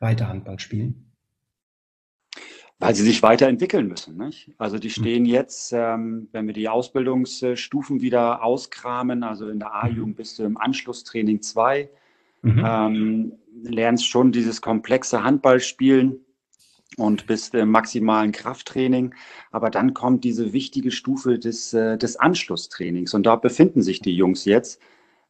[0.00, 1.07] weiter Handball spielen?
[2.80, 4.16] Weil sie sich weiterentwickeln müssen.
[4.16, 4.52] Nicht?
[4.56, 10.16] Also die stehen jetzt, ähm, wenn wir die Ausbildungsstufen wieder auskramen, also in der A-Jugend
[10.16, 11.90] bist du im Anschlusstraining 2,
[12.42, 12.64] mhm.
[12.64, 13.32] ähm,
[13.64, 16.20] lernst schon dieses komplexe Handballspielen
[16.96, 19.12] und bist im maximalen Krafttraining.
[19.50, 23.12] Aber dann kommt diese wichtige Stufe des, äh, des Anschlusstrainings.
[23.12, 24.80] Und da befinden sich die Jungs jetzt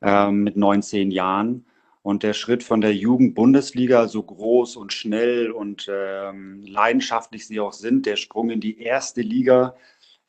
[0.02, 1.64] äh, mit 19 Jahren.
[2.08, 7.74] Und der Schritt von der Jugend-Bundesliga, so groß und schnell und ähm, leidenschaftlich sie auch
[7.74, 9.74] sind, der Sprung in die erste Liga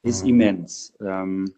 [0.03, 0.29] ist mhm.
[0.29, 0.93] immens.
[0.99, 1.53] Ähm,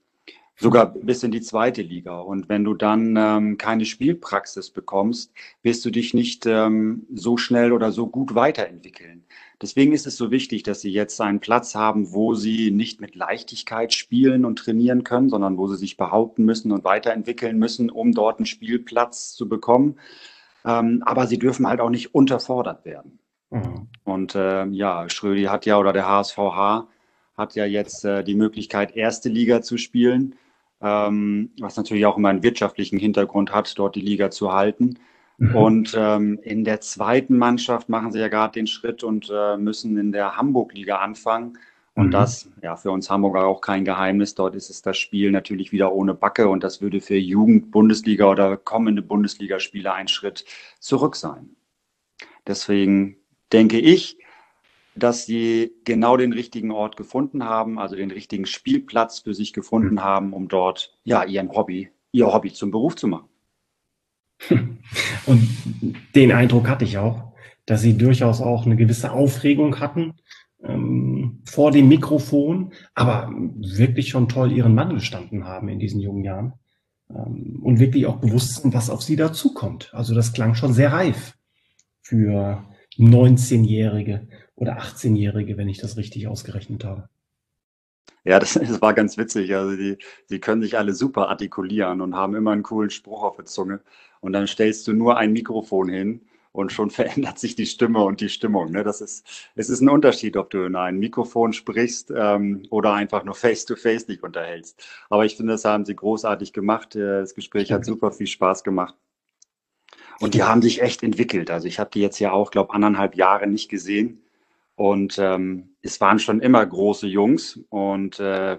[0.56, 2.20] sogar bis in die zweite Liga.
[2.20, 5.34] Und wenn du dann ähm, keine Spielpraxis bekommst,
[5.64, 9.24] wirst du dich nicht ähm, so schnell oder so gut weiterentwickeln.
[9.62, 13.16] Deswegen ist es so wichtig, dass sie jetzt einen Platz haben, wo sie nicht mit
[13.16, 18.12] Leichtigkeit spielen und trainieren können, sondern wo sie sich behaupten müssen und weiterentwickeln müssen, um
[18.12, 20.00] dort einen Spielplatz zu bekommen.
[20.66, 23.20] Ähm, aber sie dürfen halt auch nicht unterfordert werden.
[23.50, 23.88] Mhm.
[24.04, 26.88] Und äh, ja, Schrödi hat ja oder der HSVH
[27.38, 30.36] hat ja jetzt äh, die Möglichkeit, erste Liga zu spielen
[30.82, 35.00] ähm, was natürlich auch immer einen wirtschaftlichen Hintergrund hat, dort die Liga zu halten.
[35.42, 39.98] Und ähm, in der zweiten Mannschaft machen sie ja gerade den Schritt und äh, müssen
[39.98, 41.58] in der Hamburg-Liga anfangen.
[41.96, 42.12] Und mhm.
[42.12, 44.36] das, ja, für uns Hamburger auch kein Geheimnis.
[44.36, 48.56] Dort ist es das Spiel natürlich wieder ohne Backe und das würde für Jugend-Bundesliga oder
[48.56, 50.46] kommende Bundesligaspieler ein Schritt
[50.80, 51.56] zurück sein.
[52.46, 53.18] Deswegen
[53.52, 54.20] denke ich,
[54.94, 59.96] dass sie genau den richtigen Ort gefunden haben, also den richtigen Spielplatz für sich gefunden
[59.96, 60.04] mhm.
[60.04, 63.31] haben, um dort ja ihren Hobby, ihr Hobby zum Beruf zu machen.
[65.26, 65.48] Und
[66.16, 67.34] den Eindruck hatte ich auch,
[67.66, 70.14] dass sie durchaus auch eine gewisse Aufregung hatten
[70.64, 76.24] ähm, vor dem Mikrofon, aber wirklich schon toll ihren Mann gestanden haben in diesen jungen
[76.24, 76.54] Jahren
[77.10, 79.94] ähm, und wirklich auch bewusst sind, was auf sie dazukommt.
[79.94, 81.38] Also das klang schon sehr reif
[82.02, 82.66] für
[82.98, 87.10] 19-Jährige oder 18-Jährige, wenn ich das richtig ausgerechnet habe.
[88.24, 89.56] Ja, das, das war ganz witzig.
[89.56, 89.98] Also die,
[90.30, 93.82] die können sich alle super artikulieren und haben immer einen coolen Spruch auf der Zunge.
[94.20, 96.22] Und dann stellst du nur ein Mikrofon hin
[96.52, 98.72] und schon verändert sich die Stimme und die Stimmung.
[98.72, 98.84] Ne?
[98.84, 103.24] Das ist, es ist ein Unterschied, ob du in ein Mikrofon sprichst ähm, oder einfach
[103.24, 104.86] nur face-to-face -face dich unterhältst.
[105.10, 106.96] Aber ich finde, das haben sie großartig gemacht.
[106.96, 108.96] Äh, das Gespräch hat super viel Spaß gemacht.
[110.20, 111.50] Und die haben sich echt entwickelt.
[111.50, 114.22] Also ich habe die jetzt ja auch, glaube anderthalb Jahre nicht gesehen.
[114.82, 117.60] Und ähm, es waren schon immer große Jungs.
[117.70, 118.58] Und äh,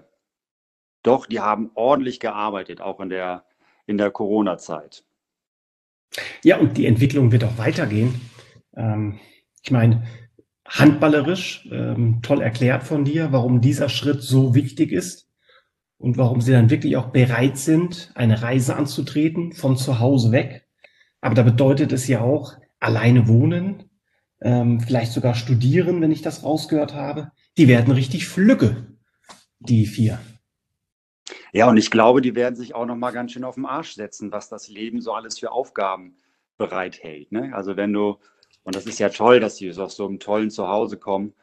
[1.03, 3.45] doch, die haben ordentlich gearbeitet, auch in der,
[3.87, 5.03] in der Corona-Zeit.
[6.45, 8.21] Ja, und die Entwicklung wird auch weitergehen.
[8.77, 9.19] Ähm,
[9.65, 10.05] ich meine,
[10.65, 15.29] handballerisch, ähm, toll erklärt von dir, warum dieser Schritt so wichtig ist
[15.99, 20.69] und warum sie dann wirklich auch bereit sind, eine Reise anzutreten von zu Hause weg.
[21.21, 23.91] Aber da bedeutet es ja auch alleine wohnen,
[24.43, 27.31] ähm, vielleicht sogar studieren, wenn ich das rausgehört habe.
[27.57, 28.97] Die werden richtig flügge,
[29.61, 30.19] die vier.
[31.53, 33.95] Ja, und ich glaube, die werden sich auch noch mal ganz schön auf den Arsch
[33.95, 36.17] setzen, was das Leben so alles für Aufgaben
[36.57, 37.31] bereithält.
[37.31, 37.51] Ne?
[37.55, 38.19] Also wenn du,
[38.63, 41.35] und das ist ja toll, dass sie aus so einem tollen Zuhause kommen,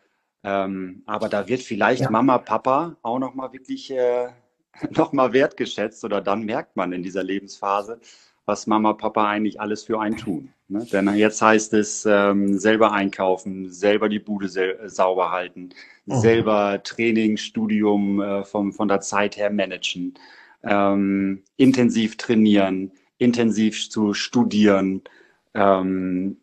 [0.43, 2.09] ähm, aber da wird vielleicht ja.
[2.09, 4.29] Mama, Papa auch noch mal wirklich äh,
[4.91, 7.99] noch mal wertgeschätzt oder dann merkt man in dieser Lebensphase,
[8.45, 10.53] was Mama, Papa eigentlich alles für einen tun.
[10.69, 10.85] Ne?
[10.91, 14.47] Denn jetzt heißt es ähm, selber einkaufen, selber die Bude
[14.87, 15.69] sauber halten,
[16.07, 16.19] oh.
[16.19, 20.13] selber Training, Studium äh, vom, von der Zeit her managen,
[20.63, 25.01] ähm, intensiv trainieren, intensiv zu studieren.
[25.55, 26.37] Ähm,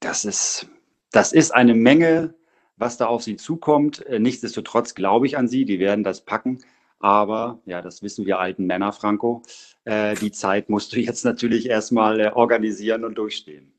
[0.00, 0.68] das, ist,
[1.10, 2.34] das ist eine Menge,
[2.76, 4.04] was da auf sie zukommt.
[4.06, 6.58] Äh, nichtsdestotrotz glaube ich an sie, die werden das packen.
[7.00, 9.42] Aber, ja, das wissen wir alten Männer, Franco,
[9.84, 13.72] äh, die Zeit musst du jetzt natürlich erstmal äh, organisieren und durchstehen.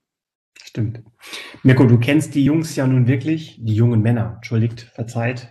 [0.63, 1.03] Stimmt.
[1.63, 5.49] Mirko, du kennst die Jungs ja nun wirklich, die jungen Männer, entschuldigt, verzeiht.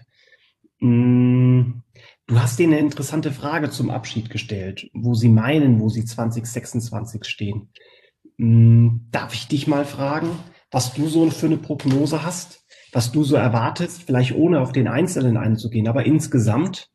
[0.80, 1.82] Mm,
[2.26, 7.24] du hast denen eine interessante Frage zum Abschied gestellt, wo sie meinen, wo sie 2026
[7.24, 7.70] stehen.
[8.38, 10.30] Mm, darf ich dich mal fragen,
[10.70, 14.88] was du so für eine Prognose hast, was du so erwartest, vielleicht ohne auf den
[14.88, 16.90] Einzelnen einzugehen, aber insgesamt,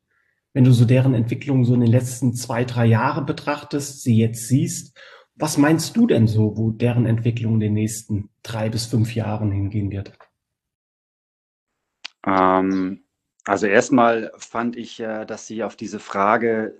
[0.56, 4.48] wenn du so deren Entwicklung so in den letzten zwei, drei Jahren betrachtest, sie jetzt
[4.48, 4.98] siehst,
[5.34, 9.52] was meinst du denn so, wo deren Entwicklung in den nächsten drei bis fünf Jahren
[9.52, 10.14] hingehen wird?
[12.26, 13.04] Ähm,
[13.44, 16.74] also erstmal fand ich, äh, dass Sie auf diese Frage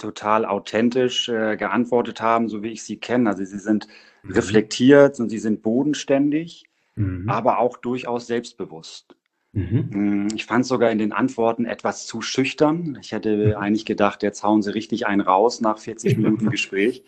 [0.00, 3.30] total authentisch äh, geantwortet haben, so wie ich Sie kenne.
[3.30, 3.86] Also Sie sind
[4.24, 4.32] mhm.
[4.32, 6.64] reflektiert und Sie sind bodenständig,
[6.96, 7.28] mhm.
[7.28, 9.14] aber auch durchaus selbstbewusst.
[9.52, 9.88] Mhm.
[9.90, 12.98] Mm, ich fand sogar in den Antworten etwas zu schüchtern.
[13.00, 13.56] Ich hätte mhm.
[13.56, 17.04] eigentlich gedacht, jetzt hauen sie richtig einen raus nach 40 Minuten Gespräch.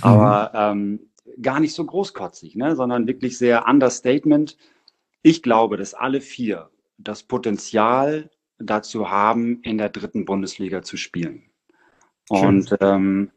[0.00, 1.10] Aber ähm,
[1.40, 2.76] gar nicht so großkotzig, ne?
[2.76, 4.56] sondern wirklich sehr Understatement.
[5.22, 11.50] Ich glaube, dass alle vier das Potenzial dazu haben, in der dritten Bundesliga zu spielen.
[12.28, 13.30] Und ähm,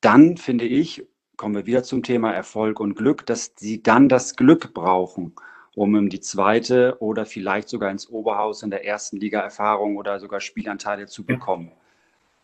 [0.00, 1.04] dann finde ich,
[1.36, 5.34] kommen wir wieder zum Thema Erfolg und Glück, dass sie dann das Glück brauchen
[5.78, 10.18] um in die zweite oder vielleicht sogar ins Oberhaus in der ersten Liga Erfahrung oder
[10.18, 11.72] sogar Spielanteile zu bekommen.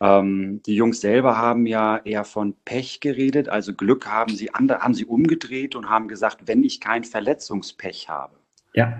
[0.01, 0.21] Ja.
[0.21, 4.81] Ähm, die Jungs selber haben ja eher von Pech geredet, also Glück haben sie, andere,
[4.81, 8.37] haben sie umgedreht und haben gesagt, wenn ich kein Verletzungspech habe.
[8.73, 8.99] Ja.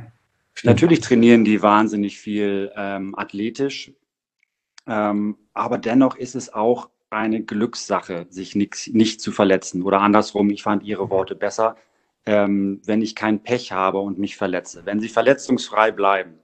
[0.63, 3.93] Natürlich trainieren die wahnsinnig viel ähm, athletisch,
[4.87, 9.83] ähm, aber dennoch ist es auch eine Glückssache, sich nicht, nicht zu verletzen.
[9.83, 11.77] Oder andersrum, ich fand Ihre Worte besser,
[12.27, 14.83] ähm, wenn ich kein Pech habe und mich verletze.
[14.85, 16.35] Wenn sie verletzungsfrei bleiben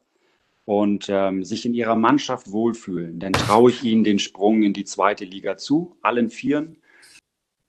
[0.65, 4.85] und ähm, sich in ihrer Mannschaft wohlfühlen, dann traue ich ihnen den Sprung in die
[4.85, 6.77] zweite Liga zu, allen Vieren.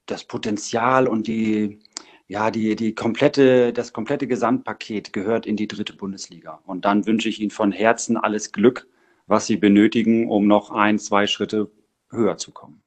[0.06, 1.80] Das Potenzial und die,
[2.28, 6.62] ja, die, die komplette, das komplette Gesamtpaket gehört in die dritte Bundesliga.
[6.66, 8.88] Und dann wünsche ich ihnen von Herzen alles Glück,
[9.28, 11.72] was sie benötigen, um noch ein, zwei Schritte
[12.10, 12.82] höher zu kommen.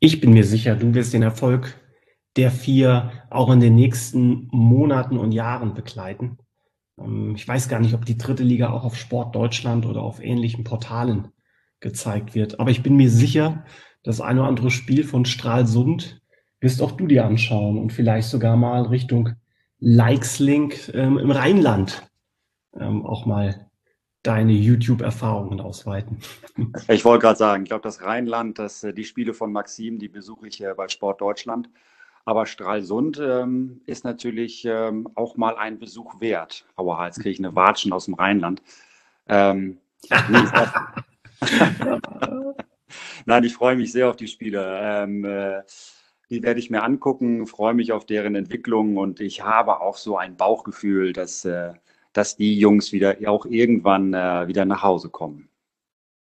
[0.00, 1.74] Ich bin mir sicher, du wirst den Erfolg
[2.36, 6.38] der vier auch in den nächsten Monaten und Jahren begleiten.
[6.98, 10.22] Ähm, ich weiß gar nicht, ob die dritte Liga auch auf Sport Deutschland oder auf
[10.22, 11.28] ähnlichen Portalen
[11.80, 12.60] gezeigt wird.
[12.60, 13.64] Aber ich bin mir sicher,
[14.02, 16.20] das eine oder andere Spiel von Stralsund
[16.60, 19.30] wirst auch du dir anschauen und vielleicht sogar mal Richtung
[19.78, 22.08] Likeslink ähm, im Rheinland
[22.78, 23.66] ähm, auch mal
[24.22, 26.18] deine YouTube-Erfahrungen ausweiten.
[26.88, 30.08] Ich wollte gerade sagen, ich glaube, das Rheinland, das, äh, die Spiele von Maxim, die
[30.08, 31.68] besuche ich bei Sport Deutschland.
[32.26, 36.66] Aber Stralsund ähm, ist natürlich ähm, auch mal ein Besuch wert.
[37.22, 38.62] Kriege ich eine Watschen aus dem Rheinland.
[39.28, 39.78] Ähm,
[43.26, 44.78] Nein, ich freue mich sehr auf die Spiele.
[44.82, 45.62] Ähm, äh,
[46.28, 50.18] die werde ich mir angucken, freue mich auf deren Entwicklung und ich habe auch so
[50.18, 51.74] ein Bauchgefühl, dass, äh,
[52.12, 55.48] dass die Jungs wieder auch irgendwann äh, wieder nach Hause kommen.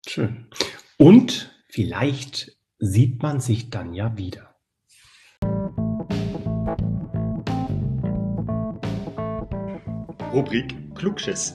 [0.05, 0.49] Schön.
[0.97, 4.52] Und vielleicht sieht man sich dann ja wieder.
[10.33, 11.55] Rubrik Klugschiss.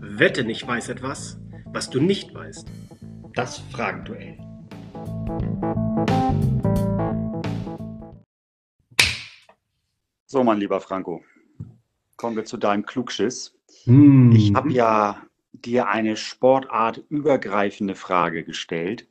[0.00, 2.66] Wette nicht weiß etwas, was du nicht weißt.
[3.32, 4.38] Das Fragenduell.
[10.26, 11.22] So, mein lieber Franco,
[12.16, 13.56] kommen wir zu deinem Klugschiss.
[13.84, 14.32] Hm.
[14.32, 15.22] Ich habe ja
[15.52, 19.06] dir eine sportartübergreifende Frage gestellt.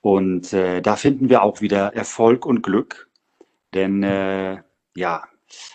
[0.00, 3.08] Und äh, da finden wir auch wieder Erfolg und Glück.
[3.72, 4.62] Denn äh,
[4.96, 5.29] ja,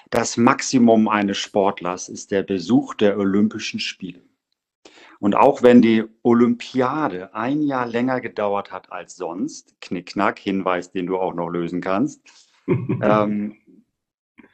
[0.10, 4.22] das Maximum eines Sportlers ist der Besuch der Olympischen Spiele.
[5.19, 11.07] Und auch wenn die Olympiade ein Jahr länger gedauert hat als sonst, Knickknack, Hinweis, den
[11.07, 12.22] du auch noch lösen kannst,
[12.68, 13.56] ähm,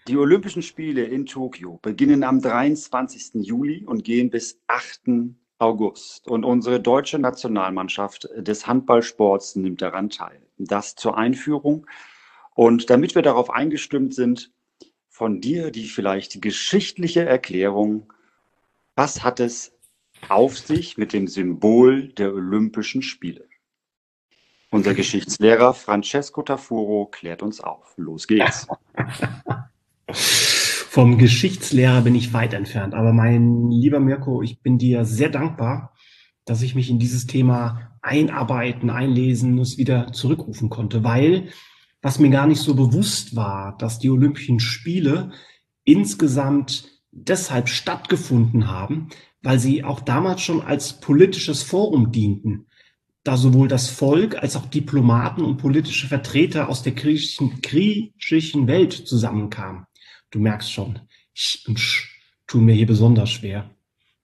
[0.07, 3.45] die Olympischen Spiele in Tokio beginnen am 23.
[3.45, 5.35] Juli und gehen bis 8.
[5.60, 6.27] August.
[6.27, 10.41] Und unsere deutsche Nationalmannschaft des Handballsports nimmt daran teil.
[10.57, 11.85] Das zur Einführung.
[12.56, 14.52] Und damit wir darauf eingestimmt sind,
[15.22, 18.11] von dir die vielleicht geschichtliche Erklärung,
[18.95, 19.72] was hat es
[20.30, 23.45] auf sich mit dem Symbol der Olympischen Spiele?
[24.72, 27.93] Unser Geschichtslehrer Francesco Tafuro klärt uns auf.
[27.98, 28.65] Los geht's.
[30.11, 35.93] Vom Geschichtslehrer bin ich weit entfernt, aber mein lieber Mirko, ich bin dir sehr dankbar,
[36.45, 41.52] dass ich mich in dieses Thema einarbeiten, einlesen, es wieder zurückrufen konnte, weil
[42.02, 45.32] was mir gar nicht so bewusst war, dass die Olympischen Spiele
[45.84, 49.10] insgesamt deshalb stattgefunden haben,
[49.41, 52.68] weil sie auch damals schon als politisches Forum dienten,
[53.23, 58.94] da sowohl das Volk als auch Diplomaten und politische Vertreter aus der griechischen, griechischen Welt
[58.94, 59.86] zusammenkamen.
[60.32, 60.99] Du merkst schon,
[61.34, 62.10] Sch und Sch
[62.48, 63.69] tun mir hier besonders schwer.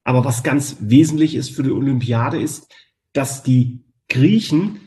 [0.04, 2.74] Aber was ganz wesentlich ist für die Olympiade ist,
[3.14, 4.80] dass die Griechen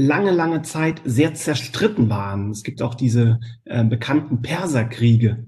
[0.00, 2.50] lange, lange Zeit sehr zerstritten waren.
[2.50, 5.46] Es gibt auch diese äh, bekannten Perserkriege,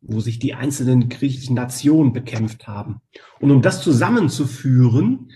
[0.00, 3.00] wo sich die einzelnen griechischen Nationen bekämpft haben.
[3.40, 5.30] Und um das zusammenzuführen,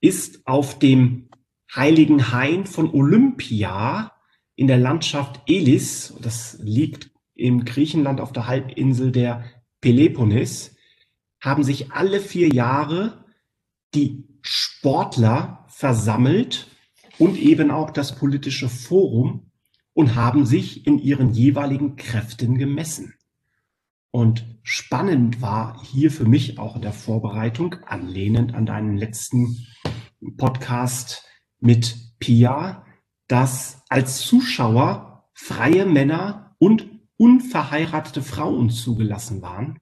[0.00, 1.28] ist auf dem
[1.74, 4.12] heiligen Hain von Olympia
[4.54, 9.44] in der Landschaft Elis, das liegt im Griechenland auf der Halbinsel der
[9.80, 10.76] Peloponnes,
[11.40, 13.24] haben sich alle vier Jahre
[13.94, 16.68] die Sportler versammelt
[17.18, 19.50] und eben auch das politische Forum
[19.92, 23.14] und haben sich in ihren jeweiligen Kräften gemessen.
[24.10, 29.66] Und spannend war hier für mich auch in der Vorbereitung, anlehnend an deinen letzten
[30.36, 31.24] Podcast
[31.60, 32.84] mit Pia,
[33.26, 39.78] dass als Zuschauer freie Männer und unverheiratete Frauen zugelassen waren,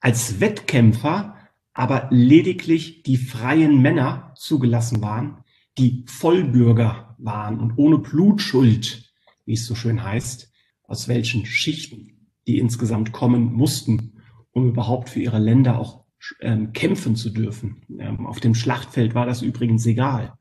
[0.00, 1.34] als Wettkämpfer
[1.72, 5.44] aber lediglich die freien Männer zugelassen waren,
[5.78, 9.12] die Vollbürger waren und ohne Blutschuld,
[9.46, 10.52] wie es so schön heißt,
[10.84, 14.20] aus welchen Schichten die insgesamt kommen mussten,
[14.52, 16.04] um überhaupt für ihre Länder auch
[16.40, 17.82] ähm, kämpfen zu dürfen.
[17.98, 20.34] Ähm, auf dem Schlachtfeld war das übrigens egal,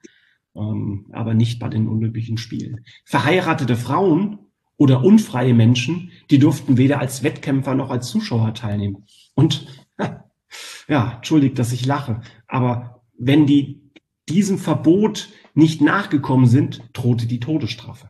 [0.55, 2.85] ähm, aber nicht bei den Olympischen Spielen.
[3.05, 4.39] Verheiratete Frauen
[4.77, 9.05] oder unfreie Menschen, die durften weder als Wettkämpfer noch als Zuschauer teilnehmen.
[9.35, 9.67] Und
[10.87, 13.86] ja, entschuldigt, dass ich lache, aber wenn die
[14.29, 18.09] diesem Verbot nicht nachgekommen sind, drohte die Todesstrafe.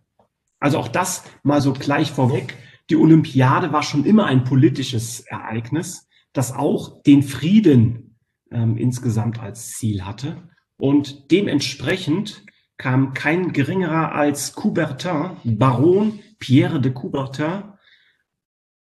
[0.60, 2.58] Also auch das mal so gleich vorweg.
[2.90, 8.18] Die Olympiade war schon immer ein politisches Ereignis, das auch den Frieden
[8.52, 10.50] ähm, insgesamt als Ziel hatte.
[10.78, 12.44] Und dementsprechend
[12.78, 17.64] kam kein geringerer als Coubertin, Baron Pierre de Coubertin,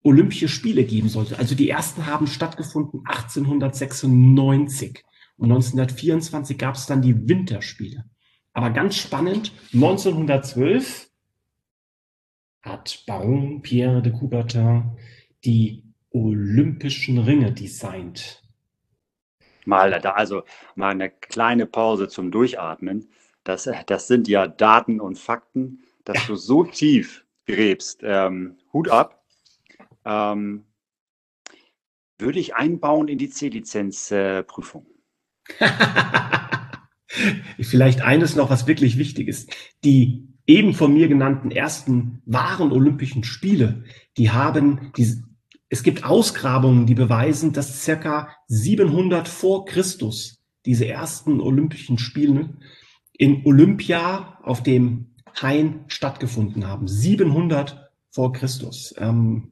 [0.02, 1.38] Olympische Spiele geben sollte.
[1.38, 5.04] Also die ersten haben stattgefunden 1896
[5.40, 8.06] und 1924 gab es dann die Winterspiele.
[8.53, 11.10] Aber ganz spannend, 1912
[12.61, 14.98] hat Baron Pierre de Coubertin
[15.45, 18.44] die Olympischen Ringe designt.
[19.66, 20.44] Mal da, also
[20.76, 23.10] mal eine kleine Pause zum Durchatmen.
[23.44, 26.28] Das, das sind ja Daten und Fakten, dass ja.
[26.28, 28.02] du so tief gräbst.
[28.03, 29.24] Ähm, Hut ab.
[30.03, 30.66] Ähm,
[32.18, 34.86] würde ich einbauen in die C-Lizenz-Prüfung.
[37.60, 39.52] Vielleicht eines noch, was wirklich wichtig ist.
[39.84, 43.84] Die eben von mir genannten ersten wahren Olympischen Spiele,
[44.18, 45.22] die haben, die,
[45.70, 52.58] es gibt Ausgrabungen, die beweisen, dass circa 700 vor Christus diese ersten Olympischen Spiele
[53.14, 56.88] in Olympia auf dem Hain stattgefunden haben.
[56.88, 58.94] 700 vor Christus.
[58.98, 59.52] Ähm,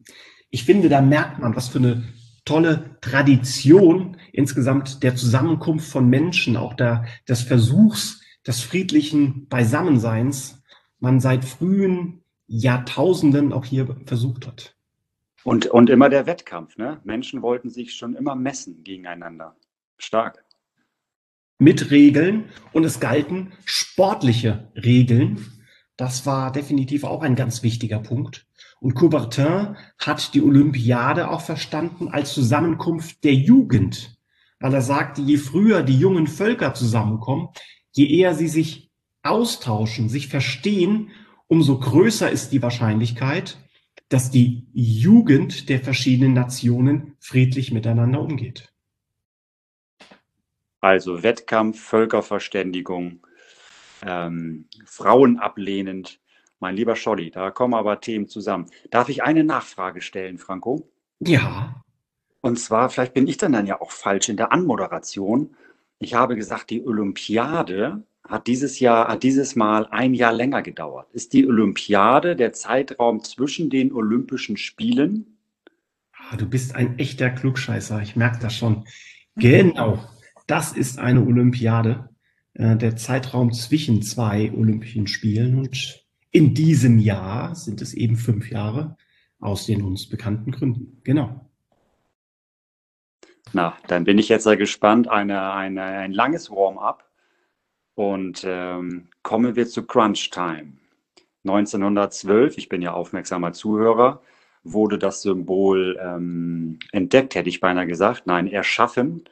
[0.49, 2.03] ich finde, da merkt man, was für eine
[2.47, 10.63] tolle Tradition insgesamt der Zusammenkunft von Menschen, auch der, des Versuchs des friedlichen Beisammenseins,
[10.99, 14.75] man seit frühen Jahrtausenden auch hier versucht hat.
[15.43, 16.77] Und, und immer der Wettkampf.
[16.77, 16.99] Ne?
[17.03, 19.55] Menschen wollten sich schon immer messen gegeneinander.
[19.97, 20.43] Stark.
[21.59, 25.45] Mit Regeln und es galten sportliche Regeln.
[25.97, 28.46] Das war definitiv auch ein ganz wichtiger Punkt.
[28.79, 34.17] Und Coubertin hat die Olympiade auch verstanden als Zusammenkunft der Jugend,
[34.59, 37.49] weil er sagte, je früher die jungen Völker zusammenkommen,
[37.91, 38.91] je eher sie sich
[39.23, 41.09] austauschen, sich verstehen,
[41.47, 43.57] umso größer ist die Wahrscheinlichkeit,
[44.09, 48.71] dass die Jugend der verschiedenen Nationen friedlich miteinander umgeht.
[50.79, 53.25] Also Wettkampf, Völkerverständigung,
[54.05, 56.19] ähm, Frauen ablehnend.
[56.59, 58.67] Mein lieber Scholli, da kommen aber Themen zusammen.
[58.89, 60.89] Darf ich eine Nachfrage stellen, Franco?
[61.19, 61.83] Ja.
[62.41, 65.55] Und zwar, vielleicht bin ich dann, dann ja auch falsch in der Anmoderation.
[65.99, 71.07] Ich habe gesagt, die Olympiade hat dieses Jahr, hat dieses Mal ein Jahr länger gedauert.
[71.13, 75.37] Ist die Olympiade der Zeitraum zwischen den Olympischen Spielen?
[76.29, 78.85] Ah, du bist ein echter Klugscheißer, ich merke das schon.
[79.35, 80.03] Genau,
[80.47, 82.09] das ist eine Olympiade,
[82.53, 85.59] äh, der Zeitraum zwischen zwei Olympischen Spielen.
[85.59, 88.97] Und in diesem Jahr sind es eben fünf Jahre
[89.39, 91.01] aus den uns bekannten Gründen.
[91.03, 91.49] Genau.
[93.53, 95.07] Na, dann bin ich jetzt sehr gespannt.
[95.07, 97.09] Eine, eine, ein langes Warm-up
[97.95, 100.73] und ähm, kommen wir zu Crunch Time.
[101.45, 104.21] 1912, ich bin ja aufmerksamer Zuhörer,
[104.63, 108.27] wurde das Symbol ähm, entdeckt, hätte ich beinahe gesagt.
[108.27, 109.23] Nein, erschaffen.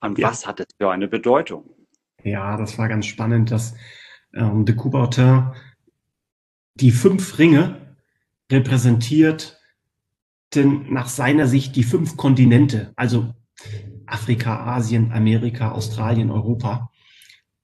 [0.00, 0.28] Und ja.
[0.28, 1.70] was hat es für eine Bedeutung?
[2.24, 3.74] Ja, das war ganz spannend, dass
[4.34, 5.52] ähm, de Coubertin
[6.74, 7.96] die fünf Ringe
[8.50, 9.60] repräsentiert
[10.54, 13.32] denn nach seiner Sicht die fünf Kontinente, also
[14.06, 16.90] Afrika, Asien, Amerika, Australien, Europa.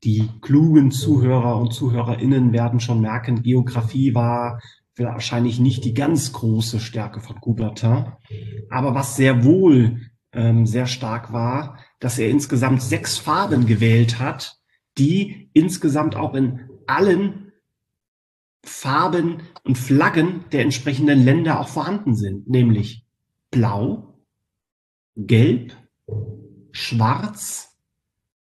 [0.04, 4.60] Die klugen Zuhörer und Zuhörerinnen werden schon merken, Geografie war
[4.96, 8.12] wahrscheinlich nicht die ganz große Stärke von Coubertin.
[8.70, 10.00] Aber was sehr wohl
[10.32, 14.58] ähm, sehr stark war, dass er insgesamt sechs Farben gewählt hat,
[14.96, 17.45] die insgesamt auch in allen
[18.68, 23.04] Farben und Flaggen der entsprechenden Länder auch vorhanden sind, nämlich
[23.50, 24.14] blau,
[25.16, 25.76] gelb,
[26.72, 27.76] schwarz,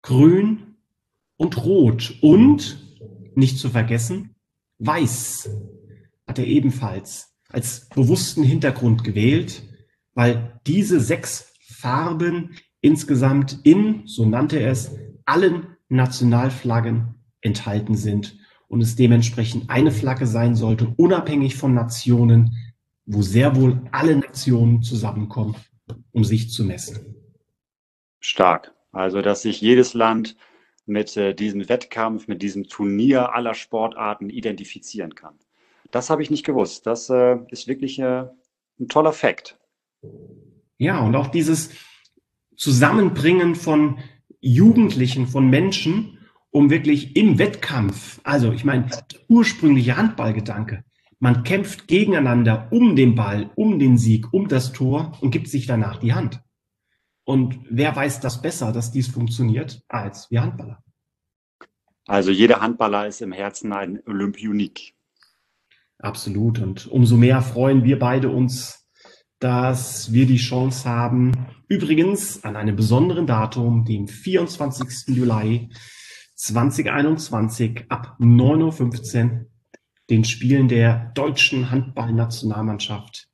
[0.02, 0.70] grün,
[1.40, 2.18] und Rot.
[2.20, 2.78] Und,
[3.34, 4.34] nicht zu vergessen,
[4.78, 5.50] Weiß
[6.26, 9.62] hat er ebenfalls als bewussten Hintergrund gewählt,
[10.14, 18.39] weil diese sechs Farben insgesamt in, so nannte er es, allen Nationalflaggen enthalten sind
[18.70, 22.56] und es dementsprechend eine Flagge sein sollte, unabhängig von Nationen,
[23.04, 25.56] wo sehr wohl alle Nationen zusammenkommen,
[26.12, 27.16] um sich zu messen.
[28.20, 28.72] Stark.
[28.92, 30.36] Also, dass sich jedes Land
[30.86, 35.34] mit äh, diesem Wettkampf, mit diesem Turnier aller Sportarten identifizieren kann.
[35.90, 36.86] Das habe ich nicht gewusst.
[36.86, 38.26] Das äh, ist wirklich äh,
[38.78, 39.58] ein toller Fakt.
[40.78, 41.70] Ja, und auch dieses
[42.56, 43.98] Zusammenbringen von
[44.40, 46.19] Jugendlichen, von Menschen,
[46.50, 48.88] um wirklich im Wettkampf, also ich meine,
[49.28, 50.84] ursprüngliche Handballgedanke,
[51.18, 55.66] man kämpft gegeneinander um den Ball, um den Sieg, um das Tor und gibt sich
[55.66, 56.40] danach die Hand.
[57.24, 60.82] Und wer weiß das besser, dass dies funktioniert, als wir Handballer?
[62.06, 64.94] Also jeder Handballer ist im Herzen ein Olympionik.
[65.98, 66.58] Absolut.
[66.58, 68.88] Und umso mehr freuen wir beide uns,
[69.38, 71.32] dass wir die Chance haben,
[71.68, 75.14] übrigens an einem besonderen Datum, dem 24.
[75.14, 75.70] Juli
[76.40, 79.46] 2021 ab 9.15 Uhr,
[80.08, 83.28] den Spielen der deutschen Handballnationalmannschaft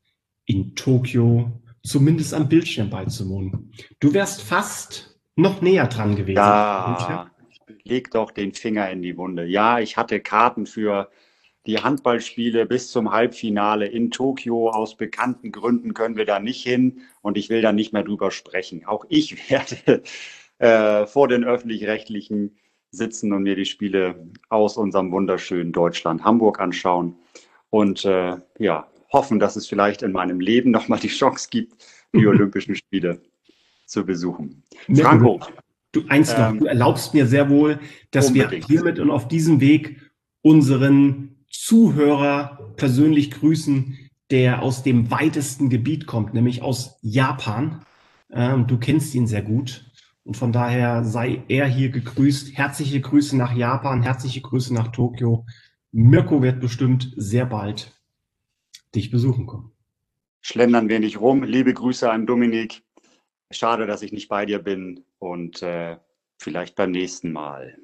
[0.44, 3.72] in Tokio zumindest am Bildschirm beizuwohnen.
[4.00, 6.36] Du wärst fast noch näher dran gewesen.
[6.36, 7.30] Ja,
[7.84, 9.46] leg doch den Finger in die Wunde.
[9.46, 11.08] Ja, ich hatte Karten für
[11.66, 14.70] die Handballspiele bis zum Halbfinale in Tokio.
[14.70, 18.32] Aus bekannten Gründen können wir da nicht hin und ich will da nicht mehr drüber
[18.32, 18.84] sprechen.
[18.84, 20.02] Auch ich werde
[20.58, 22.56] äh, vor den öffentlich-rechtlichen
[22.90, 27.16] sitzen und mir die Spiele aus unserem wunderschönen Deutschland Hamburg anschauen.
[27.70, 31.74] Und äh, ja, hoffen, dass es vielleicht in meinem Leben nochmal die Chance gibt,
[32.12, 33.20] die Olympischen Spiele
[33.86, 34.62] zu besuchen.
[34.94, 35.40] Franco.
[35.92, 37.78] Du, eins noch, ähm, du erlaubst mir sehr wohl,
[38.10, 38.68] dass unbedingt.
[38.68, 40.00] wir hiermit und auf diesem Weg
[40.42, 43.96] unseren Zuhörer persönlich grüßen,
[44.30, 47.82] der aus dem weitesten Gebiet kommt, nämlich aus Japan.
[48.30, 49.85] Ähm, du kennst ihn sehr gut.
[50.26, 52.58] Und von daher sei er hier gegrüßt.
[52.58, 55.46] Herzliche Grüße nach Japan, herzliche Grüße nach Tokio.
[55.92, 57.96] Mirko wird bestimmt sehr bald
[58.92, 59.70] dich besuchen kommen.
[60.40, 61.44] Schlendern wir nicht rum.
[61.44, 62.82] Liebe Grüße an Dominik.
[63.52, 65.96] Schade, dass ich nicht bei dir bin und äh,
[66.38, 67.78] vielleicht beim nächsten Mal.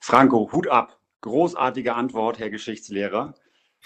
[0.00, 0.98] Franco, Hut ab.
[1.20, 3.34] Großartige Antwort, Herr Geschichtslehrer.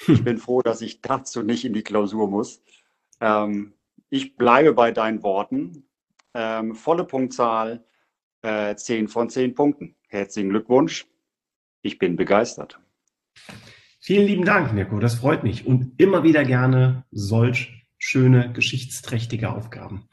[0.07, 2.63] Ich bin froh, dass ich dazu nicht in die Klausur muss.
[3.21, 3.75] Ähm,
[4.09, 5.88] ich bleibe bei deinen Worten.
[6.35, 7.85] Ähm, volle Punktzahl,
[8.43, 9.97] äh, 10 von 10 Punkten.
[10.09, 11.07] Herzlichen Glückwunsch.
[11.83, 12.81] Ich bin begeistert.
[14.01, 14.99] Vielen lieben Dank, Mirko.
[15.01, 15.67] Das freut mich.
[15.67, 20.09] Und immer wieder gerne solch schöne, geschichtsträchtige Aufgaben.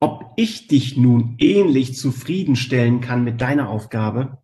[0.00, 4.38] Ob ich dich nun ähnlich zufriedenstellen kann mit deiner Aufgabe?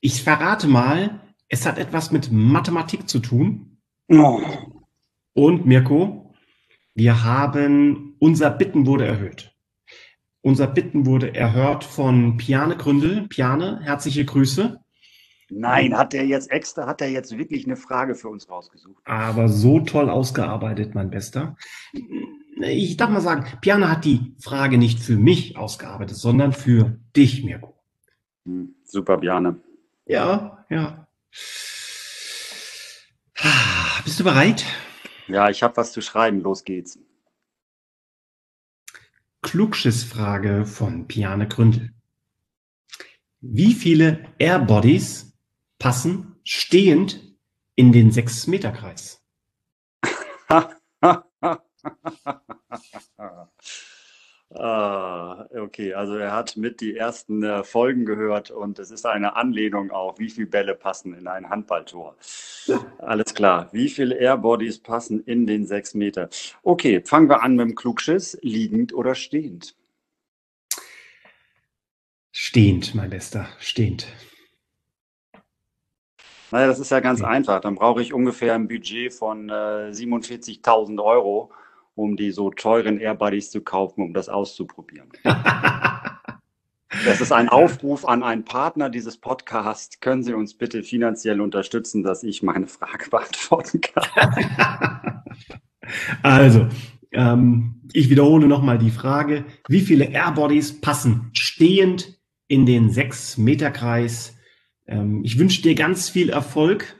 [0.00, 3.78] Ich verrate mal, es hat etwas mit Mathematik zu tun.
[4.08, 4.40] Oh.
[5.34, 6.34] Und Mirko,
[6.94, 9.53] wir haben, unser Bitten wurde erhöht.
[10.44, 13.26] Unser Bitten wurde erhört von Piane Gründel.
[13.28, 14.78] Piane, herzliche Grüße.
[15.48, 19.02] Nein, hat er jetzt extra, hat er jetzt wirklich eine Frage für uns rausgesucht?
[19.06, 21.56] Aber so toll ausgearbeitet, mein Bester.
[22.60, 27.42] Ich darf mal sagen, Piane hat die Frage nicht für mich ausgearbeitet, sondern für dich,
[27.42, 27.74] Mirko.
[28.44, 29.56] Hm, super, Bjane.
[30.04, 31.06] Ja, ja.
[33.38, 34.66] Ah, Bist du bereit?
[35.26, 36.42] Ja, ich habe was zu schreiben.
[36.42, 36.98] Los geht's.
[39.44, 41.92] Klugschissfrage von Piane Gründel.
[43.40, 45.36] Wie viele Airbodies
[45.78, 47.20] passen stehend
[47.76, 49.22] in den 6-Meter-Kreis?
[54.54, 59.34] Ah, okay, also er hat mit die ersten äh, Folgen gehört und es ist eine
[59.34, 62.16] Anlehnung auch, wie viele Bälle passen in ein Handballtor.
[62.98, 63.68] Alles klar.
[63.72, 66.28] Wie viele Airbodies passen in den sechs Meter?
[66.62, 68.38] Okay, fangen wir an mit dem Klugschiss.
[68.42, 69.74] Liegend oder stehend?
[72.30, 74.06] Stehend, mein Bester, stehend.
[76.52, 77.60] Naja, das ist ja ganz einfach.
[77.60, 81.50] Dann brauche ich ungefähr ein Budget von äh, 47.000 Euro,
[81.94, 85.10] um die so teuren Airbuddies zu kaufen, um das auszuprobieren.
[87.04, 89.98] Das ist ein Aufruf an einen Partner dieses Podcasts.
[90.00, 95.22] Können Sie uns bitte finanziell unterstützen, dass ich meine Frage beantworten kann?
[96.22, 96.66] Also,
[97.12, 99.44] ähm, ich wiederhole nochmal die Frage.
[99.68, 102.18] Wie viele Airbodies passen stehend
[102.48, 104.34] in den 6-Meter-Kreis?
[104.86, 106.98] Ähm, ich wünsche dir ganz viel Erfolg.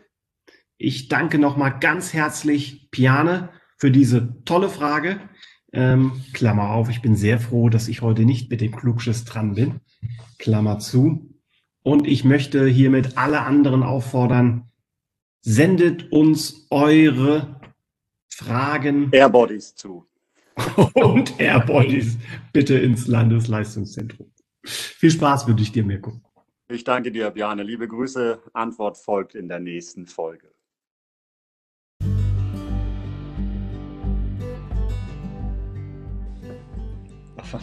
[0.76, 5.20] Ich danke nochmal ganz herzlich Piane für diese tolle Frage.
[5.72, 9.54] Ähm, Klammer auf, ich bin sehr froh, dass ich heute nicht mit dem Klugschiss dran
[9.54, 9.80] bin.
[10.38, 11.34] Klammer zu.
[11.82, 14.70] Und ich möchte hiermit alle anderen auffordern,
[15.42, 17.60] sendet uns eure
[18.28, 20.06] Fragen Airbodies zu.
[20.94, 22.16] und Airbodies
[22.52, 24.30] bitte ins Landesleistungszentrum.
[24.64, 26.20] Viel Spaß wünsche ich dir, Mirko.
[26.68, 27.62] Ich danke dir, Bjane.
[27.62, 28.40] Liebe Grüße.
[28.54, 30.53] Antwort folgt in der nächsten Folge.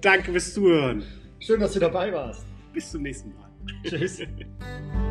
[0.00, 1.04] Danke fürs Zuhören.
[1.40, 2.46] Schön, dass du dabei warst.
[2.72, 3.50] Bis zum nächsten Mal.
[3.84, 4.20] Tschüss.